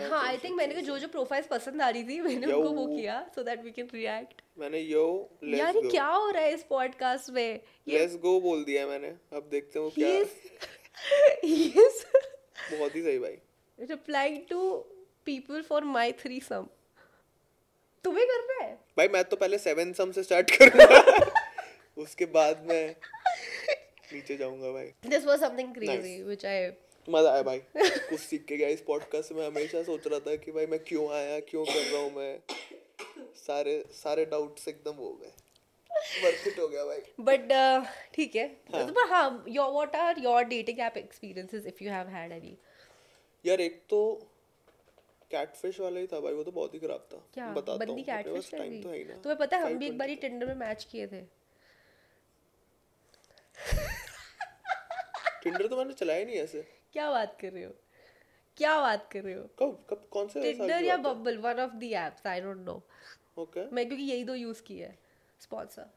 हाँ 0.09 0.29
आई 0.29 0.37
थिंक 0.37 0.57
मैंने 0.57 0.83
जो 0.83 0.99
जो 0.99 1.09
प्रोफाइल्स 1.09 1.47
पसंद 1.47 1.83
आ 1.83 1.89
रही 1.89 2.05
थी 2.05 2.21
मैंने 2.21 2.47
उनको 2.47 2.71
वो 2.71 2.87
किया 2.87 3.31
so 3.35 3.43
that 3.43 3.65
we 3.65 3.71
can 3.71 3.89
react 3.95 4.43
मैंने 4.59 4.81
यो 4.81 5.31
यार 5.45 5.77
ये 5.77 5.91
क्या 5.91 6.07
हो 6.07 6.31
रहा 6.31 6.43
है 6.43 6.55
इस 6.55 6.63
पॉडकास्ट 6.63 7.31
में? 7.31 7.61
लेट्स 7.89 8.17
गो 8.17 8.41
बोल 8.41 8.65
दिया 8.65 8.87
मैंने। 8.87 9.09
अब 9.09 9.49
देखते 9.51 9.79
हैं 9.79 9.87
वो 9.87 9.91
क्या 9.91 10.09
is 10.09 12.05
बहुत 12.79 12.97
ही 12.97 13.03
सही 13.03 13.19
भाई। 13.19 13.39
Replying 13.79 14.47
to 14.53 14.85
people 15.29 15.63
for 15.71 15.81
my 15.97 16.13
threesome 16.23 16.67
तुम्हें 18.05 18.27
करना 18.27 18.65
है? 18.65 18.75
भाई 18.75 19.09
मैं 19.09 19.25
तो 19.25 19.37
पहले 19.37 19.59
सेवन 19.59 19.93
सम 19.93 20.13
से 20.13 20.23
स्टार्ट 20.23 20.51
करूँगा। 20.51 21.33
उसके 21.99 22.25
बाद 22.25 22.65
मैं 22.69 22.97
नीचे 24.13 24.37
जाऊँगा 24.37 24.73
भाई। 24.73 24.93
This 25.11 25.27
was 25.27 25.41
something 25.41 25.75
crazy 25.75 26.23
which 26.23 26.45
I 26.45 26.84
मज़ा 27.09 27.33
आया 27.33 27.43
भाई। 27.43 27.59
कुछ 27.77 28.21
सीख 28.21 28.45
के 28.45 28.57
गया 28.57 28.69
इस 28.69 28.81
पॉडकास्ट 28.81 29.33
में 29.33 29.47
हमेशा 29.47 29.83
सोच 29.83 30.07
रहा 30.07 30.19
था 30.19 30.37
कि 30.37 30.53
भाई 30.53 30.67
मैं 30.67 30.79
क्यों 30.85 31.13
आया 31.13 31.41
क्यों 31.41 31.65
कर 31.65 31.93
रहा 31.93 32.03
हूँ 32.03 32.13
मैं। 32.13 32.39
सारे 33.37 33.85
सारे 33.93 34.25
डाउट्स 34.25 34.69
एकदम 34.69 34.95
हो 34.95 35.13
गए। 35.23 35.33
वर्थ 36.25 36.47
इट 36.49 36.59
हो 36.59 36.69
गया 36.69 36.85
भाई। 36.85 37.01
But 37.21 37.53
uh, 37.53 37.87
ठीक 38.15 38.37
है। 38.37 38.57
but 38.71 39.09
हाँ 39.09 39.45
your 39.49 39.69
what 39.75 39.95
are 39.95 40.15
your 40.19 40.45
dating 40.45 40.81
app 40.81 40.97
experiences 40.97 41.67
if 41.67 41.83
you 41.83 41.91
have 41.91 42.09
had 42.17 42.33
any? 42.33 42.53
यार 43.47 43.61
एक 43.61 43.83
तो 43.91 44.01
कैटफिश 45.31 45.81
वाला 45.81 46.01
ही 46.01 46.07
था 46.07 46.21
भाई 46.21 46.33
वो 46.33 46.45
तो 46.45 46.51
बहुत 46.51 46.75
ही 46.75 46.79
खराब 46.79 47.09
था। 47.13 47.17
क्या? 47.35 47.49
बताता 47.53 47.85
बंदी 47.85 48.03
कैटफिश 48.03 48.49
कर 48.49 48.59
तो 48.59 48.89
है 48.89 49.05
ना। 49.09 49.15
तुम्हें 49.15 49.39
पता 49.39 49.57
है 49.57 49.63
हम 49.63 49.79
भी 49.79 49.87
एक 49.87 49.93
520 49.93 49.99
बारी 49.99 50.17
टिंडर 50.17 50.47
में 50.47 50.55
मैच 50.55 50.85
किए 50.93 51.07
थे। 51.07 51.21
टिंडर 55.43 55.67
तो 55.67 55.77
मैंने 55.77 55.93
चलाया 55.93 56.25
नहीं 56.25 56.37
ऐसे। 56.37 56.84
क्या 56.95 57.11
बात 57.11 57.37
कर 57.41 57.53
रहे 57.53 57.65
हो? 57.65 57.71
क्या 58.57 58.81
बात 58.81 59.09
कर 59.13 59.23
रहे 59.23 59.35
हो? 59.35 59.43
कब 59.59 59.85
कब 59.91 60.07
कौन 60.11 60.29
से 60.29 60.43
टिंडर 60.43 60.85
या 60.85 60.97
Bumble 60.97 61.39
one 61.39 61.61
of 61.61 61.73
the 61.77 61.83
apps 62.03 62.27
I 62.27 62.41
don't 62.41 62.65
know 62.67 62.83
okay 63.39 63.65
मैं 63.71 63.87
क्योंकि 63.89 64.05
यही 64.05 64.25
दो 64.25 64.35
यूज़ 64.35 64.63
किया 64.63 64.89
है 64.89 64.99
स्पॉन्सर 65.41 65.91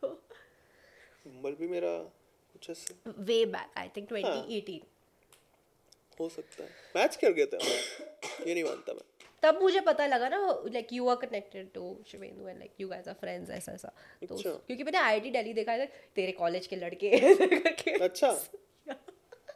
तो 0.00 0.08
बम्बल 1.26 1.54
भी 1.60 1.68
मेरा 1.68 1.92
कुछ 2.52 2.70
ऐसे 2.70 2.94
वे 3.20 3.44
बैक 3.46 3.78
आई 3.78 3.88
थिंक 3.96 4.08
2018 4.12 4.80
हो 6.20 6.28
सकता 6.28 6.62
है। 6.64 6.70
मैच 6.96 7.16
कर 7.16 7.32
गए 7.32 7.46
थे। 7.46 7.56
ये 7.56 8.54
नहीं 8.54 8.64
मानता 8.64 8.92
मैं। 8.92 9.02
तब 9.42 9.62
मुझे 9.62 9.80
पता 9.80 10.06
लगा 10.06 10.28
ना 10.28 10.38
like 10.72 10.92
you 10.92 11.06
are 11.08 11.16
connected 11.16 11.72
to 11.72 11.84
Shivendu 12.06 12.48
and 12.48 12.58
like 12.58 12.80
you 12.80 12.88
guys 12.88 13.08
are 13.08 13.14
friends 13.14 13.50
ऐसा 13.50 13.72
ऐसा। 13.72 13.92
तो 14.28 14.34
अच्छा। 14.34 14.50
क्योंकि 14.50 14.84
मैंने 14.84 14.98
आईआईटी 14.98 15.30
दिल्ली 15.30 15.52
देखा 15.52 15.72
है 15.72 15.86
तेरे 16.16 16.32
कॉलेज 16.32 16.66
के 16.66 16.76
लड़के। 16.76 17.10
अच्छा। 17.98 18.32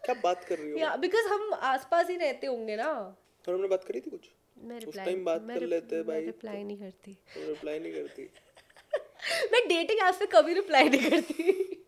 क्या 0.07 0.15
बात 0.23 0.45
कर 0.45 0.59
रही 0.59 0.71
हो? 0.71 0.79
या 0.79 0.95
बिकॉज़ 0.97 1.27
हम 1.29 1.53
आसपास 1.69 2.11
ही 2.11 2.17
रहते 2.17 2.47
होंगे 2.47 2.77
ना। 2.77 2.91
और 2.91 3.55
हमने 3.55 3.69
बात 3.69 3.85
करी 3.85 4.01
थी 4.01 4.11
कुछ? 4.11 4.29
मैं 4.57 4.81
उस 4.87 4.97
टाइम 4.97 5.25
बात 5.25 5.47
कर 5.49 5.67
लेते 5.67 6.03
भाई। 6.03 6.25
रिप्लाई 6.27 6.63
नहीं 6.65 6.79
करती। 6.79 7.17
रिप्लाई 7.37 7.79
नहीं 7.79 7.93
करती। 7.93 8.29
मैं 9.53 9.67
डेटिंग 9.69 10.01
ऐप 10.01 10.15
पे 10.15 10.27
कभी 10.27 10.55
रिप्लाई 10.55 10.89
नहीं 10.89 11.11
करती। 11.11 11.83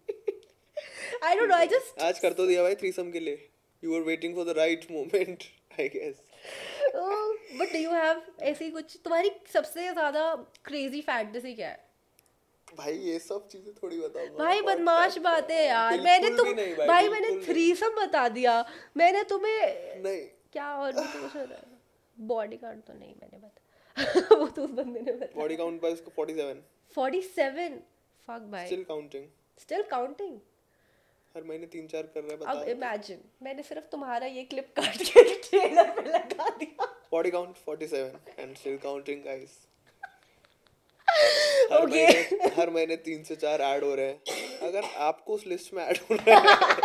I 1.25 1.35
don't 1.35 1.49
know 1.49 1.55
I 1.55 1.67
just 1.67 2.01
आज 2.03 2.19
कर 2.19 2.33
तो 2.33 2.47
दिया 2.47 2.63
भाई 2.63 2.75
थ्रीसम 2.75 3.11
के 3.11 3.21
लिए। 3.21 3.49
You 3.83 3.93
were 3.93 4.01
waiting 4.01 4.35
for 4.35 4.45
the 4.45 4.57
right 4.59 4.87
moment 4.91 5.45
I 5.81 5.89
guess 5.89 6.23
but 6.95 7.73
do 7.73 7.79
you 7.79 7.91
have 7.93 8.23
ऐसी 8.51 8.71
कुछ 8.71 8.97
तुम्हारी 9.05 9.31
सबसे 9.53 9.93
ज़्यादा 9.93 10.35
क्रेजी 10.65 11.01
फैंटेसी 11.01 11.55
क्या 11.55 11.69
है? 11.69 11.88
भाई 12.77 12.95
ये 13.01 13.19
सब 13.19 13.47
चीज़ें 13.49 13.73
थोड़ी 13.75 13.99
बताऊँगा 13.99 14.39
भाई 14.39 14.61
बदमाश। 14.63 15.19
बात 15.19 15.51
है 15.51 15.65
यार। 15.67 16.01
मैंने 16.01 16.29
तुम 16.37 16.53
भाई, 16.53 16.75
भाई, 16.87 17.09
मैंने 17.09 17.29
नहीं। 17.29 17.41
थ्रीसम 17.47 17.95
बता 17.97 18.29
दिया। 18.29 18.65
मैंने 18.97 19.23
तुम्हें 19.25 20.03
नहीं। 20.03 20.27
क्या 20.53 20.69
और 20.77 20.93
भी 20.93 21.07
कुछ 21.15 21.57
बॉडी 22.19 22.57
कार्ड 22.57 22.81
तो 22.83 22.93
नहीं 22.95 23.15
मैंने 23.15 23.39
बता 23.39 24.37
वो 24.37 24.47
तो 24.49 24.65
उस 24.65 24.71
बंदे 24.73 25.01
ने 25.01 25.13
बताया। 25.13 25.33
बॉडी 25.37 25.57
काउंट 25.57 25.81
पर 25.83 25.89
इसको 25.89 26.11
47 26.19 26.61
47 26.95 27.79
फक 28.29 28.49
भाई। 28.53 28.67
स्टिल 28.67 28.85
काउंटिंग 28.85 29.27
स्टिल 29.59 29.83
काउंटिंग 29.91 30.39
हर 31.35 31.43
महीने 31.45 31.67
तीन 31.67 31.87
चार 31.87 32.03
कर 32.15 32.23
रहा 32.23 32.53
है 32.53 32.59
अब 32.59 32.69
इमेजिन 32.69 33.21
मैंने 33.43 33.63
सिर्फ़ 33.63 33.85
तुम्हारा 33.93 34.27
ये 34.29 34.45
क्लिप 34.45 34.73
काट 34.77 34.97
के 35.03 35.23
ट्रेलर 35.49 35.91
पे 35.97 36.09
लगा 36.11 36.49
दिया। 36.59 36.87
Body 37.13 37.31
count 37.31 37.57
47 37.69 38.39
and 38.39 38.57
still 38.57 38.77
counting 38.79 39.23
guys 39.25 39.57
her 41.71 41.81
Okay. 41.81 42.05
महीने 42.05 42.51
हर 42.57 42.71
महीने 42.71 42.97
तीन 43.07 43.23
से 43.25 43.37
चार 43.37 43.61
ऐड 43.63 43.85
हो 43.85 43.95
रहे 43.95 44.07
हैं। 44.07 44.59
अगर 44.69 44.85
आपको 45.07 45.35
उस 45.35 45.47
लिस्ट 45.47 45.73
में 45.75 45.83
ऐड 45.85 45.99
होना 46.11 46.23
है 46.29 46.77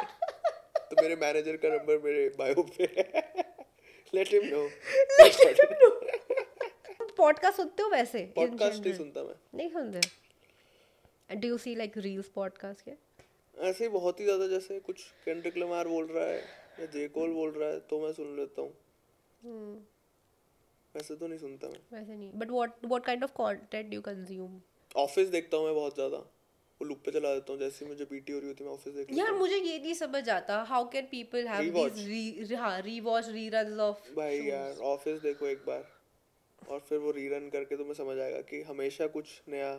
तो 0.90 1.02
मेरे 1.02 1.16
मैनेजर 1.18 1.58
का 1.58 1.70
नंबर 1.70 1.98
मेरे 2.04 2.28
बायो 2.40 2.64
पे 2.70 2.84
है। 2.98 3.06
Let 4.14 4.34
him 4.34 4.44
know 4.48 4.64
let 4.64 5.62
him 5.62 5.74
know 5.84 5.90
podcast 7.18 7.58
सुनते 7.58 7.84
हो 7.84 7.90
वैसे? 7.90 8.26
पॉडकास्ट 8.36 8.84
नहीं 8.84 8.94
सुनता 8.94 9.24
मैं। 9.24 9.36
नहीं 9.56 9.70
सुनते? 9.70 10.02
Do 11.30 11.48
you 11.48 11.58
see 11.58 11.76
like 11.76 11.98
reels 11.98 12.28
podcast 12.36 12.82
के? 12.82 12.92
ऐसे 13.56 13.84
ही 13.84 13.90
बहुत 13.92 14.20
ही 14.20 14.26
ज़्यादा 14.26 14.48
जैसे 14.48 14.80
कुछ 14.82 15.02
केंड्रिक 15.26 15.58
लमार 15.58 15.88
बोल 15.88 16.06
रहा 16.08 16.26
है 16.26 16.38
या 16.80 16.86
जे 16.94 17.08
कोल 17.16 17.32
बोल 17.32 17.52
रहा 17.52 17.70
है 17.70 17.80
तो 17.90 18.00
मैं 18.02 18.12
सुन 18.14 18.36
लेता 18.38 18.62
हूँ। 18.62 18.72
Hmm, 19.42 19.76
वैसे 20.96 21.16
तो 21.16 21.28
नहीं 21.28 21.40
सुनता 21.40 21.68
मैं। 21.68 21.80
वैसे 21.92 22.16
नहीं। 22.16 22.32
But 22.34 22.52
what 22.52 22.86
what 22.86 23.06
kind 23.06 23.24
of 23.24 23.32
content 23.38 23.94
you 23.94 24.02
consume 24.02 24.62
office 24.96 25.28
देखता 25.30 25.58
हूँ 25.58 25.66
मैं 25.66 25.76
बहुत 25.76 25.96
ज़्यादा। 25.96 26.18
वो 26.82 26.88
लूप 26.88 27.02
पे 27.06 27.12
चला 27.12 27.34
देता 27.34 27.54
हूँ 27.54 27.60
जैसे 27.60 27.86
मुझे 27.86 28.06
पीटी 28.06 28.34
हो 28.34 28.40
रही 28.40 28.48
होती 28.48 28.64
है 28.64 28.70
मैं 28.70 28.76
ऑफ़िस 28.76 28.94
देख 28.94 29.14
यार 29.14 29.34
मुझे 29.34 29.58
ये 29.58 29.78
नहीं 29.80 29.94
समझ 29.94 30.30
आता 30.30 30.62
how 30.64 30.88
can 30.90 31.06
people 31.12 31.48
have. 31.48 31.72
These 31.74 32.06
re 32.08 32.56
हाँ 32.56 32.80
रीवॉच 32.82 33.30
रीरन्स 33.30 33.80
ऑफ़ 33.80 34.14
भाई 34.16 34.40
यार 34.40 34.78
ऑफ़िस 34.86 35.22
देखो 35.22 35.48
एक 35.48 35.66
बार 35.68 35.86
और 36.70 36.80
फिर 36.80 36.98
वो 36.98 37.12
रीरन 37.12 37.50
करके 37.50 37.78
तुम्हें 37.78 37.94
समझ 37.94 38.18
आएगा 38.20 38.42
कि 38.42 38.62
हमेशा 38.62 39.08
कुछ 39.08 39.42
नया 39.50 39.74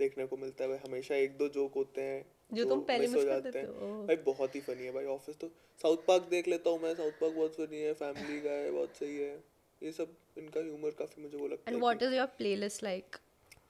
देखने 0.00 0.26
को 0.26 0.36
मिलता 0.36 0.64
है। 0.64 0.70
भाई 0.70 0.78
हमेशा 0.78 1.14
एक 1.14 1.36
दो 1.38 1.48
जोक 1.48 1.74
होते 1.74 2.02
हैं 2.02 2.24
जो 2.52 2.64
तुम 2.64 2.80
पहले 2.80 3.06
हो 3.06 3.14
कर 3.14 3.24
जाते 3.24 3.50
देते 3.50 3.66
हो। 3.66 4.06
भाई 4.06 4.16
बहुत 4.26 4.54
ही 4.54 4.60
फनी 4.60 4.84
है 4.84 4.92
भाई 4.92 5.04
ऑफ़िस 5.04 5.38
तो 5.38 5.48
साउथ 5.80 6.06
पार्क 6.06 6.28
देख 6.30 6.48
लेता 6.48 6.70
हूँ 6.70 6.80
मैं 6.82 6.94
साउथ 6.94 7.20
पार्क 7.20 7.34
बहुत 7.34 7.54
फनी 7.54 7.80
है 7.80 7.92
फैमिली 7.94 8.40
का 8.40 8.50
है 8.52 8.70
बहुत 8.70 8.96
सही 8.96 9.16
है 9.16 9.34
ये 9.82 9.92
सब 9.92 10.16
इनका 10.38 10.60
ह्यूमर 10.60 10.90
काफ़ी 10.98 11.22
मुझे 11.22 11.36
वो 11.36 11.48
लगता 11.48 11.70
है 11.70 11.74
and 11.74 11.82
what 11.82 12.02
is 12.02 12.14
your 12.14 12.26
playlist 12.38 12.82
like 12.84 13.16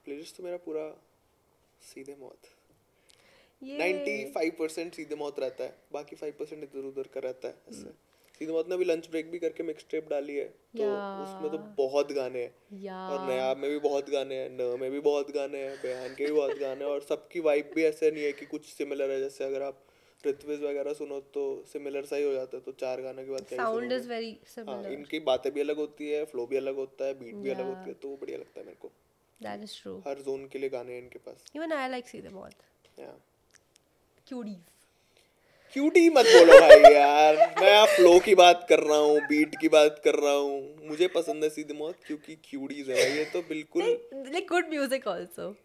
playlist 0.05 0.37
तो 0.37 0.43
मेरा 0.43 0.57
पूरा 0.59 0.87
सीधे 1.81 2.15
मौत। 2.19 2.49
ये 3.61 3.77
95% 3.79 4.95
सीधे 4.95 5.15
मौत 5.15 5.39
रहता 5.39 5.63
है 5.63 5.75
बाकी 5.93 6.15
5% 6.17 6.63
इधर 6.63 6.85
उधर 6.87 7.07
का 7.13 7.19
रहता 7.19 7.47
है 7.47 7.55
ऐसे। 7.69 7.89
सीधे 8.37 8.51
मौत 8.53 8.69
ने 8.69 8.77
भी 8.77 8.85
लंच 8.85 9.09
ब्रेक 9.09 9.29
भी 9.31 9.39
करके 9.39 9.63
मिक्स 9.63 9.85
टेप 9.89 10.07
डाली 10.09 10.35
है 10.35 10.45
तो 10.77 10.85
उसमें 11.23 11.49
तो 11.51 11.57
बहुत 11.77 12.11
गाने 12.11 12.41
हैं। 12.41 12.53
और 13.09 13.27
नया 13.27 13.53
में 13.55 13.69
भी 13.69 13.79
बहुत 13.79 14.09
गाने 14.09 14.35
हैं 14.35 14.49
न 14.51 14.79
में 14.81 14.89
भी 14.91 14.99
बहुत 15.01 15.31
गाने 15.31 15.59
हैं 15.59 15.75
बयान 15.83 16.15
के 16.15 16.25
भी 16.25 16.31
बहुत 16.31 16.57
गाने 16.59 16.85
हैं 16.85 16.91
और 16.91 17.01
सबकी 17.03 17.39
वाइब 17.39 17.71
भी 17.75 17.83
ऐसे 17.83 18.11
नहीं 18.11 18.23
है 18.23 18.31
कि 18.31 18.45
कुछ 18.45 18.65
सिमिलर 18.67 19.11
है 19.11 19.19
जैसे 19.19 19.43
अगर 19.43 19.61
आप 19.61 19.83
ऋत्विज 20.23 20.63
वगैरह 20.63 20.93
सुनो 20.93 21.19
तो 21.35 21.43
सिमिलर 21.67 22.05
सा 22.05 22.15
ही 22.15 22.23
हो 22.23 22.33
जाता 22.33 22.57
है 22.57 22.63
तो 22.63 22.71
चार 22.79 23.01
गानों 23.01 23.23
के 23.25 23.31
बाद 23.31 23.45
साउंड 23.51 23.91
इज़ 23.91 24.07
वेरी 24.09 24.37
सिमिलर 24.47 24.91
इनकी 24.91 25.19
बातें 25.29 25.51
भी 25.53 25.61
अलग 25.61 25.77
होती 25.77 26.09
है 26.09 26.25
फ्लो 26.25 26.45
भी 26.45 26.57
अलग 26.57 26.75
होता 26.75 27.05
है 27.05 27.13
बीट 27.19 27.35
भी 27.35 27.49
अलग 27.49 27.65
होती 27.65 27.89
है 27.89 27.93
तो 27.93 28.09
वो 28.09 28.17
बढ़िया 28.17 28.37
लगता 28.37 28.59
है 28.59 28.65
मेरे 28.65 28.77
को। 28.81 28.91
दैट 29.43 29.63
इज़ 29.63 29.75
ट्रू 29.81 29.93
हर 30.07 30.21
जोन 30.25 30.47
के 30.51 30.59
लिए 30.59 30.69
गाने 30.69 30.93
हैं 30.93 31.01
इनके 31.01 31.19
पास। 31.19 31.43
Even 31.55 31.71
I 31.73 31.89
like 31.89 32.07
see 32.07 32.21
them 32.21 32.37
all 32.39 32.51
या 32.99 33.13
क्यूटीज 34.27 34.59
क्यूटी 35.75 36.09
मत 36.09 36.25
बोलो 36.27 36.59
भाई 36.59 36.93
यार। 36.93 37.35
मैं 37.59 37.73
आप 37.73 37.87
फ्लो 37.89 38.19
की 38.19 38.33
बात 38.35 38.65
कर 38.69 38.79
रहा 38.79 38.97
हूँ 38.97 39.19
बीट 39.27 39.55
की 39.59 39.67
बात 39.75 40.01
कर 40.05 40.15
रहा 40.15 40.33
हूँ। 40.33 40.87
मुझे 40.87 41.07
पसंद 41.13 41.43
है 41.43 41.49
सीधे 41.49 41.73
मौत 41.73 41.99
क्योंकि 42.07 42.35
क्यूटीज 42.49 42.89
है 42.89 43.05
ये 43.17 43.23
तो 43.33 43.41
बिल्कुल 43.49 43.83
like 43.83 44.47
good 44.49 44.69
music 44.69 45.07
also 45.07 45.55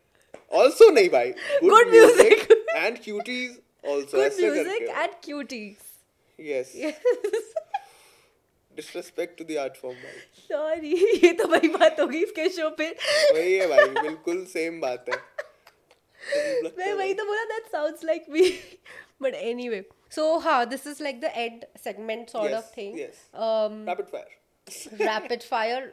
also 0.60 0.90
नहीं 0.90 1.08
भाई 1.10 1.32
Good 1.64 1.88
music. 1.94 2.50
And 2.76 2.98
cuties 3.04 3.58
also 3.84 4.16
good 4.18 4.40
music 4.40 4.82
and 4.82 5.14
cuties 5.24 5.76
yes 6.38 6.72
disrespect 8.76 9.38
to 9.38 9.44
the 9.44 9.56
art 9.58 9.76
form 9.76 9.96
भाई 9.96 10.20
सॉरी 10.48 10.94
ये 11.24 11.32
तो 11.32 11.46
बड़ी 11.48 11.68
बात 11.68 12.00
होगी 12.00 12.22
इसके 12.24 12.48
शो 12.48 12.70
पे। 12.70 12.90
वही 12.90 13.54
है 13.54 13.66
भाई 13.66 13.88
बिल्कुल 14.02 14.44
सेम 14.46 14.80
बात 14.80 15.08
है। 15.08 15.18
मैं 16.78 16.92
वही 16.92 17.14
तो 17.14 17.24
बोला 17.24 17.44
that 17.44 17.70
sounds 17.72 18.04
like 18.04 18.24
me 18.28 18.48
but 19.22 19.34
anyway 19.34 19.84
so 20.14 20.36
हाँ 20.38 20.64
this 20.68 20.86
is 20.86 21.02
like 21.02 21.20
the 21.20 21.24
end 21.24 21.64
segment 21.84 22.28
sort 22.28 22.52
of 22.52 22.76
thing 22.76 22.98
yes. 22.98 23.22
Um, 23.36 23.78
rapid 23.88 24.06
fire 24.06 24.36
rapid 25.02 25.42
fire 25.42 25.92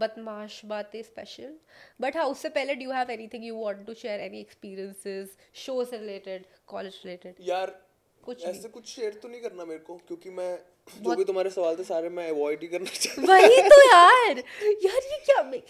बदमाश 0.00 0.60
बातें 0.64 1.02
स्पेशल 1.02 1.54
बट 2.00 2.16
हाँ 2.16 2.24
उससे 2.26 2.48
पहले 2.48 2.74
do 2.74 2.90
have 2.90 3.10
anything 3.10 3.44
you 3.44 3.56
want 3.56 3.86
to 3.86 3.94
share 3.94 4.20
any 4.20 4.40
experiences 4.40 5.36
show 5.54 5.84
से 5.84 5.98
related 5.98 6.46
college 6.66 7.00
related 7.04 7.36
यार 7.48 7.80
कुछ 8.24 8.44
ऐसे 8.44 8.68
कुछ 8.68 8.86
शेयर 8.88 9.18
तो 9.22 9.28
नहीं 9.28 9.40
करना 9.40 9.64
मेरे 9.64 9.80
को 9.80 9.96
क्योंकि 10.06 10.30
मैं 10.30 10.52
जो 10.88 11.14
भी 11.16 11.24
तुम्हारे 11.24 11.50
सवाल 11.50 11.76
थे 11.76 11.84
सारे 11.84 12.08
मैं 12.08 12.28
अवॉइड 12.30 12.62
ही 12.62 12.68
करना 12.68 12.90
चाहता 12.94 13.32
वही 13.32 13.60
तो 13.68 13.80
यार। 13.86 14.38
यार 14.84 15.02
ये 15.12 15.18
क्या 15.26 15.42
मैं, 15.42 15.62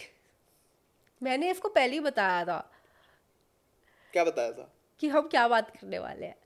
मैंने 1.23 1.51
इसको 1.51 1.69
पहले 1.69 1.93
ही 1.93 2.01
बताया 2.01 2.45
था। 2.45 2.59
क्या 4.13 4.25
बताया 4.25 4.53
था? 4.53 4.71
कि 5.01 5.09
हम 5.09 5.29
क्या 5.29 5.47
बात 5.49 5.71
करने 5.71 5.99
वाले 5.99 6.27
हैं। 6.27 6.37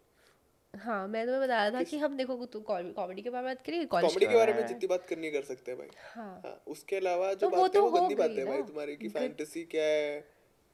हाँ 0.74 1.06
मैं 1.08 1.24
तुम्हें 1.26 1.42
बताया 1.42 1.70
था 1.70 1.82
कि 1.82 1.98
हम 1.98 2.16
देखो 2.16 2.46
तू 2.46 2.60
कॉमेडी 2.60 3.22
के 3.22 3.30
बारे 3.30 3.44
में 3.46 3.54
बात 3.54 3.64
करेंगे 3.66 3.84
कॉमेडी 3.86 4.26
के 4.26 4.34
बारे 4.34 4.52
में 4.52 4.66
जितनी 4.66 4.86
बात 4.86 5.06
करनी 5.06 5.30
कर 5.30 5.42
सकते 5.42 5.70
हैं 5.70 5.78
भाई। 5.80 5.88
हाँ। 6.14 6.40
हाँ 6.44 6.62
उसके 6.66 6.96
अलावा 6.96 7.32
जो 7.34 7.50
तो 7.50 7.56
बातें 7.56 7.72
तो 7.72 7.82
वो 7.82 7.90
गंदी 7.90 8.14
बातें 8.14 8.36
हैं 8.36 8.46
भाई 8.46 8.62
तुम्हारी 8.62 8.96
की 8.96 9.08
फैंटेसी 9.08 9.62
क्या 9.64 9.84
है? 9.84 10.18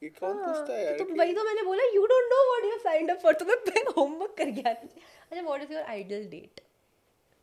ये 0.01 0.09
कौन 0.09 0.37
पूछता 0.37 0.73
है 0.73 0.83
यार 0.85 0.97
तो 0.97 1.05
वही 1.15 1.33
तो 1.33 1.43
मैंने 1.43 1.61
बोला 1.63 1.83
you 1.93 2.05
don't 2.05 2.29
know 2.29 2.43
what 2.49 2.65
you 2.65 2.77
signed 2.79 3.11
up 3.11 3.19
for 3.19 3.33
तुम्हें 3.33 3.83
होमवर्क 3.97 4.35
करके 4.37 4.61
चाहिए 4.61 5.01
अच्छा 5.21 5.41
what 5.41 5.61
is 5.61 5.73
your 5.73 5.83
ideal 5.83 6.27
date 6.29 6.61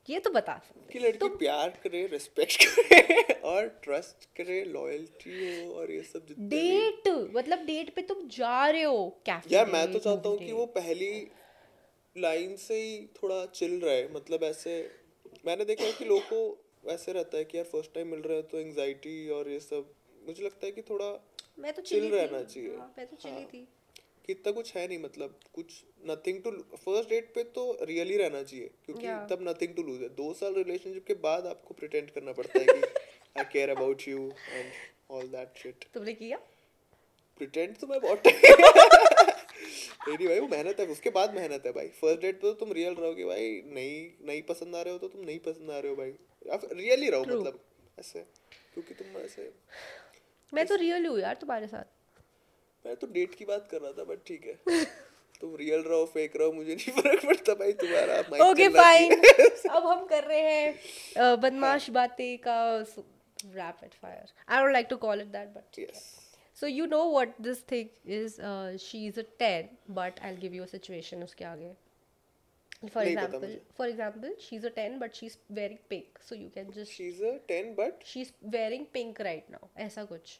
ये 0.08 0.18
तो 0.20 0.30
बता 0.30 0.56
सकते 0.58 0.92
कि 0.92 0.98
लड़की 0.98 1.28
प्यार 1.28 1.68
करे 1.82 2.06
रिस्पेक्ट 2.06 2.64
करे 2.64 3.40
और 3.40 3.68
ट्रस्ट 3.82 4.24
करे 4.36 4.64
लॉयल्टी 4.64 5.36
हो 5.38 5.74
और 5.74 5.92
ये 5.92 6.02
सब 6.02 6.26
जितने 6.26 6.48
डेट 6.48 7.08
मतलब 7.36 7.64
डेट 7.66 7.94
पे 7.94 8.02
तुम 8.02 8.26
जा 8.28 8.68
रहे 8.70 8.82
हो 8.82 9.22
कैफ़े 9.26 9.54
यार 9.54 9.70
मैं 9.70 9.92
तो 9.92 9.98
चाहता 9.98 10.28
हूँ 10.28 10.38
कि 10.38 10.52
वो 10.52 10.66
पहली 10.66 11.12
लाइन 12.16 12.56
से 12.56 12.80
ही 12.82 13.06
थोड़ा 13.22 13.44
चिल 13.46 13.80
रहे 13.80 14.08
मतलब 14.08 14.42
ऐसे 14.42 14.74
मैंने 15.46 15.64
देखा 15.64 15.84
है 15.84 15.92
कि 15.92 16.04
लोगों 16.04 16.20
को 16.20 16.40
वैसे 16.84 17.12
रहता 17.12 17.36
है 17.36 17.44
कि 17.44 17.58
यार 17.58 17.64
फ़र्स्ट 17.64 17.94
टाइम 17.94 18.08
मिल 18.08 18.20
रहे 18.20 18.36
हैं 18.36 18.46
तो 18.48 18.58
एंजाइटी 18.58 19.28
और 19.28 19.48
ये 19.48 19.60
सब 19.60 19.92
मुझे 20.26 20.44
लगता 20.44 20.66
है 20.66 20.72
कि 20.72 20.82
थोड़ा 20.82 21.06
मैं 21.58 21.72
तो 21.72 21.82
चिली 21.82 22.08
रहना 22.08 22.42
चाहिए। 22.42 22.76
हाँ, 22.76 22.94
मैं 22.98 23.06
तो 23.06 23.16
चिली 23.16 23.34
हाँ। 23.34 23.44
थी 23.44 23.66
कि 24.26 24.32
इतना 24.32 24.52
कुछ 24.52 24.74
है 24.76 24.86
नहीं 24.88 24.98
मतलब 24.98 25.38
कुछ 25.54 25.72
नथिंग 26.10 26.42
टू 26.42 26.50
फ़र्स्ट 26.76 27.08
डेट 27.10 27.32
पे 27.34 27.42
तो 27.56 27.64
रियली 27.90 28.16
रहना 28.16 28.42
चाहिए 28.42 28.70
क्योंकि 28.84 29.06
Yeah. 29.06 29.20
तब 29.30 29.38
नथिंग 29.48 29.74
टू 29.76 29.82
लूज 29.82 30.02
है। 30.02 30.08
दो 30.16 30.32
साल 30.34 30.54
रिलेशनशिप 30.54 31.06
के 31.06 31.14
बाद 31.24 31.46
आपको 31.46 31.74
प्रिटेंड 31.74 32.10
करना 32.10 32.32
पड़ता 32.32 32.58
है 32.58 32.64
कि 32.66 32.80
I 33.38 33.44
care 33.52 33.70
about 33.70 34.08
you 34.08 34.18
and 34.50 34.70
all 35.10 35.26
that 35.28 35.58
shit 35.62 35.84
तुमने 35.94 36.14
किया? 36.14 36.36
प्रिटेंड 37.40 37.76
तो 37.78 37.86
मैं 37.86 38.00
बहुत 38.00 38.26
नहीं 40.08 40.26
भाई 40.28 40.38
वो 40.40 40.46
मेहनत 40.48 40.80
है 40.80 40.86
उसके 40.92 41.10
बाद 41.16 41.34
मेहनत 41.34 41.66
है 41.66 41.72
भाई। 41.72 41.88
फ़र्स्ट 42.00 42.20
डेट 42.22 42.34
पे 42.36 42.40
तो 42.42 42.52
तुम 42.60 42.72
रियल 42.72 42.94
रहोगे 42.94 43.24
भाई 43.24 43.50
नहीं 43.74 43.96
नहीं 44.26 44.42
पसंद 44.48 44.76
आ 44.76 44.82
रहे 44.82 44.92
हो 44.92 44.98
तो 44.98 45.08
तुम 45.08 45.24
नहीं 45.24 45.38
पसंद 45.40 45.70
आ 45.70 45.78
रहे 45.78 45.90
हो 45.90 45.96
भाई। 45.96 46.14
आप 46.52 46.68
रियली 46.72 47.08
रहो 47.10 47.24
मतलब 47.24 47.60
ऐसे 47.98 48.20
क्योंकि 48.74 48.94
तुम 48.94 49.20
ऐसे 49.20 49.50
मैं 50.52 50.66
तो 50.66 50.76
रियल 50.76 51.06
हूँ 51.06 51.18
यार 51.20 51.34
तुम्हारे 51.40 51.66
साथ। 51.66 52.00
मैं 52.86 52.96
तो 52.96 53.06
डेट 53.12 53.34
की 53.34 53.44
बात 53.44 53.68
कर 53.70 53.80
रहा 53.80 53.92
था 53.98 54.04
बट 54.04 54.24
ठीक 54.26 54.46
है 54.46 54.84
तुम 55.40 55.54
रियल 55.56 55.82
रहो 55.82 56.04
फेक 56.14 56.36
रहो 56.40 56.52
मुझे 56.52 56.74
नहीं 56.74 56.92
फ़र्क 57.02 57.24
पड़ता 57.26 57.54
भाई 57.60 57.72
तुम्हारा 57.84 58.22
mind 58.30 58.42
ओके 58.48 58.68
फाइन 58.78 59.12
अब 59.70 59.86
हम 59.86 60.04
कर 60.06 60.24
रहे 60.24 60.40
हैं 60.50 61.36
बदमाश 61.40 61.88
बातें 61.98 62.38
का 62.48 62.58
rapid 62.80 63.94
fire 64.02 64.32
I 64.48 64.62
don't 64.62 64.72
like 64.72 64.86
to 64.90 64.96
call 65.06 65.20
it 65.20 65.32
that 65.38 65.48
but 65.56 65.80
yes 65.84 66.04
So 66.56 66.68
you 66.70 66.84
know 66.86 67.06
what 67.12 67.30
this 67.44 67.60
thing 67.70 67.88
is? 68.16 68.34
Uh, 68.48 68.78
she's 68.78 69.16
a 69.20 69.22
ten, 69.42 69.70
but 69.88 70.20
I'll 70.22 70.36
give 70.42 70.52
you 70.58 70.66
a 70.66 70.68
situation 70.72 71.22
उसके 71.22 71.44
आगे. 71.44 71.70
For 72.92 73.02
example, 73.02 73.48
for 73.78 73.86
example, 73.86 74.30
she's 74.44 74.64
a 74.64 74.70
ten, 74.76 74.98
but 75.00 75.18
she's 75.20 75.36
wearing 75.58 75.80
pink. 75.88 76.20
So 76.28 76.38
you 76.42 76.50
can 76.56 76.70
just 76.76 76.92
she's 76.92 77.20
a 77.20 77.32
10 77.50 77.74
but 77.80 78.06
she's 78.12 78.32
wearing 78.56 78.86
pink 78.98 79.22
right 79.28 79.50
now. 79.54 79.62
ऐसा 79.86 80.04
कुछ. 80.04 80.38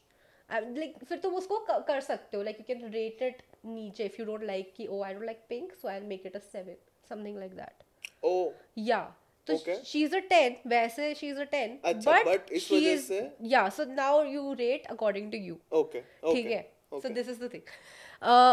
like 0.61 0.95
फिर 1.09 1.17
तुम 1.19 1.35
उसको 1.35 1.57
कर 1.87 1.99
सकते 2.01 2.37
हो 2.37 2.43
like 2.43 2.57
you 2.59 2.65
can 2.67 2.91
rate 2.93 3.21
it 3.21 3.41
नीचे 3.65 4.05
इफ़ 4.05 4.15
यू 4.19 4.25
डोंट 4.25 4.43
लाइक 4.43 4.73
कि 4.77 4.87
ओ 4.87 5.01
I 5.03 5.13
don't 5.13 5.25
like 5.25 5.39
pink 5.49 5.73
so 5.81 5.87
I 5.87 5.99
will 5.99 6.07
make 6.09 6.25
it 6.25 6.35
a 6.35 6.39
7 6.55 6.75
something 7.09 7.37
like 7.39 7.55
that 7.55 7.83
oh 8.23 8.51
या 8.77 9.01
तो 9.47 9.57
शी 9.85 10.03
इज़ 10.03 10.15
अ 10.15 10.19
10 10.31 10.67
वैसे 10.67 11.13
she 11.15 11.29
is 11.29 11.39
a 11.39 11.45
10 11.53 12.05
but 12.07 12.25
but 12.27 12.51
इस 12.51 12.71
वजह 12.71 12.97
से? 12.97 13.21
या 13.53 13.67
so 13.69 13.85
now 13.85 14.23
you 14.23 14.53
rate 14.59 14.85
according 14.91 15.31
to 15.31 15.37
you 15.37 15.57
okay 15.79 16.01
ठीक 16.01 16.45
है? 16.45 16.61
So 16.93 17.09
this 17.09 17.29
is 17.29 17.43
the 17.43 17.53
thing 17.53 17.61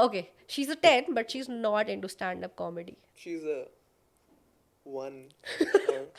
okay 0.07 0.24
she 0.48 0.62
is 0.62 0.70
a 0.72 0.80
10 0.86 1.11
but 1.18 1.30
she 1.30 1.38
is 1.38 1.51
not 1.51 1.88
into 1.88 2.09
stand 2.09 2.44
up 2.44 2.55
comedy 2.57 2.96
she 3.24 3.34
is 3.34 3.46
a 3.48 3.61
1 4.86 5.22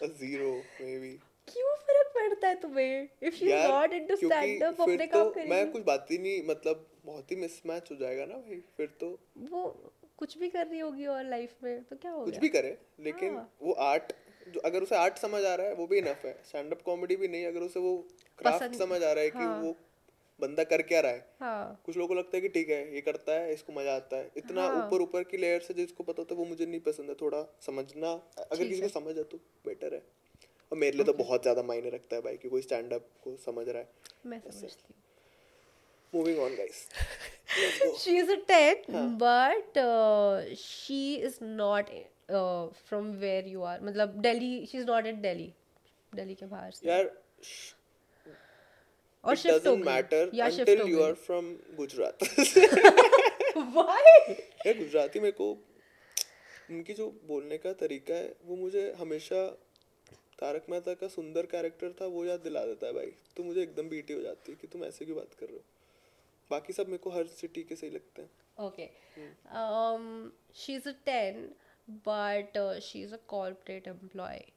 a 0.03 0.07
0 0.21 0.53
maybe 0.99 1.17
क्यों 1.47 1.75
फ़र्क 1.77 2.11
पड़ता 2.15 2.47
है 2.47 2.55
तुम्हें? 2.61 3.09
If 3.23 3.43
is 3.43 3.53
not 3.53 3.93
into 3.93 4.15
stand 4.15 4.63
up 4.63 4.81
अपने 4.81 5.07
तो 5.07 5.23
काम 5.31 5.49
मैं 5.49 5.71
कुछ 5.71 5.83
बात 5.83 6.07
ही 6.11 6.17
नहीं 6.17 6.41
मतलब 6.47 6.87
बहुत 7.05 7.31
ही 7.31 7.35
मिसमैच 7.35 7.91
हो 7.91 7.95
जाएगा 7.95 8.25
ना 8.25 8.37
भाई 8.37 8.61
फिर 8.77 8.87
तो। 8.99 9.07
वो 9.51 9.93
कुछ 10.17 10.37
भी 10.37 10.49
कर 10.49 10.67
रही 10.67 10.79
होगी 10.79 11.05
और 11.05 11.23
लाइफ 11.25 11.63
में 11.63 11.83
तो 11.83 11.95
क्या 11.95 12.11
हो 12.11 12.23
कुछ 12.25 12.37
भी 12.37 12.49
करे 12.49 12.77
लेकिन 12.99 13.35
हाँ। 13.35 13.49
वो 13.61 13.73
आर्ट 13.83 14.13
जो 14.47 14.59
अगर 14.59 14.83
उसे 14.83 14.95
आर्ट 14.95 15.17
समझ 15.17 15.43
आ 15.45 15.53
रहा 15.55 15.67
है 15.67 15.73
वो 15.73 15.87
भी 15.87 15.97
इनफ 15.97 16.25
है। 16.25 16.33
स्टैंड 16.45 16.71
अप 16.71 16.81
कॉमेडी 16.81 17.15
भी 17.15 17.27
नहीं 17.27 17.45
अगर 17.45 17.61
उसे 17.61 17.79
वो 17.79 17.95
क्राफ्ट 18.39 18.75
समझ 18.75 19.03
आ 19.03 19.11
रहा 19.11 19.23
है 19.23 19.29
कि 19.29 19.37
हाँ। 19.37 19.61
वो 19.61 19.75
बंदा 20.39 20.63
कर 20.63 20.81
क्या 20.81 20.99
रहा 20.99 21.11
है। 21.11 21.25
हाँ। 21.39 21.81
कुछ 21.85 21.97
लोगों 21.97 22.07
को 22.07 22.13
लगता 22.13 22.37
है 22.37 22.41
कि 22.41 22.49
ठीक 22.49 22.69
है 22.69 22.95
ये 22.95 23.01
करता 23.01 23.33
है 23.33 23.53
इसको 23.53 23.73
मज़ा 23.73 23.95
आता 23.95 24.17
है। 24.17 24.31
इतना 24.37 24.61
हाँ। 24.61 24.85
ऊपर 24.85 25.01
ऊपर 25.01 25.23
की 25.23 25.37
लेयर 25.37 25.59
से 25.61 25.73
जिसको 25.73 26.03
पता 26.03 26.21
होता 26.21 26.35
है 26.35 26.39
वो 26.39 26.45
मुझे 26.45 26.65
नहीं 26.65 26.79
पसंद 26.79 27.09
है। 27.09 27.15
थोड़ा 27.15 27.43
समझना 27.65 28.11
अगर 28.37 28.67
किसी 28.67 28.81
को 28.81 28.87
समझ 28.87 29.17
है 29.17 29.23
तो 29.23 29.37
बेटर 29.65 29.93
है। 29.93 30.01
और 30.71 30.77
मेरे 30.77 30.97
लिए 30.97 31.05
तो 31.05 31.13
बहुत 31.13 31.41
ज़्यादा 31.41 31.63
मायने 31.63 31.89
रखता 31.89 32.15
है 32.15 32.21
भाई 32.21 32.37
कि 32.37 32.49
कोई 32.49 32.61
स्टैंड 32.61 32.93
अप 32.93 33.07
को 33.23 33.35
समझ 33.45 33.67
रहा 33.69 33.77
है। 33.79 33.89
मैं 34.25 34.39
समझती 34.41 34.83
हूँ। 34.89 34.95
Moving 36.13 36.39
on 36.39 36.55
guys 36.55 36.87
she 37.99 38.17
is 38.17 38.31
a 38.31 38.35
10 38.49 38.85
but 39.23 39.79
she 40.57 41.15
is 41.15 41.37
not 41.43 41.89
from 42.87 43.11
where 43.19 43.47
you 43.47 43.61
are 43.63 43.81
मतलब 43.81 44.21
Delhi 44.21 44.65
she 44.65 44.77
is 44.77 44.85
not 44.85 45.05
in 45.05 45.21
Delhi 45.21 45.53
Delhi 46.13 46.35
के 46.35 46.45
बाहर 46.45 46.71
से। 46.71 46.89
यार 46.89 47.11
और 49.23 49.35
शिफ्ट 49.35 49.67
हो 49.67 49.75
matter 49.77 50.23
गई। 50.25 50.37
या 50.37 50.47
you 50.47 51.01
are 51.01 51.15
गुजरात 51.77 52.23
व्हाई 53.57 54.33
यार 54.65 54.77
गुजराती 54.77 55.19
मेरे 55.19 55.31
को 55.31 55.51
उनकी 56.69 56.93
जो 56.93 57.07
बोलने 57.27 57.57
का 57.57 57.73
तरीका 57.81 58.13
है 58.13 58.35
वो 58.45 58.55
मुझे 58.55 58.91
हमेशा 58.99 59.41
तारक 60.41 60.65
मेहता 60.69 60.93
का 61.01 61.07
सुंदर 61.07 61.45
कैरेक्टर 61.51 61.93
था 62.01 62.05
वो 62.15 62.25
याद 62.25 62.39
दिला 62.39 62.65
देता 62.65 62.87
है 62.87 62.93
भाई 62.93 63.11
तो 63.37 63.43
मुझे 63.43 63.61
एकदम 63.61 63.89
बीटी 63.89 64.13
हो 64.13 64.21
जाती 64.21 64.51
है 64.51 64.57
कि 64.61 64.67
तुम 64.67 64.83
ऐसे 64.85 65.05
क्यों 65.05 65.17
बात 65.17 65.33
कर 65.39 65.45
रहे 65.45 65.57
हो 65.57 65.63
बाकी 66.51 66.73
सब 66.73 66.87
मेरे 66.87 66.97
को 66.97 67.09
हर 67.09 67.27
सिटी 67.35 67.63
के 67.63 67.75
सही 67.75 67.89
लगते 67.89 68.21
हैं 68.21 68.29
Okay. 68.57 68.85
Um, 69.53 70.31
she's 70.53 70.85
a 70.85 70.93
10, 71.05 71.37
but 72.05 72.57
uh, 72.57 72.79
she's 72.79 73.13
a 73.13 73.17
corporate 73.29 73.87
employee. 73.87 74.51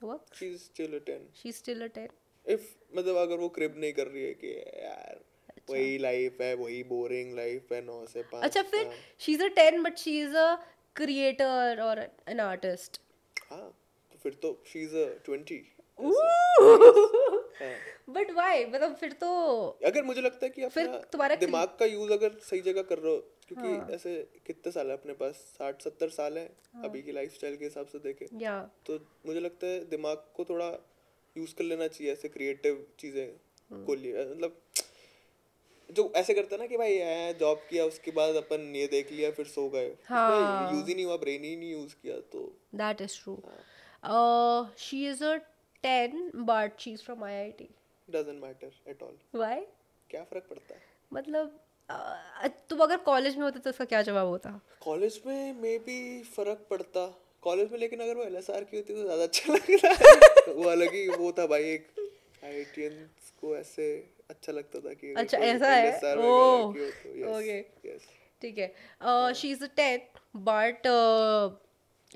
What? 0.00 0.34
She 0.34 0.46
is 0.46 0.58
still 0.62 0.94
a 0.94 1.00
10 1.06 1.22
She's 1.34 1.60
still 1.62 1.84
a 1.86 1.88
10. 1.90 2.10
If 2.46 2.66
मतलब 2.96 3.16
अगर 3.16 3.38
वो 3.38 3.48
क्रिब 3.50 3.78
नहीं 3.78 3.92
कर 3.92 4.06
रही 4.06 4.24
है 4.24 4.34
कि 4.34 4.50
यार 4.82 5.14
अच्छा। 5.48 5.72
वही 5.72 5.96
लाइफ 5.98 6.40
है 6.40 6.52
वही 6.56 6.82
बोरिंग 6.90 7.34
लाइफ 7.36 7.72
है 7.72 7.80
नौ 7.84 8.04
से 8.06 8.22
पाँच 8.32 8.44
अच्छा 8.44 8.62
फिर 8.74 8.86
हाँ। 8.86 8.94
she's 9.26 9.46
a 9.46 9.50
10, 9.54 9.82
but 9.86 10.04
she's 10.04 10.36
a 10.42 10.48
creator 10.96 11.74
or 11.88 11.96
an 12.34 12.44
artist. 12.44 13.00
हाँ 13.50 13.66
तो 14.16 14.20
फिर 14.22 14.34
तो 14.42 14.50
शी 14.66 14.80
इज़ 14.80 14.96
अ 14.96 15.06
20 15.28 15.62
हाँ 17.60 17.76
But 18.08 18.28
why? 18.34 18.54
मतलब 18.72 18.94
फिर 18.94 19.12
तो 19.12 19.28
अगर 19.86 20.02
मुझे 20.02 20.20
लगता 20.20 20.46
है 20.46 20.50
कि 20.50 20.66
फिर 20.68 20.86
तुम्हारा 21.12 21.36
दिमाग 21.36 21.76
का 21.80 21.84
यूज़ 21.84 22.12
अगर 22.12 22.38
सही 22.42 22.60
जगह 22.60 22.82
कर 22.82 22.98
रहे 22.98 23.12
हो 23.12 23.18
क्योंकि 23.48 23.68
हाँ। 23.68 23.88
ऐसे 23.90 24.14
कितने 24.46 24.72
साल 24.72 24.86
है 24.86 24.92
अपने 24.92 25.12
पास? 25.12 25.34
साठ 25.58 25.82
सत्तर 25.82 26.08
साल 26.08 26.38
है 26.38 26.44
हाँ. 26.74 26.84
अभी 26.84 27.02
की 27.02 27.12
लाइफस्टाइल 27.12 27.56
के 27.56 27.64
हिसाब 27.64 27.86
से 27.86 27.98
देखे। 27.98 28.28
या। 28.42 28.58
तो 28.86 28.98
मुझे 29.26 29.40
लगता 29.40 29.66
है 29.66 29.84
दिमाग 29.90 30.24
को 30.36 30.44
थोड़ा 30.44 30.70
यूज़ 31.36 31.54
कर 31.54 31.64
लेना 31.64 31.86
चाहिए 31.88 32.12
ऐसे 32.12 32.28
क्रिएटिव 32.28 32.86
चीज़ें 32.98 33.26
को 33.86 33.94
लिए। 33.94 34.24
मतलब 34.24 34.60
जो 35.90 36.12
ऐसे 36.16 36.34
करते 36.34 36.54
हैं 36.54 36.60
ना 36.60 36.66
कि 36.66 36.76
भाई 36.76 36.98
जॉब 37.40 37.66
किया 37.70 37.84
उसके 37.84 38.10
बाद 38.10 38.34
अपन 38.36 38.72
ये 38.76 38.86
देख 38.86 39.12
लिया 39.12 39.30
फिर 39.30 39.46
सो 39.46 39.68
गए। 39.68 39.94
हाँ। 40.04 40.72
यूज़ 40.72 40.88
ही 40.88 40.94
नहीं 40.94 41.04
हुआ 41.04 41.16
ब्रेन 41.16 41.44
ही 41.44 41.56
नहीं 41.56 41.72
यूज़ 41.72 41.94
किया 42.02 42.18
तो 42.32 42.50
that 42.76 43.02
is 43.02 43.16
true. 43.20 43.38
Uh, 44.06 44.66
she 44.76 45.06
is 45.06 45.20
a 45.20 45.42
10, 45.84 46.30
but 46.44 46.74
she's 46.78 47.02
from 47.02 47.22
IIT. 47.28 47.68
Doesn't 48.08 48.40
matter 48.42 48.90
at 48.90 49.02
all 49.02 49.16
Why? 49.34 49.58
क्या 50.10 50.22
फ़र्क 50.24 50.44
पड़ता 50.50 50.74
है 50.74 50.80
मतलब 51.12 51.58
uh, 51.88 52.50
तुम 52.70 52.80
अगर 52.80 52.96
कॉलेज 53.06 53.36
में 53.36 53.44
होते 53.44 53.58
तो 53.58 53.70
उसका 53.70 53.84
क्या 53.84 54.02
जवाब 54.02 54.28
होता 54.28 54.60
कॉलेज 54.82 55.20
में 55.26 55.60
मे 55.62 55.76
बी 55.86 56.22
फ़र्क 56.36 56.66
पड़ता 56.70 57.06
कॉलेज 57.42 57.72
में 57.72 57.78
लेकिन 57.78 58.00
अगर 58.00 58.16
वो 58.16 58.24
एलएसआर 58.24 58.64
की 58.64 58.76
होती 58.76 58.94
तो 58.94 59.02
ज़्यादा 59.02 59.22
अच्छा 59.22 59.52
लगता 59.52 60.52
वो 60.52 60.68
अलग 60.70 60.94
ही 60.94 61.06
वो 61.08 61.32
था 61.38 61.46
भाई 61.46 61.64
एक 61.72 61.88
आईआईटीएंस 62.44 63.32
को 63.40 63.56
ऐसे 63.56 63.88
अच्छा 64.30 64.52
लगता 64.52 64.80
था 64.80 64.92
कि 64.94 65.12
अच्छा, 65.14 65.38
ऐसा 65.38 65.74
है? 65.74 65.92
तो, 66.00 66.72
yes. 67.84 68.08
ठीक 68.42 68.58
है 68.58 69.34
she 69.34 69.50
is 69.50 69.64
a 69.64 69.68
ten 69.76 70.00
but 70.48 70.86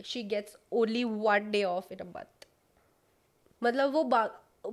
she 0.04 0.22
gets 0.24 0.56
only 0.72 1.04
one 1.04 1.50
day 1.50 1.62
off 1.64 1.92
in 1.92 1.98
a 1.98 2.04
month 2.04 2.46
मतलब 3.62 3.92
वो 3.92 4.02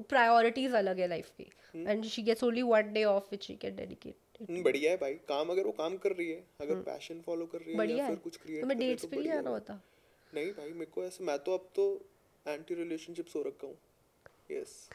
प्रायोरिटीज 0.01 0.73
अलग 0.73 0.99
है 0.99 1.07
लाइफ 1.07 1.29
की। 1.37 1.51
And 1.75 2.03
she 2.05 2.21
gets 2.21 2.43
only 2.43 2.61
one 2.61 2.91
day 2.93 3.03
off 3.03 3.27
which 3.31 3.43
she 3.43 3.55
can 3.55 3.75
dedicate 3.75 4.15
hmm, 4.41 4.63
बढ़िया 4.63 4.91
है 4.91 4.97
भाई। 4.97 5.13
काम 5.29 5.49
अगर 5.49 5.65
वो 5.65 5.71
काम 5.71 5.97
कर 5.97 6.11
रही 6.11 6.29
है 6.31 6.43
अगर 6.61 6.81
पैशन 6.81 7.21
फॉलो 7.21 7.45
कर 7.45 7.59
रही 7.59 7.71
है 7.71 7.77
बढ़िया 7.77 7.97
या 7.97 8.03
है। 8.03 8.09
फिर 8.09 8.19
कुछ 8.23 8.37
क्रिएट 8.37 8.65
कर 8.65 8.73
डेट्स 8.73 9.05
पे 9.05 9.07
नहीं 9.07 9.19
बढ़िया 9.19 9.37
आना 9.39 9.49
होता? 9.49 9.79
नहीं 10.33 10.51
भाई 10.51 10.69
मेरे 10.69 10.91
को 10.91 11.03
ऐसे 11.03 11.23
मैं 11.23 11.37
तो 11.39 11.53
अब 11.53 11.69
तो 11.75 11.85
एंटी 12.45 12.75
रिलेशनशिप्स 12.75 13.35
हो 13.35 13.41
रखा 13.41 13.67
हूँ। 13.67 13.77
यस 14.51 14.89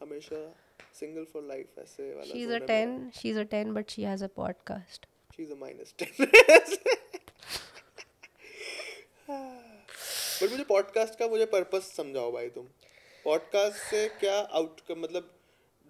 हमेशा 0.00 0.36
सिंगल 0.94 1.24
फॉर 1.24 1.42
लाइफ 1.42 1.78
ऐसे 1.78 2.08
वाला 2.14 2.32
शी 2.32 2.42
इज़ 2.42 2.50
अ 2.50 2.52
है 2.52 2.60
मेरा। 2.60 2.66
Ten 2.66 3.10
she 3.14 3.30
is 3.30 3.38
a 3.38 3.42
ten 3.54 3.72
but 3.74 3.90
she 3.90 4.02
has 4.02 4.24
a 4.24 4.28
podcast 4.36 5.06
She's 5.36 5.52
a 5.52 5.56
minus 5.56 5.92
10. 6.00 6.18
But 10.42 10.50
मुझे 10.50 10.64
पॉडकास्ट 10.64 11.18
का 11.18 11.28
मुझे 11.28 11.46
पर्पस 11.46 11.92
समझाओ 11.96 12.32
भाई 12.32 12.48
तुम। 12.48 12.66
पॉडकास्ट 13.24 13.76
से 13.90 14.08
क्या 14.20 14.38
आउटकम 14.38 15.00
मतलब 15.00 15.30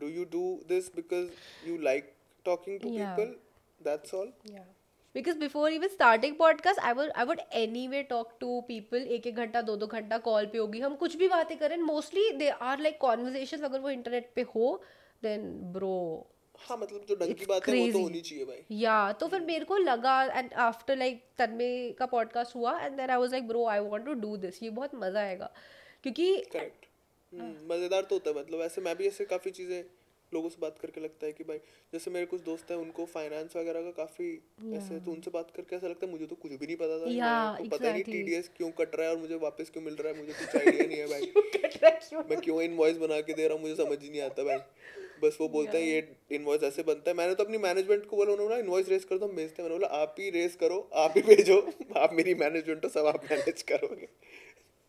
do 0.00 0.08
you 0.08 0.24
do 0.32 0.44
this 0.68 0.94
because 0.96 1.28
you 1.68 1.78
like 1.78 2.12
talking 2.44 2.80
to 2.80 2.88
people 2.88 3.34
that's 3.80 4.14
all. 4.14 4.32
Because 5.14 5.38
before 5.40 5.70
even 5.70 5.90
starting 5.90 6.36
podcast, 6.36 6.78
I 6.88 6.90
would 6.98 7.10
I 7.22 7.24
would 7.30 7.40
anyway 7.58 7.98
talk 8.10 8.30
to 8.42 8.52
people 8.68 9.02
एक 9.16 9.26
एक 9.26 9.36
घंटा 9.36 9.60
दो 9.62 9.76
दो 9.76 9.86
घंटा 9.86 10.18
कॉल 10.18 10.46
पे 10.46 10.58
होगी। 10.58 10.80
हम 10.80 10.94
कुछ 10.94 11.16
भी 11.16 11.28
बातें 11.28 11.56
करें 11.58 11.76
mostly 11.76 12.30
they 12.30 12.48
are 12.68 12.80
like 12.80 12.98
conversation 13.00 13.62
अगर 13.62 13.80
वो 13.80 13.90
इंटरनेट 13.90 14.30
पे 14.34 14.42
हो 14.54 14.70
देन 15.22 15.50
ब्रो 15.72 15.98
हाँ 16.68 16.78
मतलब 16.78 17.04
जो 17.08 17.14
ढंग 17.14 17.28
की 17.28 17.34
It's 17.34 17.48
बात 17.48 17.68
है 17.68 17.74
वो 17.76 17.92
तो 17.92 18.02
होनी 18.02 18.20
चाहिए 18.20 18.44
भाई। 18.44 18.64
या 18.72 19.12
तो 19.12 19.28
फिर 19.28 19.40
मेरे 19.40 19.64
को 19.64 19.76
लगा 19.76 20.22
एंड 20.24 20.52
आफ्टर 20.52 20.96
लाइक 20.96 21.24
तन्मय 21.38 21.90
का 21.98 22.06
पॉडकास्ट 22.06 22.56
हुआ 22.56 22.78
and 22.80 22.96
then 22.96 23.10
I 23.10 23.16
was 23.16 23.30
like 23.30 23.48
bro 23.48 23.66
I 23.66 23.80
want 23.80 24.04
to 24.06 24.12
do 24.12 24.36
this 24.36 24.62
ये 24.62 24.70
बहुत 24.70 24.94
मज़ा 24.94 25.20
आएगा। 25.20 25.50
क्योंकि 26.02 26.36
करेक्ट 26.52 26.86
मज़ेदार 27.70 28.02
तो 28.02 28.14
होता 28.14 28.30
है 28.30 28.36
मतलब 28.36 28.60
ऐसे 28.60 28.80
मैं 28.80 28.96
भी 28.96 29.06
ऐसे 29.06 29.24
काफ़ी 29.24 29.50
चीज़ें 29.50 29.82
लोगों 30.32 30.48
से 30.48 30.56
बात 30.60 30.78
करके 30.78 31.00
लगता 31.00 31.26
है 31.26 31.32
कि 31.32 31.44
भाई 31.44 31.58
जैसे 31.92 32.10
मेरे 32.10 32.26
कुछ 32.26 32.40
दोस्त 32.40 32.70
हैं 32.70 32.78
उनको 32.78 33.04
फाइनेंस 33.04 33.56
वगैरह 33.56 33.82
का 33.82 33.90
काफ़ी 33.90 34.28
ऐसे 34.76 35.00
तो 35.00 35.12
उनसे 35.12 35.30
बात 35.30 35.50
करके 35.56 35.76
ऐसा 35.76 35.86
लगता 35.86 36.06
है 36.06 36.12
मुझे 36.12 36.26
तो 36.26 36.34
कुछ 36.34 36.52
भी 36.52 36.66
नहीं 36.66 36.76
पता 36.76 36.98
था 36.98 37.10
Yeah, 37.10 37.58
को 37.58 37.76
पता 37.76 37.92
नहीं 37.92 38.02
टीडीएस 38.04 38.50
क्यों 38.56 38.70
कट 38.70 38.96
रहा 38.96 39.08
है 39.08 39.14
और 39.14 39.20
मुझे 39.20 39.36
वापस 39.36 39.70
क्यों 39.70 39.82
मिल 39.82 39.94
रहा 39.94 40.12
है 40.12 40.18
मुझे 40.18 40.32
कुछ 40.32 40.56
आइडिया 40.56 40.86
नहीं 40.86 40.98
है 40.98 41.06
भाई। 41.06 42.22
मैं 42.30 42.40
क्यों 42.40 42.62
इनवॉइस 42.62 42.96
बना 42.96 43.20
के 43.20 43.32
दे 43.32 43.48
रहा 43.48 43.54
हूँ 43.54 43.62
मुझे 43.62 43.74
समझ 43.74 44.02
ही 44.02 44.10
नहीं 44.10 44.22
आता 44.22 44.42
भाई। 44.42 44.56
बस 45.24 45.36
वो 45.40 45.48
बोलते 45.48 45.78
हैं 45.78 45.84
ये 45.84 46.36
इनवॉइस 46.36 46.62
ऐसे 46.62 46.82
बनता 46.82 47.10
है। 47.10 47.16
मैंने 47.16 47.34
तो 47.34 47.44
अपनी 47.44 47.58
मैनेजमेंट 47.58 48.06
को 48.06 48.16
बोला 48.16 48.32
उन्होंने 48.32 48.58
इनवॉइस 48.58 48.88
रेस 48.88 49.04
कर 49.04 49.18
दो 49.18 49.26
हम 49.26 49.36
भेजते 49.36 49.62
हैं। 49.62 49.68
मैंने 49.68 49.78
बोला 49.78 50.00
आप 50.00 50.16
ही 50.18 50.30
रेस 50.30 50.56
करो 50.56 50.78
आप 50.96 51.14
ही 51.16 51.22
भेजो 51.24 51.58
आप 51.96 52.12
मेरी 52.12 52.34
मैनेजमेंट 52.36 52.82
तो 52.82 52.88
सब 52.88 53.06
आप 53.06 53.24
मैनेज 53.30 53.62
करोगे। 53.62 54.06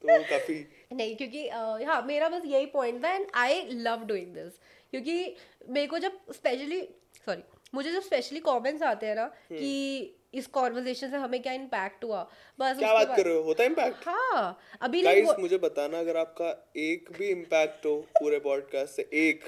तो 0.01 0.21
काफ़ी 0.29 0.55
नहीं 0.93 1.15
क्योंकि 1.15 1.47
हाँ 1.85 2.01
मेरा 2.07 2.29
बस 2.29 2.41
यही 2.45 2.65
पॉइंट 2.71 3.03
था 3.03 3.13
and 3.13 3.27
I 3.35 3.61
love 3.83 4.03
doing 4.07 4.33
this 4.33 4.59
क्योंकि 4.91 5.35
मेरे 5.69 5.87
को 5.87 5.99
जब 5.99 6.19
स्पेशली 6.33 6.81
सॉरी 7.25 7.43
मुझे 7.75 7.91
जब 7.91 8.01
स्पेशली 8.01 8.39
कमेंट्स 8.39 8.83
आते 8.83 9.05
हैं 9.05 9.15
ना 9.15 9.23
हम्म। 9.23 9.59
कि 9.59 10.15
इस 10.33 10.47
कॉन्वर्जेशन 10.47 11.09
से 11.11 11.17
हमें 11.17 11.41
क्या 11.41 11.53
इम्पैक्ट 11.53 12.03
हुआ 12.03 12.21
बस 12.59 12.77
क्या 12.77 12.93
बात 12.93 13.15
कर 13.17 13.25
रहे 13.25 13.35
हो? 13.35 13.41
होता 13.43 13.63
है 13.63 13.69
इम्पैक्ट 13.69 14.07
हाँ 14.07 14.59
अभी 14.81 15.01
गाइस 15.01 15.29
मुझे 15.39 15.57
बताना 15.57 15.99
अगर 15.99 16.17
आपका 16.17 16.49
एक 16.77 17.09
भी 17.17 17.29
इम्पैक्ट 17.29 17.85
हो 17.85 17.95
पूरे 18.19 18.39
पॉडकास्ट 18.39 18.95
से 18.95 19.09
एक 19.21 19.43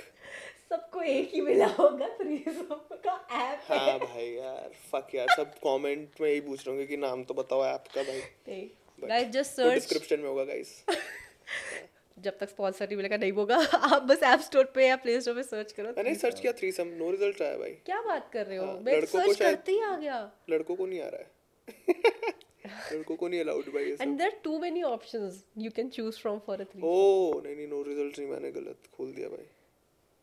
सबको 0.72 1.02
एक 1.02 1.32
ही 1.34 1.42
मिला 1.42 1.66
होगा 1.80 2.08
थ्रीसम 2.18 2.76
का 3.06 3.14
ऐप 3.32 3.62
है। 3.70 3.78
हाँ 3.80 3.98
भाई 4.00 4.30
यार 4.30 4.72
फक 4.92 5.14
यार 5.16 5.28
सब 5.38 5.52
कमेंट 5.66 6.22
में 6.22 6.30
यही 6.30 6.42
पूछ 6.42 6.66
रहे 6.68 6.76
होंगे 6.76 6.86
कि 6.88 6.98
नाम 6.98 7.24
तो 7.24 7.34
बताओ 7.34 7.66
ऐप 7.66 7.84
का 7.96 8.04
भाई। 8.04 8.62
गाइस 9.00 9.28
जस्ट 9.30 9.52
सर्च 9.52 9.74
डिस्क्रिप्शन 9.74 10.20
में 10.20 10.28
होगा 10.30 10.44
गाइस 10.44 10.74
जब 12.26 12.38
तक 12.40 12.50
स्पॉन्सर 12.50 12.86
नहीं 12.86 12.98
मिलेगा 12.98 13.18
नहीं 13.18 13.32
होगा। 13.32 13.56
आप 13.94 14.02
बस 14.10 14.24
ऐप 14.24 14.40
स्टोर 14.42 14.66
पे 14.76 14.88
या 14.88 14.96
प्ले 15.06 15.20
स्टोर 15.22 15.36
पे 15.36 15.44
सर्च 15.44 15.72
करो 15.72 15.90
मैंने 15.98 16.14
सर्च 16.16 16.40
किया 16.40 16.54
थ्री 16.60 16.72
सम 16.72 16.88
नो 17.00 17.10
रिज़ल्ट 17.12 17.42
आया 17.42 17.58
भाई। 17.58 17.72
क्या 17.86 18.02
बात 18.02 18.30
कर 18.34 18.46
रहे 18.46 18.58
हो? 18.58 18.66
हाँ, 18.66 18.80
मैं 18.80 19.06
सर्च 19.06 19.38
करते 19.40 19.72
ही 19.72 19.80
आ 19.82 19.96
गया। 19.98 20.20
लड़कों 20.50 20.76
को 20.76 20.86
नहीं 20.86 21.02
आ 21.02 21.08
रहा 21.08 21.22
है। 21.22 21.34
लड़कों 22.94 23.16
को 23.16 23.28
नहीं 23.28 23.40
अलाउड 23.40 23.66
भाई 23.74 23.96
and 24.02 24.18
there 24.18 24.40
too 24.44 24.58
many 24.60 24.84
options 24.84 25.44
you 25.58 25.72
can 25.76 25.90
choose 25.90 26.20
from 26.20 26.40
for 26.48 26.62
a 26.62 26.64
three 26.72 26.82
ओ 26.84 27.42
नहीं 27.46 27.56
नहीं 27.56 27.68
नो 27.68 27.82
रिज़ल्ट 27.84 28.20
नहीं 28.20 28.30
मैंने 28.30 28.52
गलत 28.52 28.88
खोल 28.98 29.12
दिया 29.14 29.30
भाई। 29.30 29.46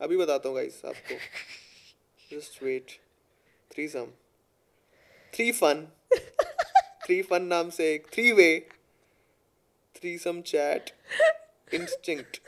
अभी 0.02 0.16
बताता 0.16 0.48
हूँ 0.48 0.56
गाइस 0.56 0.80
आपको। 0.84 1.14
Just 2.30 2.62
wait 2.62 2.90
threesome 3.88 4.06
three 5.32 5.50
fun 5.52 5.86
three 7.04 7.20
fun 7.22 7.42
नाम 7.44 7.70
से 7.70 7.92
एक 7.94 8.06
three 8.12 8.32
way 8.32 8.48
threesome 10.18 10.40
chat 10.42 10.90
instinct 11.74 12.40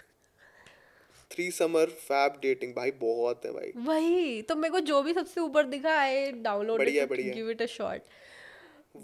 three 1.31 1.51
summer 1.51 1.91
fab 2.01 2.39
dating 2.43 2.75
भाई 2.75 2.91
बहुत 3.01 3.45
है 3.47 3.53
भाई। 3.53 3.73
वही 3.87 4.43
तो 4.43 4.57
मेरे 4.57 4.73
को 4.73 4.81
जो 4.83 5.03
भी 5.03 5.15
सबसे 5.15 5.41
ऊपर 5.41 5.67
दिखा 5.67 5.95
है 5.95 6.31
डाउनलोड 6.43 6.79
बढ़िया, 6.79 7.07
बढ़िया। 7.07 7.35
Give 7.35 7.51
it 7.51 7.63
a 7.63 7.67
shot 7.67 8.01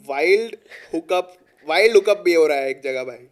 wild 0.06 0.56
hookup 0.94 1.36
wild 1.66 1.96
hookup 1.96 2.18
भी 2.18 2.34
हो 2.34 2.46
रहा 2.46 2.58
है 2.58 2.70
एक 2.70 2.82
जगह 2.82 3.04
भाई। 3.04 3.26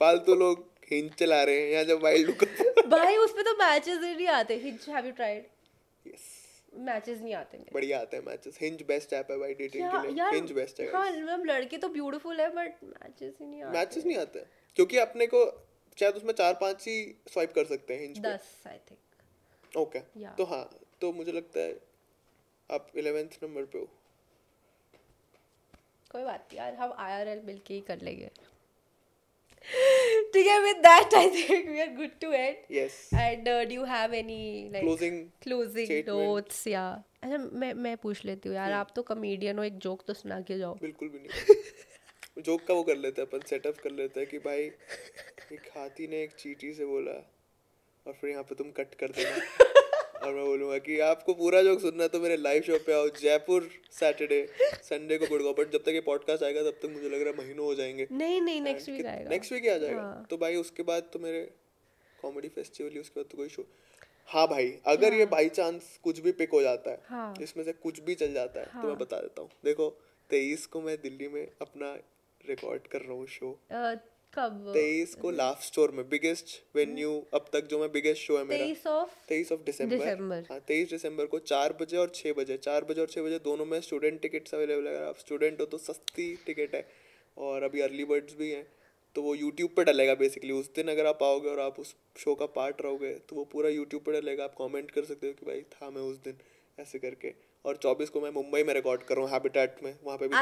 फालतू 0.00 0.34
लोग 0.34 0.66
हिंज 0.94 1.10
चला 1.18 1.42
रहे 1.42 1.60
हैं 1.60 1.70
यहाँ 1.70 1.84
जब 1.84 2.02
वाइल्ड 2.02 2.28
हुकअप 2.30 2.88
भाई 2.90 3.16
उस 3.16 3.32
पे 3.32 3.42
तो 3.42 3.52
मैचेस 3.58 3.98
ही 4.02 4.14
नहीं 4.14 4.26
आते। 4.28 4.56
Hinge 4.64 4.88
have 4.88 5.06
you 5.06 5.12
tried 5.12 5.46
yes 6.04 6.32
matches 6.86 7.20
नहीं 7.20 7.34
आते 7.34 7.58
मेरे। 7.58 7.70
बढ़िया 7.74 7.98
आते 8.00 8.16
हैं 8.16 8.24
मैचेस 8.26 8.58
हिंज 8.60 8.82
बेस्ट 8.88 9.12
ऐप 9.12 9.30
है 9.30 9.38
भाई 9.38 9.54
डेटिंग 9.54 9.90
के 9.90 9.98
लिए। 10.08 10.30
हिंज 10.30 10.52
बेस्ट 10.52 10.80
है 10.80 10.90
हाँ 10.92 11.10
मतलब 11.10 11.44
लड़के 11.46 11.78
तो 11.78 11.88
ब्यूटीफुल 11.88 12.40
है 12.40 12.48
बट 12.54 12.82
मैचेस 12.84 13.34
ही 13.40 13.46
नहीं 13.46 13.62
आते। 13.62 13.78
मैचेस 13.78 14.04
नहीं 14.06 14.16
आते। 14.18 14.44
क्योंकि 14.76 14.98
अपने 14.98 15.26
को 15.26 15.44
शायद 15.96 16.14
उसमें 16.16 16.32
चार 16.34 16.54
पाँच 16.60 16.86
ही 16.88 16.96
स्वाइप 17.32 17.52
कर 17.54 17.64
सकते 17.64 17.94
हैं 17.94 18.00
हिंज 18.00 18.18
पे। 18.18 18.28
दस 18.28 18.66
आई 18.66 18.78
थिंक 18.90 19.78
ओके 19.78 20.00
तो 20.38 20.44
हाँ 20.44 20.68
तो 21.00 21.12
मुझे 21.12 21.32
लगता 21.32 21.60
है 21.60 21.78
आप 22.70 22.90
इलेवेंथ 22.96 23.38
नंबर 23.42 23.64
पे 23.64 23.78
हो। 23.78 23.88
कोई 26.10 26.24
बात 26.24 26.48
नहीं 26.48 26.58
यार 26.58 26.74
हम 26.74 26.92
आईआरएल 26.98 27.40
मिलके 27.44 27.74
ही 27.74 27.80
कर 27.88 28.00
लेंगे। 28.02 28.30
ठीक 30.34 30.46
है 30.46 30.58
with 30.60 30.76
that 30.86 31.14
I 31.14 31.30
think 31.30 31.68
we 31.68 31.80
are 31.80 31.88
good 31.96 32.18
to 32.20 32.32
and 32.32 32.56
yes 32.70 32.98
and 33.14 33.44
do 33.48 33.74
you 33.74 33.84
have 33.84 34.14
any 34.14 34.70
like 34.72 34.84
closing 34.84 35.20
closing 35.42 36.08
notes 36.08 36.66
या 36.66 36.84
अच्छा 37.22 37.38
मैं 37.38 37.72
मैं 37.74 37.96
पूछ 37.96 38.24
लेती 38.24 38.48
हूँ 38.48 38.56
यार 38.56 38.72
आप 38.72 38.92
तो 38.96 39.02
कमेडियन 39.02 39.58
हो 39.58 39.64
एक 39.64 39.78
जोक 39.78 40.02
तो 40.06 40.14
सुना 40.14 40.40
के 40.40 40.58
जाओ। 40.58 40.74
बिल्कुल 40.80 41.08
भी 41.08 41.18
नहीं। 41.18 42.42
जोक 42.42 42.64
का 42.68 42.74
वो 42.74 42.82
कर 42.82 42.96
लेते 42.96 43.22
हैं 43.22 43.28
अपन 43.28 43.46
सेटअप 43.48 43.76
कर 43.82 43.90
लेते 43.90 44.20
हैं 44.20 44.28
कि 44.28 44.38
भाई 44.38 44.62
एक 45.52 45.70
हाथी 45.76 46.06
ने 46.06 46.22
एक 46.22 46.32
चींटी 46.38 46.72
से 46.74 46.86
बोला 46.86 47.12
और 48.06 48.12
फिर 48.20 48.30
यहाँ 48.30 48.42
पे 48.42 48.54
तुम 48.54 48.70
कट 48.70 48.94
कर 48.94 49.12
देना। 49.18 49.73
और 50.24 50.34
मैं 50.34 50.44
बोलूँगा 50.44 50.76
कि 50.78 50.98
आपको 51.00 51.34
पूरा 51.34 51.62
जोक 51.62 51.80
सुनना 51.80 52.02
है 52.02 52.08
तो 52.08 52.18
मेरे 52.20 52.36
लाइव 52.36 52.62
शो 52.62 52.78
पे 52.78 52.92
आओ 52.92 53.08
जयपुर 53.20 53.68
सैटरडे 53.90 54.46
संडे 54.82 55.18
को 55.18 55.26
गुड़गांव। 55.26 55.54
बट 55.54 55.72
जब 55.72 55.82
तक 55.82 55.88
ये 55.88 56.00
पॉडकास्ट 56.00 56.42
आएगा 56.42 56.62
तब 56.62 56.78
तक 56.82 56.90
मुझे 56.92 57.08
लग 57.08 57.22
रहा 57.22 57.30
है 57.30 57.36
महीनों 57.38 57.66
हो 57.66 57.74
जाएँगे। 57.74 58.06
नहीं 58.12 58.40
नहीं 58.40 58.60
नेक्स्ट 58.60 58.88
वीक 58.88 59.06
आएगा। 59.06 59.30
नेक्स्ट 59.30 59.52
वीक 59.52 59.62
ही 59.62 59.68
आ 59.68 59.76
जाएगा। 59.78 60.00
हाँ। 60.00 60.26
तो 60.30 60.36
भाई 60.36 60.56
उसके 60.56 60.82
बाद 60.82 61.10
तो 61.12 61.18
मेरे 61.18 61.42
कॉमेडी 62.22 62.48
फेस्टिवल 62.48 62.90
ही 62.90 62.98
उसके 62.98 63.20
बाद 63.20 63.30
तो 63.30 63.36
कोई 63.36 63.48
शो 63.48 63.66
हाँ 64.28 64.46
भाई 64.48 64.72
अगर 64.86 65.14
ये 65.14 65.26
बाई 65.26 65.48
चांस 65.48 65.98
कुछ 66.02 66.20
भी 66.20 66.32
पिक 66.32 66.50
हो 66.50 66.62
जाता 66.62 66.90
है 66.90 67.00
हाँ। 67.08 67.34
इसमें 67.42 67.64
से 67.64 67.72
कुछ 67.72 68.00
भी 68.00 68.14
चल 68.14 68.32
जाता 68.32 68.60
है 68.60 68.82
तो 68.82 68.88
मैं 68.88 68.98
बता 68.98 69.20
देता 69.20 69.42
हूँ। 69.42 69.50
देखो 69.64 69.88
तेईस 70.30 70.66
को 70.66 70.80
मैं 70.80 70.96
दिल्ली 71.02 71.28
में 71.28 71.46
अपना 71.62 71.94
रिकॉर्ड 72.40 72.86
कर 72.86 73.00
रहा 73.00 73.12
हूँ 73.12 73.26
शो 73.26 73.58
कब? 74.34 74.70
तेईस 74.74 75.14
को 75.14 75.30
लास्ट 75.30 75.62
स्टोर 75.62 75.90
में 75.90 76.08
बिगेस्ट 76.08 76.46
वेन्यू 76.76 77.10
अब 77.34 77.46
तक 77.52 77.66
जो 77.66 77.78
मैं 77.78 77.90
बिगेस्ट 77.92 78.22
शो 78.22 78.36
है 78.38 78.44
मेरा। 78.44 78.64
तेईस 78.64 78.86
ऑफ़ 78.86 79.10
तेईस 79.28 79.52
ऑफ़ 79.52 79.60
दिसंबर। 79.60 80.46
हाँ 80.50 80.60
तेईस 80.68 80.90
दिसंबर 80.90 81.26
को 81.26 81.38
चार 81.40 81.72
बजे 81.80 81.96
और 81.96 82.12
छः 82.14 82.32
बजे। 82.32 82.56
चार 82.58 82.84
बजे 82.84 83.00
और 83.00 83.06
छः 83.06 83.22
बजे 83.22 83.38
दोनों 83.44 83.64
में 83.64 83.80
स्टूडेंट 83.80 84.20
टिकट्स 84.22 84.54
अवेलेबल 84.54 84.86
है। 84.86 84.96
अगर 84.96 85.06
आप 85.06 85.18
स्टूडेंट 85.18 85.60
हो 85.60 85.66
तो 85.66 85.78
सस्ती 85.78 86.34
टिकट 86.46 86.74
है। 86.74 86.86
और 87.36 87.62
अभी 87.62 87.80
अर्ली 87.80 88.04
बर्ड्स 88.04 88.36
भी 88.36 88.50
हैं 88.50 88.66
तो 89.16 89.22
वो 89.22 89.34
यूट्यूब 89.34 89.70
पे 89.70 89.84
डलेगा 89.84 90.14
बेसिकली 90.14 90.52
उस 90.52 90.70
दिन 90.74 90.88
अगर 90.88 91.06
आप 91.06 91.22
आओगे 91.22 91.48
और 91.48 91.60
आप 91.60 91.78
उस 91.80 91.94
शो 92.16 92.34
का 92.34 92.46
पार्ट 92.54 92.82
रहोगे 92.82 93.12
तो 93.28 93.36
वो 93.36 93.44
पूरा 93.44 93.68
यूट्यूब 93.70 94.02
पे 94.02 94.12
डलेगा। 94.12 94.44
आप 94.44 94.54
कमेंट 94.58 94.90
कर 94.90 95.04
सकते 95.04 95.26
हो 95.26 95.32
कि 95.32 95.46
भाई 95.46 95.60
था 95.72 95.90
मैं 95.90 96.02
उस 96.02 96.16
दिन। 96.24 96.38
ऐसे 96.78 96.98
करके। 96.98 97.32
और 97.64 97.76
चौबीस 97.76 98.10
को 98.10 98.20
मैं 98.20 98.30
मुंबई 98.32 98.62
में 98.62 98.74
रिकॉर्ड 98.74 99.02
कर 99.02 99.14
रहा 99.14 99.24
हूँ 99.24 99.32
हैबिटेट 99.32 99.76
में। 99.84 99.94
वहाँ 100.04 100.18
पे 100.18 100.28
भी 100.28 100.34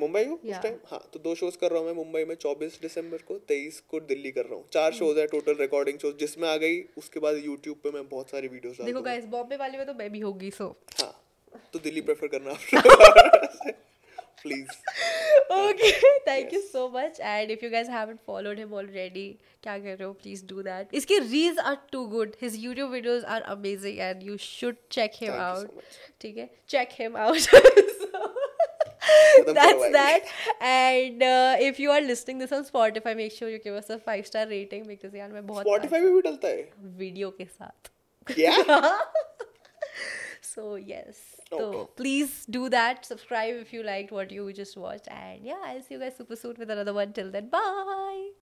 मुंबई 0.00 0.24
हूँ 0.24 0.38
उस 0.38 0.62
टाइम 0.62 0.74
हाँ 0.90 1.10
तो 1.12 1.18
दो 1.18 1.34
शोज़ 1.34 1.56
कर 1.58 1.70
रहा 1.70 1.78
हूँ 1.78 1.86
मैं 1.86 1.94
मुंबई 1.94 2.24
में 2.24 2.34
चौबीस 2.34 2.78
दिसंबर 2.82 3.18
को 3.18 3.34
तेईस 3.48 3.80
को 3.90 4.00
दिल्ली 4.00 4.30
कर 4.30 4.44
रहा 4.44 4.54
हूँ। 4.54 4.68
चार 4.72 4.92
शोज़ 4.92 5.18
है 5.18 5.26
टोटल 5.26 5.54
रिकॉर्डिंग 5.54 5.98
शोज़ 5.98 6.16
जिसमें 6.16 6.48
आ 6.48 6.56
गई 6.56 6.80
उसके 6.98 7.20
बाद 7.20 7.36
यूट्यूब 7.44 7.76
पे 7.84 7.90
मैं 7.90 8.08
बहुत 8.08 8.30
सारी 8.30 8.48
वीडियोस 8.48 8.80
देखो 8.80 9.00
गाइस 9.00 9.24
बॉम्बे 9.24 9.56
वाले 9.56 9.78
में 9.78 9.86
तो 9.86 9.94
बेबी 9.94 10.20
होगी 10.20 10.50
सो 10.50 10.76
हाँ 11.00 11.12
तो 11.72 11.78
दिल्ली 11.78 12.00
प्रेफर 12.00 12.26
करना 12.26 12.52
please 14.42 14.68
okay 15.52 15.90
thank 16.18 16.52
you 16.54 16.60
so 16.60 16.88
much 16.94 17.20
and 17.20 17.50
if 17.50 17.64
you 17.64 17.70
guys 17.70 17.88
haven't 17.88 18.18
क्या 19.62 19.78
कर 19.78 19.84
रहे 19.84 20.04
हो? 20.04 20.12
प्लीज़ 20.12 20.44
डू 20.46 20.62
दैट 20.62 20.94
इसके 20.94 21.18
reels 21.18 21.58
are 21.58 21.76
too 21.92 22.04
good 22.06 22.34
his 22.42 22.56
YouTube 22.64 22.90
videos 22.90 23.24
are 23.24 23.42
amazing 23.42 23.98
and 23.98 24.22
you 24.22 24.36
should 24.36 24.76
check 24.90 25.10
him 25.14 25.32
out 25.32 25.82
ठीक 26.20 26.36
है? 26.38 26.50
Check 26.68 26.88
him 26.92 27.16
out 27.16 27.38
that's 29.46 29.90
that. 29.98 30.20
And 30.60 31.22
uh, 31.22 31.56
if 31.58 31.78
you 31.78 31.90
are 31.90 32.00
listening 32.00 32.38
this 32.38 32.52
on 32.52 32.64
spotify 32.64 33.16
make 33.16 33.32
sure 33.32 33.48
you 33.48 33.58
give 33.58 33.74
us 33.74 33.90
a 33.90 33.98
five 33.98 34.26
star 34.26 34.46
rating 34.46 34.86
because 34.86 35.18
yaar 35.22 35.30
main 35.36 35.50
bahut 35.52 35.70
spotify 35.70 36.02
pe 36.06 36.14
bhi 36.16 36.24
dalta 36.30 36.54
hai 36.54 36.64
video 37.04 37.32
ke 37.40 37.48
sath 37.58 37.92
yeah? 38.36 38.90
So 40.54 40.76
yes. 40.76 41.18
So 41.50 41.90
please 41.96 42.46
do 42.46 42.68
that. 42.68 43.04
Subscribe 43.04 43.56
if 43.56 43.72
you 43.72 43.82
liked 43.82 44.12
what 44.12 44.30
you 44.30 44.52
just 44.52 44.76
watched. 44.76 45.08
And 45.08 45.44
yeah 45.44 45.58
i'll 45.64 45.82
see 45.82 45.94
you 45.94 46.00
guys 46.00 46.16
super 46.16 46.36
soon 46.36 46.54
with 46.58 46.70
another 46.70 46.94
one. 46.94 47.12
Till 47.12 47.30
then 47.30 47.48
bye! 47.48 48.30